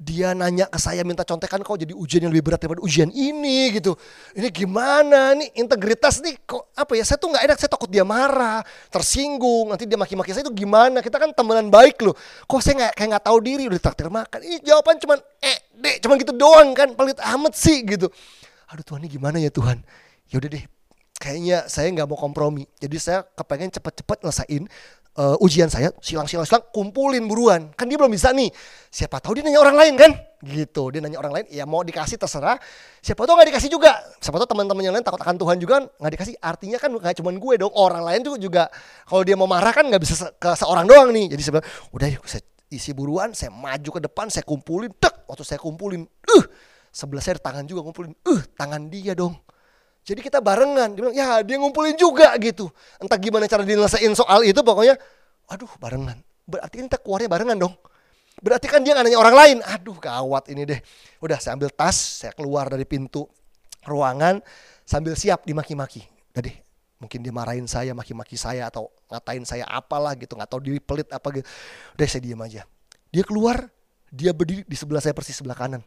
dia 0.00 0.32
nanya 0.32 0.64
ke 0.64 0.80
saya 0.80 1.04
minta 1.04 1.28
contekan 1.28 1.60
kok 1.60 1.76
jadi 1.76 1.92
ujian 1.92 2.24
yang 2.24 2.32
lebih 2.32 2.48
berat 2.48 2.64
daripada 2.64 2.80
ujian 2.80 3.12
ini 3.12 3.68
gitu. 3.76 3.92
Ini 4.32 4.48
gimana 4.48 5.36
nih 5.36 5.60
integritas 5.60 6.24
nih 6.24 6.40
kok 6.48 6.72
apa 6.72 6.96
ya 6.96 7.04
saya 7.04 7.20
tuh 7.20 7.28
nggak 7.28 7.44
enak 7.44 7.56
saya 7.60 7.68
takut 7.68 7.92
dia 7.92 8.00
marah, 8.00 8.64
tersinggung, 8.88 9.68
nanti 9.68 9.84
dia 9.84 10.00
maki-maki 10.00 10.32
saya 10.32 10.48
itu 10.48 10.56
gimana? 10.56 11.04
Kita 11.04 11.20
kan 11.20 11.36
temenan 11.36 11.68
baik 11.68 12.00
loh. 12.00 12.16
Kok 12.48 12.60
saya 12.64 12.74
nggak 12.80 12.92
kayak 12.96 13.08
nggak 13.12 13.24
tahu 13.28 13.38
diri 13.44 13.68
udah 13.68 13.80
traktir 13.84 14.08
makan. 14.08 14.40
Ini 14.40 14.56
jawaban 14.64 14.96
cuman 14.96 15.18
eh 15.44 15.58
deh 15.76 15.94
cuman 16.00 16.16
gitu 16.16 16.32
doang 16.32 16.72
kan 16.72 16.88
pelit 16.96 17.20
amat 17.20 17.52
sih 17.52 17.84
gitu. 17.84 18.08
Aduh 18.72 18.80
Tuhan 18.80 19.04
ini 19.04 19.12
gimana 19.12 19.36
ya 19.36 19.52
Tuhan? 19.52 19.84
Ya 20.32 20.40
udah 20.40 20.48
deh 20.48 20.64
kayaknya 21.20 21.68
saya 21.68 21.92
nggak 21.92 22.08
mau 22.08 22.16
kompromi. 22.16 22.64
Jadi 22.80 22.96
saya 22.96 23.20
kepengen 23.36 23.68
cepet-cepet 23.68 24.24
ngelesain 24.24 24.64
uh, 25.18 25.36
ujian 25.42 25.66
saya 25.66 25.90
silang-silang 25.98 26.46
silang 26.46 26.64
kumpulin 26.70 27.24
buruan. 27.26 27.72
Kan 27.74 27.90
dia 27.90 27.98
belum 27.98 28.12
bisa 28.12 28.30
nih. 28.30 28.52
Siapa 28.90 29.18
tahu 29.18 29.38
dia 29.38 29.42
nanya 29.46 29.62
orang 29.62 29.76
lain 29.78 29.94
kan? 29.98 30.10
Gitu. 30.44 30.82
Dia 30.94 31.00
nanya 31.02 31.18
orang 31.18 31.32
lain 31.40 31.46
ya 31.50 31.64
mau 31.66 31.82
dikasih 31.82 32.20
terserah. 32.20 32.60
Siapa 33.02 33.26
tahu 33.26 33.34
nggak 33.40 33.48
dikasih 33.54 33.70
juga. 33.72 33.96
Siapa 34.22 34.36
tahu 34.38 34.48
teman-teman 34.54 34.82
yang 34.84 34.94
lain 34.94 35.04
takut 35.04 35.20
akan 35.20 35.36
Tuhan 35.40 35.56
juga 35.58 35.76
nggak 35.98 36.12
dikasih. 36.14 36.34
Artinya 36.38 36.78
kan 36.78 36.90
nggak 36.92 37.14
cuma 37.18 37.30
gue 37.34 37.54
dong 37.58 37.72
orang 37.74 38.02
lain 38.04 38.20
juga 38.22 38.38
juga 38.38 38.62
kalau 39.08 39.22
dia 39.26 39.34
mau 39.34 39.48
marah 39.50 39.72
kan 39.74 39.86
nggak 39.86 40.02
bisa 40.02 40.30
ke 40.36 40.50
seorang 40.54 40.86
doang 40.86 41.10
nih. 41.10 41.34
Jadi 41.34 41.42
sebenarnya 41.42 41.70
udah 41.90 42.08
yuk 42.14 42.24
saya 42.28 42.42
isi 42.70 42.94
buruan 42.94 43.34
saya 43.34 43.50
maju 43.50 43.90
ke 43.98 44.00
depan 44.06 44.30
saya 44.30 44.46
kumpulin. 44.46 44.92
Tek 44.94 45.26
waktu 45.26 45.42
saya 45.42 45.58
kumpulin 45.58 46.06
uh 46.06 46.44
sebelah 46.90 47.22
saya 47.22 47.38
tangan 47.38 47.66
juga 47.66 47.82
kumpulin. 47.86 48.14
Uh 48.26 48.40
tangan 48.54 48.86
dia 48.90 49.14
dong 49.14 49.34
jadi 50.04 50.20
kita 50.24 50.38
barengan. 50.40 50.96
Dia 50.96 51.00
bilang, 51.00 51.16
ya 51.16 51.28
dia 51.44 51.56
ngumpulin 51.60 51.94
juga 51.94 52.32
gitu. 52.40 52.72
Entah 52.98 53.18
gimana 53.20 53.44
cara 53.46 53.62
dinyelesain 53.62 54.12
soal 54.16 54.42
itu 54.48 54.60
pokoknya, 54.64 54.96
aduh 55.46 55.70
barengan. 55.76 56.18
Berarti 56.48 56.82
kita 56.82 56.98
keluarnya 56.98 57.28
barengan 57.30 57.56
dong. 57.58 57.74
Berarti 58.40 58.66
kan 58.72 58.80
dia 58.80 58.96
gak 58.96 59.04
nanya 59.04 59.20
orang 59.20 59.36
lain. 59.36 59.56
Aduh 59.62 60.00
gawat 60.00 60.48
ini 60.48 60.64
deh. 60.64 60.80
Udah 61.20 61.36
saya 61.36 61.54
ambil 61.60 61.68
tas, 61.70 62.24
saya 62.24 62.32
keluar 62.32 62.72
dari 62.72 62.88
pintu 62.88 63.28
ruangan 63.84 64.40
sambil 64.88 65.12
siap 65.14 65.44
dimaki-maki. 65.44 66.08
Deh, 66.32 66.56
mungkin 66.96 67.20
dia 67.20 67.34
marahin 67.36 67.68
saya, 67.68 67.92
maki-maki 67.92 68.40
saya 68.40 68.72
atau 68.72 68.88
ngatain 69.12 69.44
saya 69.44 69.68
apalah 69.68 70.16
gitu, 70.16 70.32
nggak 70.40 70.48
tahu 70.48 70.60
diri 70.64 70.80
pelit 70.80 71.12
apa 71.12 71.28
gitu. 71.36 71.44
Udah 72.00 72.06
saya 72.08 72.22
diam 72.24 72.40
aja. 72.40 72.64
Dia 73.12 73.26
keluar, 73.26 73.68
Dia 74.10 74.34
berdiri 74.34 74.66
di 74.66 74.74
sebelah 74.74 74.98
saya 74.98 75.14
persis 75.14 75.38
sebelah 75.38 75.54
kanan. 75.54 75.86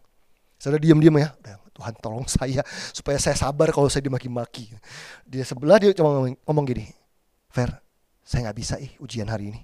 Saya 0.64 0.80
diam-diam 0.80 1.12
ya, 1.20 1.36
Tuhan 1.76 1.92
tolong 2.00 2.24
saya 2.24 2.64
supaya 2.96 3.20
saya 3.20 3.36
sabar 3.36 3.68
kalau 3.76 3.92
saya 3.92 4.08
dimaki-maki. 4.08 4.72
Dia 5.28 5.44
sebelah 5.44 5.76
dia 5.76 5.92
cuma 5.92 6.16
ngomong, 6.16 6.40
ngomong 6.48 6.66
gini, 6.72 6.88
Fer, 7.52 7.84
saya 8.24 8.48
nggak 8.48 8.58
bisa 8.64 8.80
ih 8.80 8.96
ujian 9.04 9.28
hari 9.28 9.52
ini. 9.52 9.60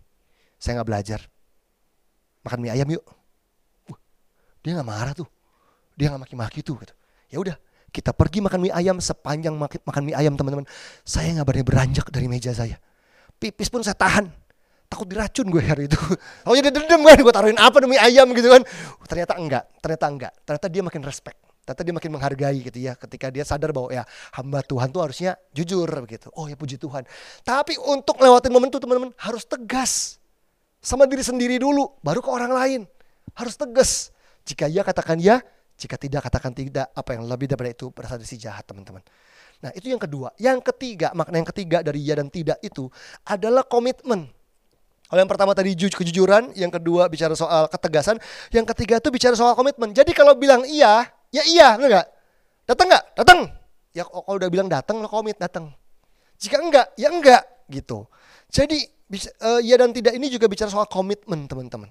Saya 0.60 0.76
nggak 0.76 0.90
belajar. 0.92 1.24
Makan 2.44 2.60
mie 2.60 2.76
ayam 2.76 2.92
yuk. 2.92 3.04
Wah, 3.88 4.00
dia 4.60 4.76
nggak 4.76 4.90
marah 4.92 5.16
tuh. 5.16 5.32
Dia 5.96 6.12
nggak 6.12 6.28
maki-maki 6.28 6.60
tuh. 6.68 6.76
Gitu. 6.84 6.92
Ya 7.32 7.38
udah, 7.40 7.56
kita 7.96 8.12
pergi 8.12 8.44
makan 8.44 8.60
mie 8.60 8.76
ayam 8.76 9.00
sepanjang 9.00 9.56
makan 9.56 10.04
mie 10.04 10.20
ayam 10.20 10.36
teman-teman. 10.36 10.68
Saya 11.08 11.32
nggak 11.32 11.48
berani 11.48 11.64
beranjak 11.64 12.12
dari 12.12 12.28
meja 12.28 12.52
saya. 12.52 12.76
Pipis 13.40 13.72
pun 13.72 13.80
saya 13.88 13.96
tahan. 13.96 14.28
Takut 14.90 15.06
diracun 15.06 15.48
gue 15.54 15.62
hari 15.62 15.86
itu. 15.86 16.00
Oh 16.50 16.58
jadi 16.58 16.74
dendam 16.74 17.06
kan, 17.06 17.22
gue 17.22 17.34
taruhin 17.34 17.60
apa 17.62 17.78
demi 17.78 17.96
ayam 18.02 18.26
gitu 18.34 18.50
kan. 18.50 18.66
Ternyata 19.06 19.38
enggak, 19.38 19.64
ternyata 19.86 20.06
enggak. 20.10 20.34
Ternyata 20.42 20.68
dia 20.68 20.82
makin 20.82 21.02
respect. 21.06 21.38
Ternyata 21.62 21.86
dia 21.86 21.94
makin 21.94 22.12
menghargai 22.18 22.58
gitu 22.66 22.80
ya. 22.82 22.98
Ketika 22.98 23.30
dia 23.30 23.46
sadar 23.46 23.70
bahwa 23.70 23.94
ya 23.94 24.02
hamba 24.34 24.66
Tuhan 24.66 24.90
tuh 24.90 25.06
harusnya 25.06 25.38
jujur 25.54 25.86
begitu. 25.86 26.34
Oh 26.34 26.50
ya 26.50 26.58
puji 26.58 26.82
Tuhan. 26.82 27.06
Tapi 27.46 27.78
untuk 27.78 28.18
lewatin 28.18 28.50
momen 28.50 28.74
itu 28.74 28.82
teman-teman 28.82 29.14
harus 29.22 29.46
tegas. 29.46 30.18
Sama 30.82 31.06
diri 31.06 31.22
sendiri 31.22 31.62
dulu, 31.62 32.02
baru 32.02 32.26
ke 32.26 32.30
orang 32.34 32.50
lain. 32.50 32.82
Harus 33.38 33.54
tegas. 33.54 34.10
Jika 34.50 34.66
ya 34.66 34.82
katakan 34.82 35.22
ya, 35.22 35.38
jika 35.78 36.02
tidak 36.02 36.26
katakan 36.26 36.58
tidak. 36.58 36.90
Apa 36.98 37.14
yang 37.14 37.30
lebih 37.30 37.46
daripada 37.46 37.70
itu 37.70 37.94
berasal 37.94 38.18
dari 38.18 38.26
si 38.26 38.42
jahat 38.42 38.66
teman-teman. 38.66 39.06
Nah 39.62 39.70
itu 39.78 39.94
yang 39.94 40.02
kedua. 40.02 40.34
Yang 40.42 40.74
ketiga, 40.74 41.14
makna 41.14 41.38
yang 41.38 41.50
ketiga 41.54 41.86
dari 41.86 42.02
ya 42.02 42.18
dan 42.18 42.34
tidak 42.34 42.58
itu 42.66 42.90
adalah 43.30 43.62
komitmen. 43.62 44.39
Kalau 45.10 45.26
yang 45.26 45.32
pertama 45.32 45.58
tadi 45.58 45.74
kejujuran, 45.74 46.54
yang 46.54 46.70
kedua 46.70 47.10
bicara 47.10 47.34
soal 47.34 47.66
ketegasan, 47.66 48.22
yang 48.54 48.62
ketiga 48.70 49.02
itu 49.02 49.10
bicara 49.10 49.34
soal 49.34 49.58
komitmen. 49.58 49.90
Jadi 49.90 50.14
kalau 50.14 50.38
bilang 50.38 50.62
iya, 50.70 51.10
ya 51.34 51.42
iya, 51.50 51.74
benar 51.82 51.90
nggak? 51.90 52.08
Datang 52.70 52.88
nggak? 52.94 53.04
Datang. 53.18 53.40
Ya 53.90 54.06
kalau 54.06 54.38
udah 54.38 54.50
bilang 54.54 54.70
datang, 54.70 55.02
lo 55.02 55.10
komit 55.10 55.42
datang. 55.42 55.74
Jika 56.38 56.62
enggak, 56.62 56.94
ya 56.94 57.10
enggak 57.10 57.42
gitu. 57.74 58.06
Jadi 58.54 58.86
bisa, 59.10 59.34
uh, 59.42 59.58
ya 59.58 59.82
dan 59.82 59.90
tidak 59.90 60.14
ini 60.14 60.30
juga 60.30 60.46
bicara 60.46 60.70
soal 60.70 60.86
komitmen 60.86 61.50
teman-teman. 61.50 61.90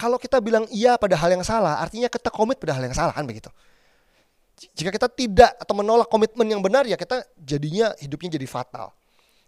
Kalau 0.00 0.16
kita 0.16 0.40
bilang 0.40 0.64
iya 0.72 0.96
pada 0.96 1.20
hal 1.20 1.36
yang 1.36 1.44
salah, 1.44 1.76
artinya 1.76 2.08
kita 2.08 2.32
komit 2.32 2.56
pada 2.56 2.72
hal 2.72 2.88
yang 2.88 2.96
salah 2.96 3.12
kan 3.12 3.28
begitu. 3.28 3.52
Jika 4.72 4.88
kita 4.88 5.12
tidak 5.12 5.52
atau 5.60 5.76
menolak 5.76 6.08
komitmen 6.08 6.48
yang 6.48 6.64
benar 6.64 6.88
ya 6.88 6.96
kita 6.96 7.20
jadinya 7.36 7.92
hidupnya 8.00 8.40
jadi 8.40 8.48
fatal. 8.48 8.96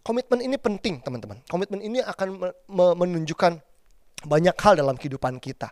Komitmen 0.03 0.43
ini 0.43 0.59
penting, 0.59 0.99
teman-teman. 0.99 1.39
Komitmen 1.47 1.79
ini 1.79 2.03
akan 2.03 2.51
menunjukkan 2.71 3.63
banyak 4.27 4.57
hal 4.59 4.75
dalam 4.75 4.99
kehidupan 4.99 5.39
kita. 5.39 5.71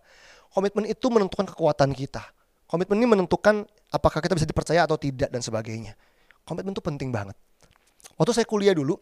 Komitmen 0.54 0.86
itu 0.86 1.06
menentukan 1.10 1.50
kekuatan 1.50 1.90
kita. 1.94 2.22
Komitmen 2.70 3.02
ini 3.02 3.06
menentukan 3.10 3.66
apakah 3.90 4.22
kita 4.22 4.38
bisa 4.38 4.46
dipercaya 4.46 4.86
atau 4.86 4.94
tidak 4.94 5.34
dan 5.34 5.42
sebagainya. 5.42 5.98
Komitmen 6.46 6.70
itu 6.70 6.82
penting 6.82 7.10
banget. 7.10 7.34
Waktu 8.14 8.30
saya 8.38 8.46
kuliah 8.46 8.74
dulu, 8.74 8.94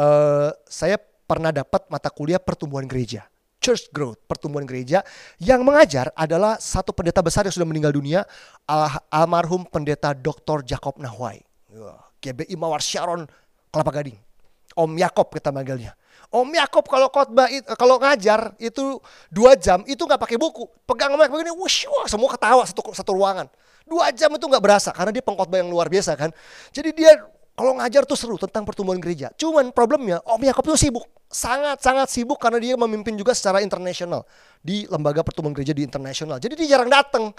uh, 0.00 0.48
saya 0.64 0.96
pernah 1.28 1.52
dapat 1.52 1.84
mata 1.92 2.08
kuliah 2.08 2.40
pertumbuhan 2.40 2.88
gereja. 2.88 3.28
Church 3.60 3.92
Growth, 3.92 4.16
pertumbuhan 4.24 4.64
gereja 4.64 5.04
yang 5.36 5.60
mengajar 5.60 6.08
adalah 6.16 6.56
satu 6.56 6.96
pendeta 6.96 7.20
besar 7.20 7.44
yang 7.44 7.52
sudah 7.52 7.68
meninggal 7.68 7.92
dunia, 7.92 8.24
al 8.64 9.04
almarhum 9.12 9.68
pendeta 9.68 10.16
Dr. 10.16 10.64
Jacob 10.64 10.96
Nahwai. 10.96 11.44
GBI 12.24 12.56
Mawar 12.56 12.80
Sharon, 12.80 13.28
Kelapa 13.68 14.00
Gading. 14.00 14.29
Om 14.80 14.96
Yakob 14.96 15.28
kita 15.28 15.52
manggilnya. 15.52 15.92
Om 16.30 16.46
Yakob 16.46 16.86
kalau 16.86 17.12
khotbah 17.12 17.50
kalau 17.76 18.00
ngajar 18.00 18.54
itu 18.56 18.96
dua 19.28 19.58
jam 19.58 19.84
itu 19.84 20.00
nggak 20.00 20.16
pakai 20.16 20.38
buku, 20.38 20.64
pegang 20.88 21.12
mic 21.18 21.28
begini, 21.28 21.52
wush, 21.52 21.90
wah, 21.90 22.06
semua 22.08 22.30
ketawa 22.32 22.62
satu 22.64 22.80
satu 22.96 23.12
ruangan. 23.12 23.50
Dua 23.84 24.14
jam 24.14 24.30
itu 24.32 24.46
nggak 24.46 24.62
berasa 24.62 24.94
karena 24.94 25.10
dia 25.10 25.20
pengkhotbah 25.26 25.58
yang 25.58 25.68
luar 25.68 25.90
biasa 25.90 26.14
kan. 26.14 26.30
Jadi 26.70 26.94
dia 26.94 27.18
kalau 27.58 27.76
ngajar 27.76 28.08
tuh 28.08 28.16
seru 28.16 28.38
tentang 28.40 28.64
pertumbuhan 28.64 29.02
gereja. 29.02 29.28
Cuman 29.36 29.74
problemnya 29.74 30.22
Om 30.24 30.40
Yakob 30.40 30.70
itu 30.70 30.88
sibuk, 30.88 31.04
sangat 31.28 31.82
sangat 31.82 32.08
sibuk 32.08 32.38
karena 32.38 32.62
dia 32.62 32.74
memimpin 32.78 33.18
juga 33.18 33.36
secara 33.36 33.60
internasional 33.60 34.24
di 34.64 34.86
lembaga 34.88 35.20
pertumbuhan 35.20 35.52
gereja 35.52 35.74
di 35.74 35.84
internasional. 35.84 36.40
Jadi 36.40 36.56
dia 36.64 36.78
jarang 36.78 36.88
datang. 36.88 37.34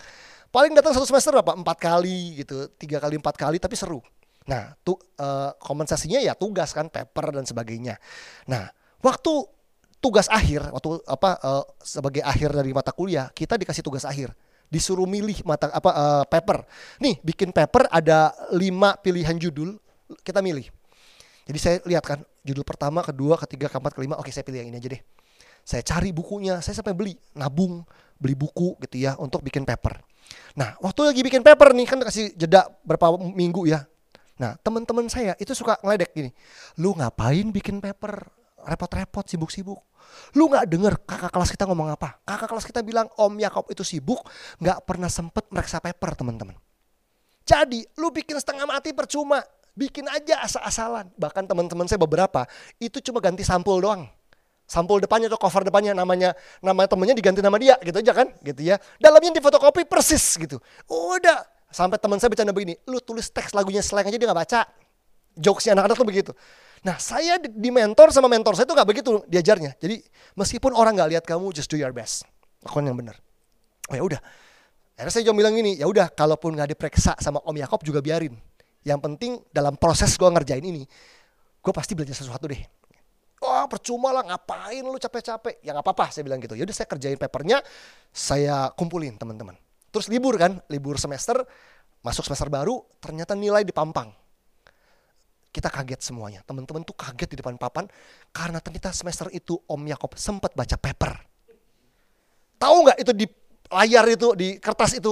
Paling 0.51 0.75
datang 0.75 0.91
satu 0.91 1.07
semester 1.07 1.31
berapa? 1.31 1.55
Empat 1.55 1.79
kali 1.79 2.43
gitu, 2.43 2.67
tiga 2.75 2.99
kali 2.99 3.15
empat 3.15 3.39
kali 3.39 3.55
tapi 3.55 3.79
seru. 3.79 4.03
Nah, 4.49 4.73
tuh 4.81 4.97
uh, 5.21 5.53
kompensasinya 5.61 6.17
ya 6.17 6.33
tugas 6.33 6.73
kan, 6.73 6.89
paper 6.89 7.37
dan 7.37 7.45
sebagainya. 7.45 8.01
Nah, 8.49 8.69
waktu 9.05 9.45
tugas 10.01 10.25
akhir, 10.33 10.73
waktu 10.73 10.97
apa 11.05 11.37
uh, 11.45 11.63
sebagai 11.77 12.25
akhir 12.25 12.49
dari 12.57 12.73
mata 12.73 12.89
kuliah, 12.89 13.29
kita 13.29 13.53
dikasih 13.53 13.85
tugas 13.85 14.01
akhir, 14.01 14.33
disuruh 14.71 15.05
milih 15.05 15.45
mata 15.45 15.69
apa 15.69 15.91
uh, 15.93 16.23
paper. 16.25 16.65
Nih, 16.97 17.21
bikin 17.21 17.53
paper 17.53 17.85
ada 17.93 18.33
lima 18.55 18.97
pilihan 18.97 19.37
judul, 19.37 19.77
kita 20.25 20.41
milih. 20.41 20.65
Jadi 21.45 21.59
saya 21.61 21.77
lihat 21.85 22.05
kan, 22.05 22.19
judul 22.41 22.65
pertama, 22.65 23.05
kedua, 23.05 23.37
ketiga, 23.45 23.69
keempat, 23.69 23.93
kelima, 23.93 24.17
oke 24.17 24.33
saya 24.33 24.41
pilih 24.41 24.65
yang 24.65 24.69
ini 24.73 24.77
aja 24.81 24.89
deh. 24.89 25.01
Saya 25.61 25.85
cari 25.85 26.09
bukunya, 26.09 26.57
saya 26.65 26.81
sampai 26.81 26.97
beli, 26.97 27.13
nabung, 27.37 27.85
beli 28.17 28.33
buku 28.33 28.77
gitu 28.81 28.97
ya 28.97 29.13
untuk 29.21 29.45
bikin 29.45 29.61
paper. 29.61 30.01
Nah, 30.57 30.73
waktu 30.81 31.13
lagi 31.13 31.21
bikin 31.21 31.45
paper 31.45 31.77
nih 31.77 31.85
kan 31.85 31.97
kasih 32.01 32.33
jeda 32.33 32.65
berapa 32.81 33.13
minggu 33.19 33.69
ya, 33.69 33.85
Nah, 34.41 34.57
teman-teman 34.57 35.05
saya 35.05 35.37
itu 35.37 35.53
suka 35.53 35.77
ngeledek 35.85 36.17
gini. 36.17 36.33
Lu 36.81 36.97
ngapain 36.97 37.45
bikin 37.53 37.77
paper? 37.77 38.25
Repot-repot, 38.61 39.25
sibuk-sibuk. 39.29 39.77
Lu 40.33 40.49
nggak 40.49 40.65
denger 40.65 40.93
kakak 41.05 41.29
kelas 41.29 41.53
kita 41.53 41.69
ngomong 41.69 41.93
apa? 41.93 42.17
Kakak 42.25 42.49
kelas 42.49 42.65
kita 42.65 42.81
bilang 42.81 43.05
Om 43.13 43.37
Yakob 43.37 43.69
itu 43.69 43.85
sibuk, 43.85 44.25
nggak 44.57 44.81
pernah 44.85 45.09
sempet 45.13 45.45
meriksa 45.53 45.77
paper, 45.77 46.17
teman-teman. 46.17 46.57
Jadi, 47.45 47.85
lu 48.01 48.09
bikin 48.09 48.37
setengah 48.41 48.65
mati 48.65 48.97
percuma. 48.97 49.45
Bikin 49.77 50.09
aja 50.09 50.41
asal-asalan. 50.41 51.13
Bahkan 51.15 51.45
teman-teman 51.45 51.85
saya 51.85 52.01
beberapa 52.01 52.43
itu 52.81 52.97
cuma 53.01 53.21
ganti 53.21 53.45
sampul 53.45 53.77
doang 53.77 54.09
sampul 54.71 55.03
depannya 55.03 55.27
atau 55.27 55.35
cover 55.35 55.67
depannya 55.67 55.91
namanya 55.91 56.31
nama 56.63 56.87
temennya 56.87 57.11
diganti 57.11 57.43
nama 57.43 57.59
dia 57.59 57.75
gitu 57.83 57.99
aja 57.99 58.15
kan 58.15 58.31
gitu 58.39 58.63
ya 58.63 58.79
dalamnya 59.03 59.35
di 59.35 59.43
fotokopi 59.43 59.83
persis 59.83 60.39
gitu 60.39 60.63
udah 60.87 61.43
Sampai 61.71 61.97
teman 61.97 62.19
saya 62.19 62.27
bercanda 62.27 62.51
begini, 62.51 62.75
lu 62.85 62.99
tulis 62.99 63.31
teks 63.31 63.55
lagunya 63.55 63.79
slang 63.79 64.03
aja 64.03 64.19
dia 64.19 64.27
gak 64.27 64.39
baca. 64.43 64.61
Jokesnya 65.39 65.79
anak-anak 65.79 65.95
tuh 65.95 66.07
begitu. 66.07 66.31
Nah 66.83 66.99
saya 66.99 67.39
di 67.39 67.69
mentor 67.71 68.11
sama 68.11 68.27
mentor 68.27 68.59
saya 68.59 68.67
tuh 68.67 68.75
gak 68.75 68.89
begitu 68.89 69.23
diajarnya. 69.31 69.79
Jadi 69.79 70.03
meskipun 70.35 70.75
orang 70.75 70.99
gak 70.99 71.09
lihat 71.15 71.23
kamu, 71.23 71.55
just 71.55 71.71
do 71.71 71.79
your 71.79 71.95
best. 71.95 72.27
Lakukan 72.67 72.91
yang 72.91 72.99
benar. 72.99 73.15
Oh 73.87 73.95
ya 73.95 74.03
udah. 74.03 74.19
Akhirnya 74.99 75.13
saya 75.15 75.23
juga 75.23 75.47
bilang 75.47 75.55
gini, 75.55 75.79
ya 75.79 75.87
udah 75.87 76.11
kalaupun 76.11 76.59
gak 76.59 76.75
diperiksa 76.75 77.15
sama 77.23 77.39
Om 77.41 77.55
Yakob 77.55 77.81
juga 77.87 78.03
biarin. 78.03 78.35
Yang 78.83 78.99
penting 78.99 79.31
dalam 79.55 79.79
proses 79.79 80.11
gue 80.19 80.27
ngerjain 80.27 80.61
ini, 80.61 80.83
gue 81.61 81.73
pasti 81.73 81.95
belajar 81.95 82.17
sesuatu 82.17 82.51
deh. 82.51 82.59
Wah 83.41 83.65
oh, 83.65 83.67
percuma 83.71 84.13
lah 84.13 84.21
ngapain 84.21 84.85
lu 84.85 84.99
capek-capek. 84.99 85.63
Ya 85.65 85.73
gak 85.73 85.87
apa-apa 85.87 86.13
saya 86.13 86.27
bilang 86.27 86.37
gitu. 86.43 86.53
Ya 86.53 86.67
udah 86.67 86.75
saya 86.75 86.85
kerjain 86.85 87.17
papernya, 87.17 87.63
saya 88.11 88.69
kumpulin 88.75 89.17
teman-teman. 89.17 89.57
Terus 89.91 90.07
libur 90.07 90.39
kan, 90.39 90.63
libur 90.71 90.95
semester, 90.95 91.43
masuk 92.01 92.25
semester 92.25 92.47
baru, 92.47 92.79
ternyata 93.03 93.35
nilai 93.35 93.67
dipampang. 93.67 94.09
Kita 95.51 95.67
kaget 95.67 95.99
semuanya. 95.99 96.39
Teman-teman 96.47 96.87
tuh 96.87 96.95
kaget 96.95 97.35
di 97.35 97.37
depan 97.43 97.59
papan 97.59 97.83
karena 98.31 98.63
ternyata 98.63 98.95
semester 98.95 99.27
itu 99.35 99.59
Om 99.67 99.83
Yakob 99.83 100.15
sempat 100.15 100.55
baca 100.55 100.79
paper. 100.79 101.11
Tahu 102.55 102.75
nggak 102.87 102.97
itu 103.03 103.11
di 103.11 103.25
layar 103.67 104.07
itu, 104.07 104.31
di 104.31 104.55
kertas 104.63 104.95
itu 104.95 105.11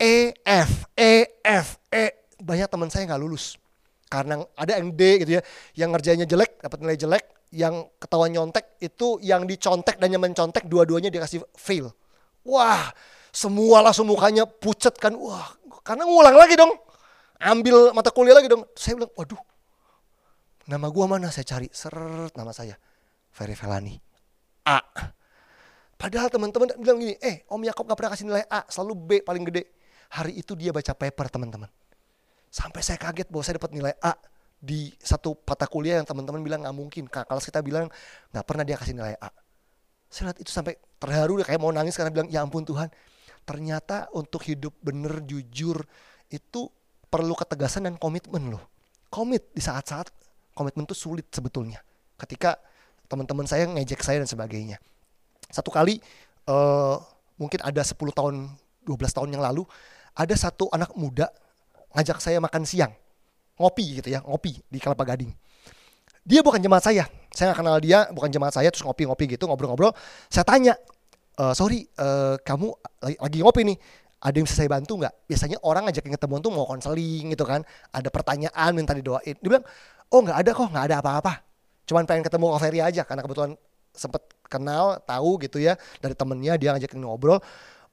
E 0.00 0.32
F 0.40 0.88
E 0.96 1.42
F 1.44 1.76
E 1.92 2.32
banyak 2.40 2.70
teman 2.70 2.88
saya 2.88 3.04
nggak 3.12 3.20
lulus 3.20 3.58
karena 4.08 4.40
ada 4.56 4.78
yang 4.78 4.94
D 4.94 5.26
gitu 5.26 5.36
ya, 5.36 5.42
yang 5.76 5.92
ngerjainnya 5.92 6.24
jelek 6.24 6.64
dapat 6.64 6.78
nilai 6.80 6.96
jelek, 6.96 7.24
yang 7.52 7.84
ketahuan 8.00 8.32
nyontek 8.32 8.80
itu 8.80 9.20
yang 9.20 9.44
dicontek 9.44 10.00
dan 10.00 10.08
yang 10.08 10.24
mencontek 10.24 10.64
dua-duanya 10.64 11.12
dikasih 11.12 11.44
fail. 11.52 11.92
Wah, 12.46 12.88
semua 13.38 13.78
langsung 13.86 14.10
mukanya 14.10 14.42
pucat 14.50 14.98
kan. 14.98 15.14
Wah, 15.14 15.54
karena 15.86 16.02
ngulang 16.02 16.34
lagi 16.34 16.58
dong. 16.58 16.74
Ambil 17.38 17.94
mata 17.94 18.10
kuliah 18.10 18.34
lagi 18.34 18.50
dong. 18.50 18.66
Saya 18.74 18.98
bilang, 18.98 19.14
waduh, 19.14 19.38
nama 20.66 20.90
gua 20.90 21.06
mana? 21.06 21.30
Saya 21.30 21.46
cari, 21.46 21.70
seret 21.70 22.34
nama 22.34 22.50
saya. 22.50 22.74
Ferry 23.30 23.54
Felani. 23.54 23.94
A. 24.66 24.82
Padahal 25.94 26.26
teman-teman 26.30 26.74
bilang 26.82 26.98
gini, 26.98 27.14
eh 27.22 27.46
Om 27.46 27.62
Yakob 27.62 27.86
gak 27.86 27.98
pernah 27.98 28.12
kasih 28.14 28.26
nilai 28.26 28.44
A, 28.50 28.66
selalu 28.66 28.94
B 28.98 29.10
paling 29.22 29.46
gede. 29.46 29.70
Hari 30.14 30.34
itu 30.34 30.58
dia 30.58 30.74
baca 30.74 30.94
paper 30.94 31.26
teman-teman. 31.30 31.70
Sampai 32.50 32.82
saya 32.82 32.98
kaget 32.98 33.30
bahwa 33.30 33.42
saya 33.46 33.62
dapat 33.62 33.70
nilai 33.74 33.94
A 34.02 34.18
di 34.58 34.90
satu 34.98 35.38
mata 35.46 35.66
kuliah 35.70 36.02
yang 36.02 36.06
teman-teman 36.06 36.42
bilang 36.42 36.66
nggak 36.66 36.74
mungkin. 36.74 37.04
Kalau 37.06 37.38
kita 37.38 37.62
bilang 37.62 37.86
nggak 38.34 38.44
pernah 38.46 38.66
dia 38.66 38.74
kasih 38.74 38.98
nilai 38.98 39.14
A. 39.18 39.30
Saya 40.10 40.32
lihat 40.32 40.38
itu 40.42 40.50
sampai 40.50 40.74
terharu, 40.98 41.38
kayak 41.44 41.60
mau 41.60 41.70
nangis 41.70 41.94
karena 41.94 42.08
bilang, 42.08 42.32
ya 42.32 42.40
ampun 42.40 42.64
Tuhan, 42.64 42.88
ternyata 43.48 44.12
untuk 44.12 44.44
hidup 44.44 44.76
bener 44.84 45.24
jujur 45.24 45.80
itu 46.28 46.68
perlu 47.08 47.32
ketegasan 47.32 47.88
dan 47.88 47.96
komitmen 47.96 48.52
loh. 48.52 48.60
Komit 49.08 49.48
di 49.56 49.64
saat-saat 49.64 50.12
komitmen 50.52 50.84
itu 50.84 50.92
sulit 50.92 51.24
sebetulnya. 51.32 51.80
Ketika 52.20 52.60
teman-teman 53.08 53.48
saya 53.48 53.64
ngejek 53.64 54.04
saya 54.04 54.20
dan 54.20 54.28
sebagainya. 54.28 54.76
Satu 55.48 55.72
kali 55.72 55.96
uh, 56.44 57.00
mungkin 57.40 57.64
ada 57.64 57.80
10 57.80 57.96
tahun, 58.12 58.52
12 58.84 59.16
tahun 59.16 59.28
yang 59.32 59.40
lalu, 59.40 59.64
ada 60.12 60.34
satu 60.36 60.68
anak 60.68 60.92
muda 60.92 61.32
ngajak 61.96 62.20
saya 62.20 62.36
makan 62.44 62.68
siang. 62.68 62.92
Ngopi 63.56 64.04
gitu 64.04 64.12
ya, 64.12 64.20
ngopi 64.20 64.60
di 64.68 64.76
Kelapa 64.76 65.08
Gading. 65.08 65.32
Dia 66.28 66.44
bukan 66.44 66.60
jemaat 66.60 66.84
saya. 66.84 67.08
Saya 67.32 67.56
gak 67.56 67.64
kenal 67.64 67.80
dia, 67.80 68.04
bukan 68.12 68.28
jemaat 68.28 68.52
saya, 68.52 68.68
terus 68.68 68.84
ngopi-ngopi 68.84 69.34
gitu, 69.38 69.48
ngobrol-ngobrol. 69.48 69.96
Saya 70.28 70.44
tanya, 70.44 70.76
e, 71.38 71.44
sorry, 71.54 71.86
uh, 72.02 72.34
kamu 72.42 72.74
lagi, 73.22 73.38
ngopi 73.38 73.62
nih, 73.62 73.78
ada 74.18 74.34
yang 74.34 74.46
bisa 74.50 74.58
saya 74.58 74.70
bantu 74.70 74.98
nggak? 74.98 75.14
Biasanya 75.30 75.62
orang 75.62 75.86
ngajakin 75.86 76.12
ketemuan 76.18 76.42
tuh 76.42 76.50
mau 76.50 76.66
konseling 76.66 77.30
gitu 77.30 77.46
kan, 77.46 77.62
ada 77.94 78.10
pertanyaan 78.10 78.70
minta 78.74 78.90
didoain. 78.92 79.38
Dia 79.38 79.48
bilang, 79.48 79.64
oh 80.10 80.20
nggak 80.26 80.38
ada 80.42 80.50
kok, 80.50 80.68
nggak 80.74 80.84
ada 80.90 80.96
apa-apa. 80.98 81.32
Cuman 81.86 82.02
pengen 82.04 82.26
ketemu 82.26 82.44
Kak 82.52 82.60
Ferry 82.60 82.80
aja, 82.82 83.02
karena 83.06 83.22
kebetulan 83.22 83.52
sempet 83.94 84.22
kenal, 84.50 84.98
tahu 85.06 85.38
gitu 85.46 85.62
ya, 85.62 85.78
dari 86.02 86.18
temennya 86.18 86.58
dia 86.58 86.74
ngajakin 86.74 86.98
ngobrol. 86.98 87.38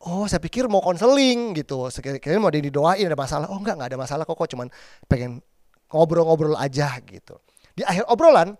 Oh 0.05 0.27
saya 0.27 0.43
pikir 0.43 0.67
mau 0.67 0.83
konseling 0.83 1.55
gitu, 1.55 1.87
sekiranya 1.87 2.41
mau 2.41 2.51
didoain 2.51 3.05
ada 3.07 3.15
masalah. 3.15 3.47
Oh 3.47 3.61
nggak, 3.61 3.75
nggak 3.79 3.89
ada 3.95 3.99
masalah 4.01 4.23
kok, 4.27 4.35
kok 4.35 4.49
cuman 4.51 4.67
pengen 5.07 5.39
ngobrol-ngobrol 5.93 6.57
aja 6.59 6.99
gitu. 7.05 7.39
Di 7.71 7.87
akhir 7.87 8.03
obrolan, 8.11 8.59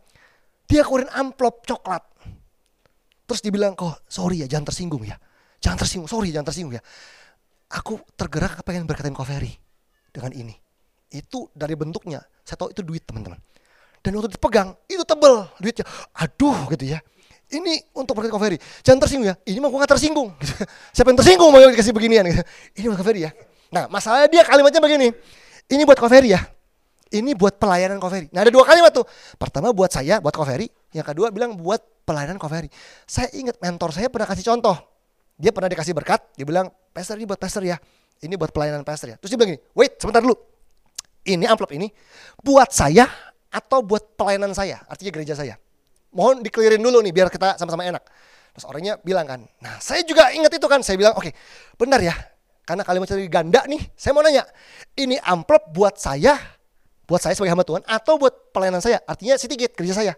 dia 0.66 0.82
keluarin 0.82 1.12
amplop 1.12 1.68
coklat. 1.68 2.02
Terus 3.26 3.41
dibilang, 3.41 3.73
kok 3.73 4.05
sorry 4.05 4.45
ya 4.45 4.47
jangan 4.47 4.69
tersinggung 4.69 5.01
ya. 5.01 5.17
Jangan 5.61 5.82
tersinggung, 5.82 6.09
sorry 6.09 6.30
jangan 6.30 6.49
tersinggung 6.53 6.78
ya. 6.78 6.84
Aku 7.73 7.97
tergerak 8.13 8.61
pengen 8.61 8.86
berkatain 8.86 9.17
Ferry 9.17 9.57
dengan 10.13 10.32
ini. 10.38 10.55
Itu 11.09 11.49
dari 11.57 11.73
bentuknya, 11.73 12.21
saya 12.45 12.61
tahu 12.61 12.69
itu 12.69 12.86
duit 12.86 13.01
teman-teman. 13.01 13.41
Dan 14.05 14.13
waktu 14.21 14.38
dipegang, 14.38 14.78
itu 14.86 15.01
tebel 15.01 15.49
duitnya. 15.57 15.86
Aduh 16.13 16.69
gitu 16.69 16.86
ya. 16.86 17.01
Ini 17.49 17.93
untuk 17.97 18.17
berkat 18.17 18.38
Ferry. 18.38 18.57
Jangan 18.86 19.05
tersinggung 19.05 19.30
ya. 19.34 19.36
Ini 19.45 19.57
mah 19.61 19.69
gue 19.69 19.80
gak 19.82 19.97
tersinggung. 19.97 20.34
Gitu. 20.41 20.53
Siapa 20.93 21.09
yang 21.13 21.19
tersinggung 21.21 21.49
mau 21.49 21.61
dikasih 21.61 21.93
beginian. 21.93 22.26
Gitu. 22.30 22.43
Ini 22.78 22.86
buat 22.93 23.01
Ferry 23.01 23.26
ya. 23.26 23.32
Nah 23.73 23.89
masalahnya 23.89 24.30
dia 24.30 24.41
kalimatnya 24.45 24.82
begini. 24.82 25.09
Ini 25.65 25.82
buat 25.86 25.97
Ferry 25.97 26.38
ya 26.38 26.41
ini 27.13 27.32
buat 27.38 27.55
pelayanan 27.55 28.01
Koferi. 28.01 28.28
Nah 28.34 28.41
ada 28.43 28.51
dua 28.51 28.65
kalimat 28.65 28.89
tuh. 28.89 29.05
Pertama 29.38 29.69
buat 29.71 29.91
saya, 29.91 30.17
buat 30.19 30.34
Koferi. 30.34 30.67
Yang 30.96 31.12
kedua 31.12 31.28
bilang 31.36 31.60
buat 31.60 31.84
pelayanan 32.08 32.39
Koferi. 32.39 32.72
Saya 33.04 33.28
ingat 33.36 33.60
mentor 33.60 33.91
saya 33.91 34.08
pernah 34.08 34.32
kasih 34.32 34.48
contoh. 34.48 34.80
Dia 35.36 35.52
pernah 35.52 35.68
dikasih 35.68 35.91
berkat. 35.91 36.24
Dia 36.39 36.48
bilang, 36.48 36.72
pastor 36.96 37.20
ini 37.20 37.28
buat 37.28 37.36
pastor 37.36 37.68
ya. 37.68 37.76
Ini 38.24 38.39
buat 38.39 38.56
pelayanan 38.56 38.88
pastor 38.88 39.12
ya. 39.12 39.16
Terus 39.20 39.36
dia 39.36 39.38
bilang 39.43 39.52
gini, 39.52 39.62
wait 39.76 40.00
sebentar 40.00 40.24
dulu. 40.24 40.39
Ini 41.28 41.52
amplop 41.52 41.76
ini 41.76 41.91
buat 42.39 42.72
saya 42.72 43.04
atau 43.52 43.84
buat 43.84 44.16
pelayanan 44.16 44.56
saya. 44.56 44.80
Artinya 44.88 45.12
gereja 45.12 45.36
saya. 45.36 45.60
Mohon 46.16 46.48
dikelirin 46.48 46.80
dulu 46.80 47.04
nih 47.04 47.12
biar 47.12 47.28
kita 47.28 47.60
sama-sama 47.60 47.84
enak. 47.84 48.04
Terus 48.56 48.64
orangnya 48.72 48.96
bilang 49.04 49.28
kan, 49.28 49.43
nah 49.60 49.76
saya 49.84 50.00
juga 50.08 50.32
ingat 50.32 50.48
itu 50.56 50.64
kan. 50.72 50.80
Saya 50.80 50.96
bilang, 50.96 51.12
oke 51.12 51.28
okay, 51.28 51.36
benar 51.76 52.00
ya. 52.00 52.16
Karena 52.64 52.88
kalimat 52.88 53.04
dari 53.12 53.28
ganda 53.28 53.68
nih, 53.68 53.84
saya 54.00 54.16
mau 54.16 54.24
nanya. 54.24 54.48
Ini 54.96 55.20
amplop 55.28 55.76
buat 55.76 56.00
saya 56.00 56.39
buat 57.06 57.22
saya 57.22 57.38
sebagai 57.38 57.54
hamba 57.54 57.66
Tuhan 57.66 57.84
atau 57.86 58.18
buat 58.18 58.34
pelayanan 58.50 58.82
saya 58.82 58.98
artinya 59.06 59.38
sedikit 59.38 59.78
kerja 59.78 59.93
saya 59.93 60.14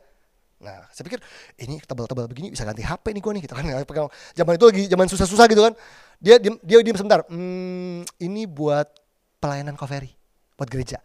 nah 0.58 0.90
saya 0.90 1.06
pikir 1.06 1.22
ini 1.62 1.78
tebal-tebal 1.86 2.26
begini 2.26 2.50
bisa 2.50 2.66
ganti 2.66 2.82
HP 2.82 3.14
nih 3.14 3.22
gue 3.22 3.32
nih 3.38 3.42
gitu 3.46 3.54
kan. 3.54 3.64
Pegang 3.86 4.08
zaman 4.34 4.54
itu 4.58 4.66
lagi 4.66 4.84
zaman 4.90 5.06
susah-susah 5.06 5.46
gitu 5.50 5.62
kan. 5.62 5.74
Dia 6.18 6.42
dia 6.42 6.58
dia 6.66 6.78
diem 6.82 6.98
sebentar 6.98 7.22
hmm, 7.30 8.10
ini 8.22 8.50
buat 8.50 8.90
pelayanan 9.38 9.78
covery 9.78 10.18
buat 10.58 10.70
gereja. 10.70 10.98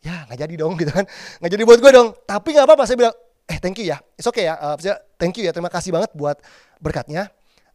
Ya 0.00 0.24
nggak 0.30 0.38
jadi 0.46 0.54
dong 0.62 0.76
gitu 0.80 0.94
kan. 0.94 1.04
Nggak 1.42 1.50
jadi 1.52 1.62
buat 1.66 1.78
gue 1.82 1.90
dong. 1.90 2.08
Tapi 2.24 2.48
nggak 2.54 2.66
apa-apa 2.70 2.84
saya 2.86 2.96
bilang 2.96 3.14
eh 3.50 3.58
thank 3.58 3.76
you 3.82 3.90
ya. 3.90 3.98
It's 4.14 4.30
okay 4.30 4.46
ya. 4.46 4.54
Uh, 4.56 4.78
thank 5.18 5.34
you 5.36 5.44
ya. 5.44 5.52
Terima 5.52 5.68
kasih 5.68 5.90
banget 5.90 6.14
buat 6.14 6.38
berkatnya. 6.78 7.28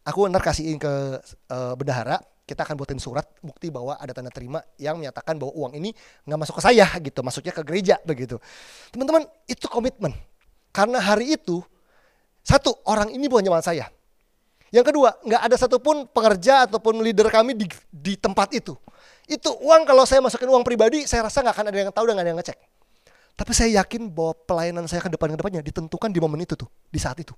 Aku 0.08 0.24
ntar 0.32 0.40
kasihin 0.40 0.80
ke 0.80 1.20
uh, 1.52 1.74
bendahara. 1.76 2.16
Kita 2.46 2.62
akan 2.62 2.78
buatin 2.78 3.02
surat 3.02 3.26
bukti 3.42 3.74
bahwa 3.74 3.98
ada 3.98 4.14
tanda 4.14 4.30
terima 4.30 4.62
yang 4.78 5.02
menyatakan 5.02 5.34
bahwa 5.34 5.50
uang 5.66 5.82
ini 5.82 5.90
nggak 6.30 6.38
masuk 6.46 6.54
ke 6.54 6.62
saya 6.62 6.86
gitu, 7.02 7.18
masuknya 7.26 7.50
ke 7.50 7.62
gereja 7.66 7.98
begitu. 8.06 8.38
Teman-teman, 8.94 9.26
itu 9.50 9.66
komitmen. 9.66 10.14
Karena 10.76 11.00
hari 11.00 11.40
itu 11.40 11.64
satu 12.44 12.76
orang 12.84 13.08
ini 13.16 13.24
bukan 13.32 13.48
jemaat 13.48 13.64
saya. 13.64 13.88
Yang 14.68 14.92
kedua, 14.92 15.16
nggak 15.24 15.42
ada 15.48 15.56
satupun 15.56 16.04
pengerja 16.12 16.68
ataupun 16.68 17.00
leader 17.00 17.32
kami 17.32 17.56
di, 17.56 17.64
di 17.88 18.12
tempat 18.20 18.52
itu. 18.52 18.76
Itu 19.24 19.56
uang 19.64 19.88
kalau 19.88 20.04
saya 20.04 20.20
masukin 20.20 20.52
uang 20.52 20.60
pribadi, 20.60 21.08
saya 21.08 21.24
rasa 21.24 21.40
nggak 21.40 21.54
akan 21.56 21.66
ada 21.72 21.78
yang 21.80 21.92
tahu 21.96 22.04
dan 22.04 22.12
nggak 22.12 22.26
ada 22.28 22.30
yang 22.36 22.40
ngecek. 22.44 22.58
Tapi 23.40 23.52
saya 23.56 23.80
yakin 23.80 24.12
bahwa 24.12 24.36
pelayanan 24.44 24.84
saya 24.84 25.00
ke 25.00 25.08
depan 25.08 25.32
ke 25.32 25.36
depannya 25.40 25.64
ditentukan 25.64 26.12
di 26.12 26.20
momen 26.20 26.44
itu 26.44 26.52
tuh, 26.60 26.68
di 26.92 27.00
saat 27.00 27.16
itu 27.16 27.32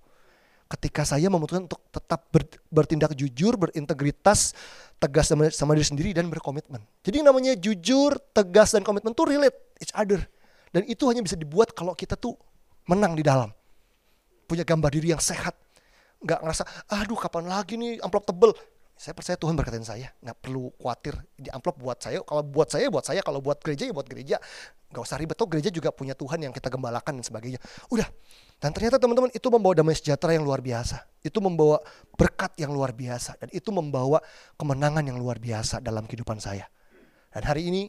ketika 0.69 1.03
saya 1.03 1.33
memutuskan 1.33 1.65
untuk 1.65 1.81
tetap 1.89 2.29
ber, 2.29 2.45
bertindak 2.69 3.17
jujur, 3.17 3.57
berintegritas, 3.57 4.53
tegas 5.01 5.33
sama, 5.33 5.49
sama 5.49 5.73
diri 5.73 5.89
sendiri 5.89 6.11
dan 6.13 6.29
berkomitmen. 6.29 6.85
Jadi 7.01 7.25
namanya 7.25 7.57
jujur, 7.57 8.21
tegas 8.37 8.77
dan 8.77 8.85
komitmen 8.85 9.17
tuh 9.17 9.33
relate 9.33 9.57
each 9.81 9.93
other. 9.97 10.21
Dan 10.69 10.85
itu 10.85 11.09
hanya 11.09 11.25
bisa 11.25 11.41
dibuat 11.41 11.73
kalau 11.73 11.97
kita 11.97 12.21
tuh 12.21 12.37
menang 12.89 13.13
di 13.15 13.23
dalam. 13.23 13.53
Punya 14.49 14.65
gambar 14.65 14.91
diri 14.91 15.13
yang 15.13 15.21
sehat. 15.21 15.55
Nggak 16.19 16.41
ngerasa, 16.43 16.65
aduh 16.91 17.21
kapan 17.21 17.47
lagi 17.47 17.79
nih 17.79 18.01
amplop 18.03 18.27
tebel? 18.27 18.51
Saya 18.99 19.15
percaya 19.15 19.39
Tuhan 19.39 19.55
berkatin 19.55 19.87
saya. 19.87 20.11
Nggak 20.19 20.37
perlu 20.43 20.75
khawatir 20.83 21.15
di 21.39 21.47
amplop 21.55 21.79
buat 21.79 22.03
saya 22.03 22.19
kalau 22.27 22.43
buat 22.43 22.67
saya 22.67 22.91
buat 22.91 23.05
saya 23.07 23.21
kalau 23.23 23.39
buat 23.39 23.63
gereja 23.63 23.87
ya 23.87 23.95
buat 23.95 24.09
gereja. 24.11 24.43
Nggak 24.91 25.03
usah 25.05 25.17
ribet 25.21 25.37
tuh 25.39 25.47
gereja 25.47 25.71
juga 25.71 25.95
punya 25.95 26.19
Tuhan 26.19 26.43
yang 26.43 26.51
kita 26.51 26.67
gembalakan 26.67 27.23
dan 27.23 27.25
sebagainya. 27.25 27.63
Udah. 27.95 28.09
Dan 28.59 28.75
ternyata 28.75 28.99
teman-teman 28.99 29.31
itu 29.31 29.47
membawa 29.47 29.79
damai 29.79 29.95
sejahtera 29.95 30.35
yang 30.35 30.43
luar 30.43 30.59
biasa. 30.59 31.07
Itu 31.23 31.39
membawa 31.39 31.79
berkat 32.19 32.59
yang 32.59 32.75
luar 32.75 32.91
biasa. 32.91 33.39
Dan 33.39 33.55
itu 33.55 33.71
membawa 33.71 34.19
kemenangan 34.59 35.07
yang 35.07 35.21
luar 35.21 35.39
biasa 35.39 35.79
dalam 35.79 36.03
kehidupan 36.11 36.43
saya. 36.43 36.67
Dan 37.31 37.47
hari 37.47 37.71
ini 37.71 37.87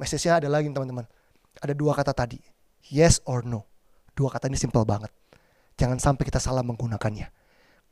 message-nya 0.00 0.40
ada 0.40 0.48
lagi 0.48 0.72
teman-teman. 0.72 1.04
Ada 1.60 1.76
dua 1.76 1.92
kata 1.92 2.16
tadi. 2.16 2.40
Yes 2.88 3.20
or 3.28 3.44
no 3.44 3.69
dua 4.20 4.28
kata 4.28 4.52
ini 4.52 4.60
simple 4.60 4.84
banget 4.84 5.08
jangan 5.80 5.96
sampai 5.96 6.28
kita 6.28 6.36
salah 6.36 6.60
menggunakannya 6.60 7.32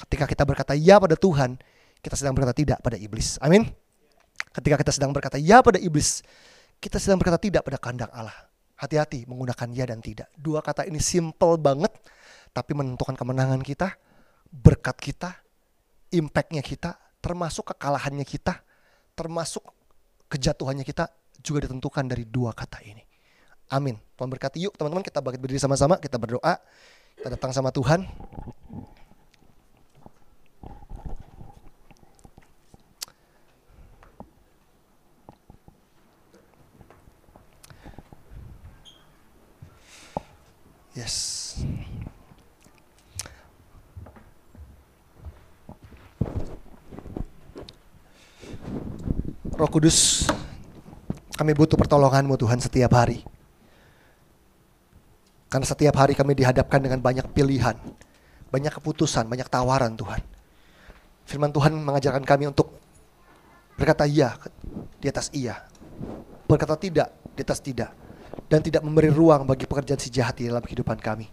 ketika 0.04 0.28
kita 0.28 0.44
berkata 0.44 0.76
ya 0.76 1.00
pada 1.00 1.16
Tuhan 1.16 1.56
kita 2.02 2.14
sedang 2.14 2.34
berkata 2.34 2.54
tidak 2.54 2.78
pada 2.78 2.94
iblis. 2.94 3.36
Amin. 3.42 3.66
Ketika 4.54 4.78
kita 4.78 4.92
sedang 4.94 5.10
berkata 5.10 5.36
ya 5.38 5.60
pada 5.62 5.82
iblis, 5.82 6.22
kita 6.78 7.02
sedang 7.02 7.18
berkata 7.18 7.42
tidak 7.42 7.66
pada 7.66 7.78
kehendak 7.78 8.10
Allah. 8.14 8.34
Hati-hati 8.78 9.26
menggunakan 9.26 9.68
ya 9.74 9.84
dan 9.90 9.98
tidak. 9.98 10.30
Dua 10.38 10.62
kata 10.62 10.86
ini 10.86 11.02
simple 11.02 11.58
banget, 11.58 11.90
tapi 12.54 12.78
menentukan 12.78 13.18
kemenangan 13.18 13.58
kita, 13.66 13.98
berkat 14.54 14.94
kita, 15.02 15.34
impactnya 16.14 16.62
kita, 16.62 16.94
termasuk 17.18 17.74
kekalahannya 17.74 18.22
kita, 18.22 18.62
termasuk 19.18 19.66
kejatuhannya 20.30 20.86
kita 20.86 21.10
juga 21.42 21.66
ditentukan 21.66 22.06
dari 22.06 22.22
dua 22.22 22.54
kata 22.54 22.78
ini. 22.86 23.02
Amin. 23.68 24.00
Tuhan 24.16 24.32
berkati. 24.32 24.64
Yuk 24.64 24.72
teman-teman 24.74 25.04
kita 25.04 25.20
bangkit 25.20 25.40
berdiri 25.44 25.60
sama-sama, 25.60 26.00
kita 26.00 26.16
berdoa. 26.16 26.56
Kita 27.20 27.28
datang 27.28 27.52
sama 27.52 27.68
Tuhan. 27.68 28.08
Yes. 40.96 41.54
Roh 49.54 49.70
Kudus, 49.70 50.26
kami 51.34 51.54
butuh 51.54 51.74
pertolonganmu 51.78 52.34
Tuhan 52.38 52.62
setiap 52.62 52.94
hari. 52.94 53.37
Karena 55.48 55.64
setiap 55.64 55.96
hari 55.96 56.12
kami 56.12 56.36
dihadapkan 56.36 56.76
dengan 56.76 57.00
banyak 57.00 57.24
pilihan, 57.32 57.72
banyak 58.52 58.72
keputusan, 58.80 59.24
banyak 59.28 59.48
tawaran 59.48 59.96
Tuhan. 59.96 60.20
Firman 61.24 61.52
Tuhan 61.52 61.72
mengajarkan 61.72 62.24
kami 62.24 62.52
untuk 62.52 62.76
berkata 63.80 64.04
iya 64.04 64.36
di 65.00 65.08
atas 65.08 65.32
iya, 65.32 65.64
berkata 66.44 66.76
tidak 66.76 67.08
di 67.32 67.40
atas 67.44 67.60
tidak 67.64 67.92
dan 68.48 68.60
tidak 68.60 68.84
memberi 68.84 69.08
ruang 69.08 69.48
bagi 69.48 69.64
pekerjaan 69.64 70.00
si 70.00 70.12
jahat 70.12 70.36
di 70.36 70.52
dalam 70.52 70.60
kehidupan 70.60 71.00
kami. 71.00 71.28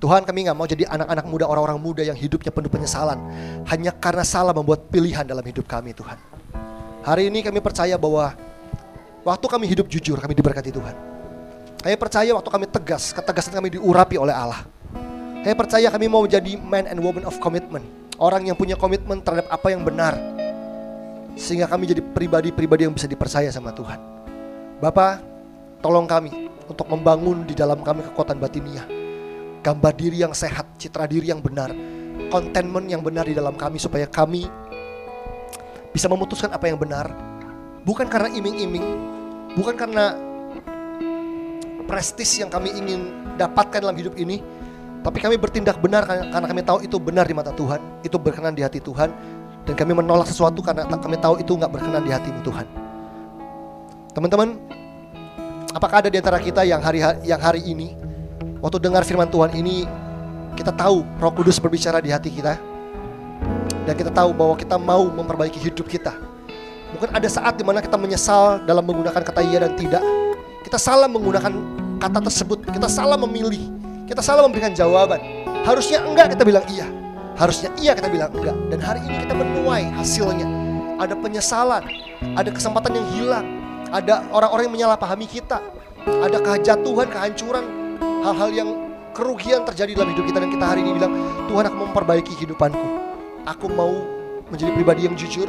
Tuhan 0.00 0.24
kami 0.24 0.48
nggak 0.48 0.56
mau 0.56 0.68
jadi 0.68 0.84
anak-anak 0.88 1.24
muda, 1.28 1.44
orang-orang 1.48 1.80
muda 1.80 2.02
yang 2.04 2.16
hidupnya 2.16 2.52
penuh 2.52 2.68
penyesalan. 2.68 3.16
Hanya 3.68 3.92
karena 3.92 4.24
salah 4.24 4.52
membuat 4.52 4.88
pilihan 4.92 5.24
dalam 5.24 5.44
hidup 5.44 5.64
kami 5.64 5.96
Tuhan. 5.96 6.16
Hari 7.04 7.28
ini 7.28 7.40
kami 7.44 7.60
percaya 7.60 7.96
bahwa 7.96 8.32
waktu 9.24 9.46
kami 9.48 9.64
hidup 9.68 9.88
jujur 9.88 10.16
kami 10.20 10.36
diberkati 10.36 10.72
Tuhan. 10.72 11.13
Kami 11.84 12.00
percaya 12.00 12.32
waktu 12.32 12.48
kami 12.48 12.64
tegas, 12.64 13.12
ketegasan 13.12 13.52
kami 13.52 13.76
diurapi 13.76 14.16
oleh 14.16 14.32
Allah. 14.32 14.64
Kami 15.44 15.52
percaya 15.52 15.92
kami 15.92 16.08
mau 16.08 16.24
jadi 16.24 16.56
man 16.56 16.88
and 16.88 16.96
woman 17.04 17.28
of 17.28 17.36
commitment. 17.44 17.84
Orang 18.16 18.48
yang 18.48 18.56
punya 18.56 18.72
komitmen 18.72 19.20
terhadap 19.20 19.52
apa 19.52 19.68
yang 19.68 19.84
benar. 19.84 20.16
Sehingga 21.36 21.68
kami 21.68 21.92
jadi 21.92 22.00
pribadi-pribadi 22.00 22.88
yang 22.88 22.94
bisa 22.96 23.04
dipercaya 23.04 23.52
sama 23.52 23.68
Tuhan. 23.76 24.00
Bapak, 24.80 25.34
Tolong 25.84 26.08
kami 26.08 26.48
untuk 26.64 26.88
membangun 26.88 27.44
di 27.44 27.52
dalam 27.52 27.84
kami 27.84 28.00
kekuatan 28.08 28.40
batinia. 28.40 28.88
Gambar 29.60 29.92
diri 29.92 30.24
yang 30.24 30.32
sehat, 30.32 30.80
citra 30.80 31.04
diri 31.04 31.28
yang 31.28 31.44
benar, 31.44 31.76
contentment 32.32 32.88
yang 32.88 33.04
benar 33.04 33.28
di 33.28 33.36
dalam 33.36 33.52
kami 33.52 33.76
supaya 33.76 34.08
kami 34.08 34.48
bisa 35.92 36.08
memutuskan 36.08 36.56
apa 36.56 36.72
yang 36.72 36.80
benar, 36.80 37.12
bukan 37.84 38.08
karena 38.08 38.32
iming-iming, 38.32 38.80
bukan 39.60 39.76
karena 39.76 40.16
prestis 41.84 42.36
yang 42.40 42.48
kami 42.48 42.72
ingin 42.72 43.12
dapatkan 43.36 43.82
dalam 43.84 43.96
hidup 43.96 44.16
ini, 44.16 44.40
tapi 45.04 45.20
kami 45.20 45.36
bertindak 45.36 45.78
benar 45.78 46.08
karena 46.08 46.46
kami 46.48 46.62
tahu 46.64 46.78
itu 46.80 46.96
benar 46.96 47.28
di 47.28 47.34
mata 47.36 47.52
Tuhan, 47.52 47.80
itu 48.00 48.16
berkenan 48.16 48.56
di 48.56 48.64
hati 48.64 48.80
Tuhan, 48.80 49.12
dan 49.64 49.74
kami 49.76 49.92
menolak 49.96 50.28
sesuatu 50.28 50.60
karena 50.60 50.84
kami 50.88 51.16
tahu 51.20 51.40
itu 51.40 51.52
nggak 51.56 51.72
berkenan 51.72 52.04
di 52.04 52.12
hatimu 52.12 52.40
Tuhan. 52.44 52.66
Teman-teman, 54.14 54.56
apakah 55.74 56.04
ada 56.04 56.08
di 56.12 56.16
antara 56.20 56.38
kita 56.38 56.62
yang 56.62 56.78
hari 56.78 57.02
yang 57.26 57.40
hari 57.42 57.64
ini 57.66 57.98
waktu 58.62 58.78
dengar 58.78 59.02
firman 59.02 59.26
Tuhan 59.26 59.52
ini 59.58 59.84
kita 60.54 60.70
tahu 60.70 61.02
Roh 61.18 61.32
Kudus 61.34 61.58
berbicara 61.58 61.98
di 61.98 62.14
hati 62.14 62.30
kita 62.30 62.54
dan 63.84 63.94
kita 63.98 64.14
tahu 64.14 64.30
bahwa 64.30 64.54
kita 64.54 64.78
mau 64.78 65.04
memperbaiki 65.10 65.58
hidup 65.58 65.90
kita. 65.90 66.14
Mungkin 66.94 67.10
ada 67.10 67.26
saat 67.26 67.58
di 67.58 67.66
mana 67.66 67.82
kita 67.82 67.98
menyesal 67.98 68.62
dalam 68.62 68.86
menggunakan 68.86 69.18
kata 69.18 69.42
iya 69.42 69.66
dan 69.66 69.74
tidak. 69.74 70.04
Kita 70.74 70.90
salah 70.90 71.06
menggunakan 71.06 71.54
kata 72.02 72.18
tersebut, 72.18 72.66
kita 72.66 72.90
salah 72.90 73.14
memilih, 73.14 73.70
kita 74.10 74.18
salah 74.18 74.42
memberikan 74.42 74.74
jawaban. 74.74 75.22
Harusnya 75.62 76.02
enggak 76.02 76.34
kita 76.34 76.42
bilang 76.42 76.66
iya, 76.66 76.90
harusnya 77.38 77.70
iya 77.78 77.94
kita 77.94 78.10
bilang 78.10 78.34
enggak. 78.34 78.58
Dan 78.74 78.82
hari 78.82 78.98
ini 79.06 79.22
kita 79.22 79.38
menuai 79.38 79.86
hasilnya. 79.94 80.42
Ada 80.98 81.14
penyesalan, 81.14 81.86
ada 82.34 82.50
kesempatan 82.50 82.90
yang 82.90 83.06
hilang, 83.14 83.46
ada 83.94 84.26
orang-orang 84.34 84.66
yang 84.66 84.74
menyalahpahami 84.74 85.30
kita, 85.30 85.62
ada 86.10 86.42
kejatuhan, 86.42 87.06
kehancuran, 87.06 87.64
hal-hal 88.26 88.50
yang 88.50 88.68
kerugian 89.14 89.62
terjadi 89.62 90.02
dalam 90.02 90.10
hidup 90.10 90.26
kita 90.26 90.42
dan 90.42 90.50
kita 90.50 90.64
hari 90.66 90.82
ini 90.82 90.98
bilang 90.98 91.14
Tuhan 91.54 91.70
aku 91.70 91.76
memperbaiki 91.86 92.34
kehidupanku 92.34 92.82
aku 93.46 93.70
mau 93.70 93.94
menjadi 94.50 94.74
pribadi 94.74 95.06
yang 95.06 95.14
jujur 95.14 95.46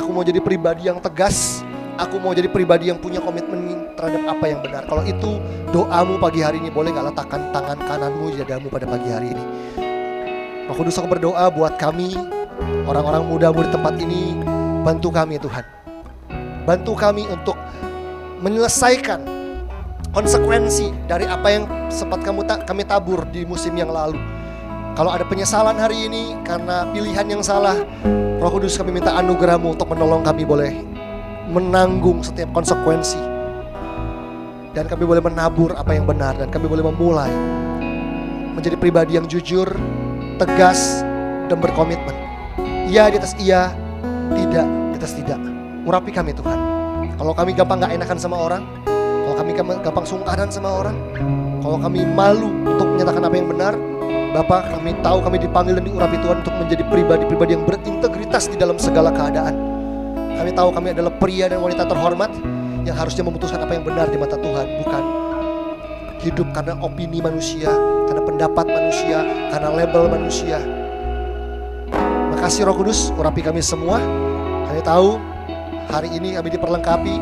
aku 0.00 0.08
mau 0.16 0.24
jadi 0.24 0.40
pribadi 0.40 0.88
yang 0.88 0.96
tegas 0.96 1.60
aku 1.96 2.20
mau 2.20 2.32
jadi 2.36 2.48
pribadi 2.48 2.92
yang 2.92 3.00
punya 3.00 3.18
komitmen 3.20 3.56
terhadap 3.96 4.22
apa 4.36 4.44
yang 4.46 4.60
benar. 4.60 4.82
Kalau 4.84 5.02
itu 5.02 5.40
doamu 5.72 6.20
pagi 6.20 6.44
hari 6.44 6.60
ini 6.60 6.68
boleh 6.68 6.92
nggak 6.92 7.12
letakkan 7.12 7.50
tangan 7.50 7.78
kananmu 7.80 8.32
di 8.32 8.36
dadamu 8.44 8.68
pada 8.68 8.86
pagi 8.86 9.08
hari 9.08 9.32
ini? 9.32 9.44
Roh 10.68 10.76
Kudus 10.76 11.00
aku 11.00 11.08
berdoa 11.08 11.48
buat 11.50 11.80
kami 11.80 12.14
orang-orang 12.84 13.24
muda 13.24 13.48
di 13.50 13.70
tempat 13.72 13.94
ini. 13.98 14.36
Bantu 14.84 15.08
kami 15.10 15.40
Tuhan. 15.42 15.64
Bantu 16.62 16.92
kami 16.94 17.26
untuk 17.26 17.58
menyelesaikan 18.38 19.26
konsekuensi 20.14 20.94
dari 21.10 21.26
apa 21.26 21.48
yang 21.50 21.64
sempat 21.90 22.22
kamu 22.22 22.46
ta 22.46 22.62
kami 22.62 22.86
tabur 22.86 23.26
di 23.32 23.42
musim 23.42 23.74
yang 23.74 23.90
lalu. 23.90 24.18
Kalau 24.96 25.12
ada 25.12 25.28
penyesalan 25.28 25.76
hari 25.76 26.08
ini 26.08 26.32
karena 26.40 26.88
pilihan 26.88 27.28
yang 27.28 27.42
salah, 27.44 27.76
Roh 28.40 28.50
Kudus 28.50 28.78
kami 28.80 28.96
minta 28.96 29.12
anugerahmu 29.12 29.76
untuk 29.76 29.92
menolong 29.92 30.24
kami 30.24 30.42
boleh 30.48 30.95
menanggung 31.50 32.22
setiap 32.22 32.50
konsekuensi. 32.52 33.18
Dan 34.76 34.84
kami 34.92 35.08
boleh 35.08 35.24
menabur 35.24 35.72
apa 35.72 35.96
yang 35.96 36.04
benar 36.04 36.36
dan 36.36 36.52
kami 36.52 36.68
boleh 36.68 36.84
memulai 36.84 37.32
menjadi 38.52 38.76
pribadi 38.76 39.16
yang 39.16 39.24
jujur, 39.24 39.68
tegas, 40.36 41.00
dan 41.48 41.56
berkomitmen. 41.60 42.12
Iya 42.88 43.08
di 43.08 43.16
atas 43.16 43.32
iya, 43.40 43.72
tidak 44.36 44.66
di 44.92 44.96
atas 45.00 45.12
tidak. 45.16 45.40
Urapi 45.88 46.12
kami 46.12 46.36
Tuhan. 46.36 46.58
Kalau 47.16 47.32
kami 47.32 47.56
gampang 47.56 47.80
gak 47.80 47.96
enakan 47.96 48.18
sama 48.20 48.36
orang, 48.36 48.62
kalau 49.24 49.34
kami 49.40 49.56
gampang 49.56 50.04
sungkanan 50.04 50.52
sama 50.52 50.68
orang, 50.84 50.96
kalau 51.64 51.80
kami 51.80 52.04
malu 52.04 52.52
untuk 52.68 52.84
menyatakan 52.92 53.24
apa 53.24 53.34
yang 53.34 53.48
benar, 53.48 53.74
Bapak 54.36 54.68
kami 54.68 54.92
tahu 55.00 55.24
kami 55.24 55.40
dipanggil 55.40 55.80
dan 55.80 55.84
diurapi 55.88 56.20
Tuhan 56.20 56.44
untuk 56.44 56.54
menjadi 56.60 56.84
pribadi-pribadi 56.92 57.56
yang 57.56 57.64
berintegritas 57.64 58.52
di 58.52 58.60
dalam 58.60 58.76
segala 58.76 59.08
keadaan. 59.08 59.65
Kami 60.36 60.50
tahu 60.52 60.68
kami 60.72 60.92
adalah 60.92 61.12
pria 61.16 61.48
dan 61.48 61.64
wanita 61.64 61.88
terhormat 61.88 62.30
yang 62.86 62.94
harusnya 62.94 63.24
memutuskan 63.26 63.64
apa 63.64 63.72
yang 63.74 63.84
benar 63.84 64.06
di 64.12 64.18
mata 64.20 64.36
Tuhan, 64.38 64.66
bukan 64.84 65.02
hidup 66.22 66.48
karena 66.54 66.74
opini 66.80 67.20
manusia, 67.24 67.72
karena 68.08 68.22
pendapat 68.22 68.66
manusia, 68.68 69.24
karena 69.50 69.68
label 69.74 70.04
manusia. 70.12 70.58
Makasih 72.36 72.68
Roh 72.68 72.76
Kudus, 72.76 73.10
urapi 73.16 73.42
kami 73.42 73.64
semua. 73.64 73.98
Kami 74.70 74.80
tahu 74.82 75.18
hari 75.90 76.14
ini 76.14 76.34
kami 76.34 76.50
diperlengkapi 76.52 77.14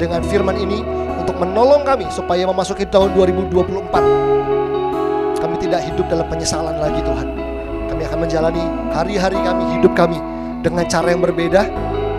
dengan 0.00 0.22
firman 0.24 0.56
ini 0.56 0.82
untuk 1.20 1.36
menolong 1.40 1.84
kami 1.84 2.06
supaya 2.12 2.46
memasuki 2.48 2.86
tahun 2.88 3.12
2024 3.16 5.36
kami 5.36 5.56
tidak 5.60 5.80
hidup 5.84 6.08
dalam 6.08 6.24
penyesalan 6.28 6.76
lagi 6.80 7.00
Tuhan 7.04 7.28
kami 7.92 8.02
akan 8.08 8.18
menjalani 8.24 8.64
hari-hari 8.92 9.36
kami 9.40 9.64
hidup 9.78 9.94
kami 9.96 10.18
dengan 10.64 10.84
cara 10.88 11.10
yang 11.12 11.20
berbeda 11.24 11.68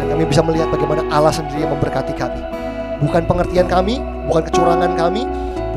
kami 0.09 0.23
bisa 0.27 0.41
melihat 0.43 0.67
bagaimana 0.71 1.03
Allah 1.11 1.33
sendiri 1.33 1.63
yang 1.63 1.71
memberkati 1.75 2.13
kami 2.15 2.41
bukan 3.03 3.23
pengertian 3.29 3.67
kami 3.69 4.01
bukan 4.25 4.41
kecurangan 4.49 4.91
kami 4.97 5.23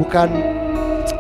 bukan 0.01 0.29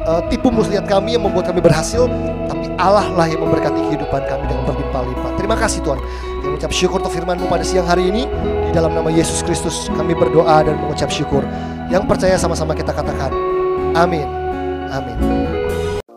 uh, 0.09 0.23
tipu 0.33 0.49
muslihat 0.49 0.89
kami 0.89 1.19
yang 1.19 1.23
membuat 1.27 1.53
kami 1.53 1.61
berhasil 1.61 2.09
tapi 2.49 2.73
Allah 2.81 3.07
lah 3.13 3.27
yang 3.29 3.45
memberkati 3.45 3.79
kehidupan 3.93 4.23
kami 4.25 4.45
dengan 4.49 4.65
berlimpah-limpah 4.65 5.33
terima 5.37 5.57
kasih 5.59 5.85
Tuhan 5.85 6.01
kami 6.41 6.47
mengucap 6.57 6.73
syukur 6.73 6.99
untuk 7.05 7.13
firman-Mu 7.13 7.47
pada 7.51 7.65
siang 7.67 7.85
hari 7.85 8.09
ini 8.09 8.25
di 8.69 8.73
dalam 8.73 8.97
nama 8.97 9.13
Yesus 9.13 9.45
Kristus 9.45 9.93
kami 9.93 10.17
berdoa 10.17 10.65
dan 10.65 10.81
mengucap 10.81 11.13
syukur 11.13 11.45
yang 11.93 12.09
percaya 12.09 12.39
sama-sama 12.39 12.73
kita 12.73 12.95
katakan 12.95 13.35
amin. 13.93 14.41
Amin. 14.91 15.17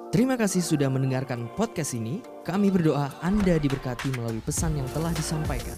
Terima 0.10 0.38
kasih 0.38 0.62
sudah 0.62 0.90
mendengarkan 0.90 1.50
podcast 1.58 1.94
ini. 1.94 2.22
Kami 2.42 2.74
berdoa 2.74 3.10
Anda 3.22 3.62
diberkati 3.62 4.14
melalui 4.18 4.42
pesan 4.42 4.78
yang 4.78 4.90
telah 4.94 5.14
disampaikan. 5.14 5.78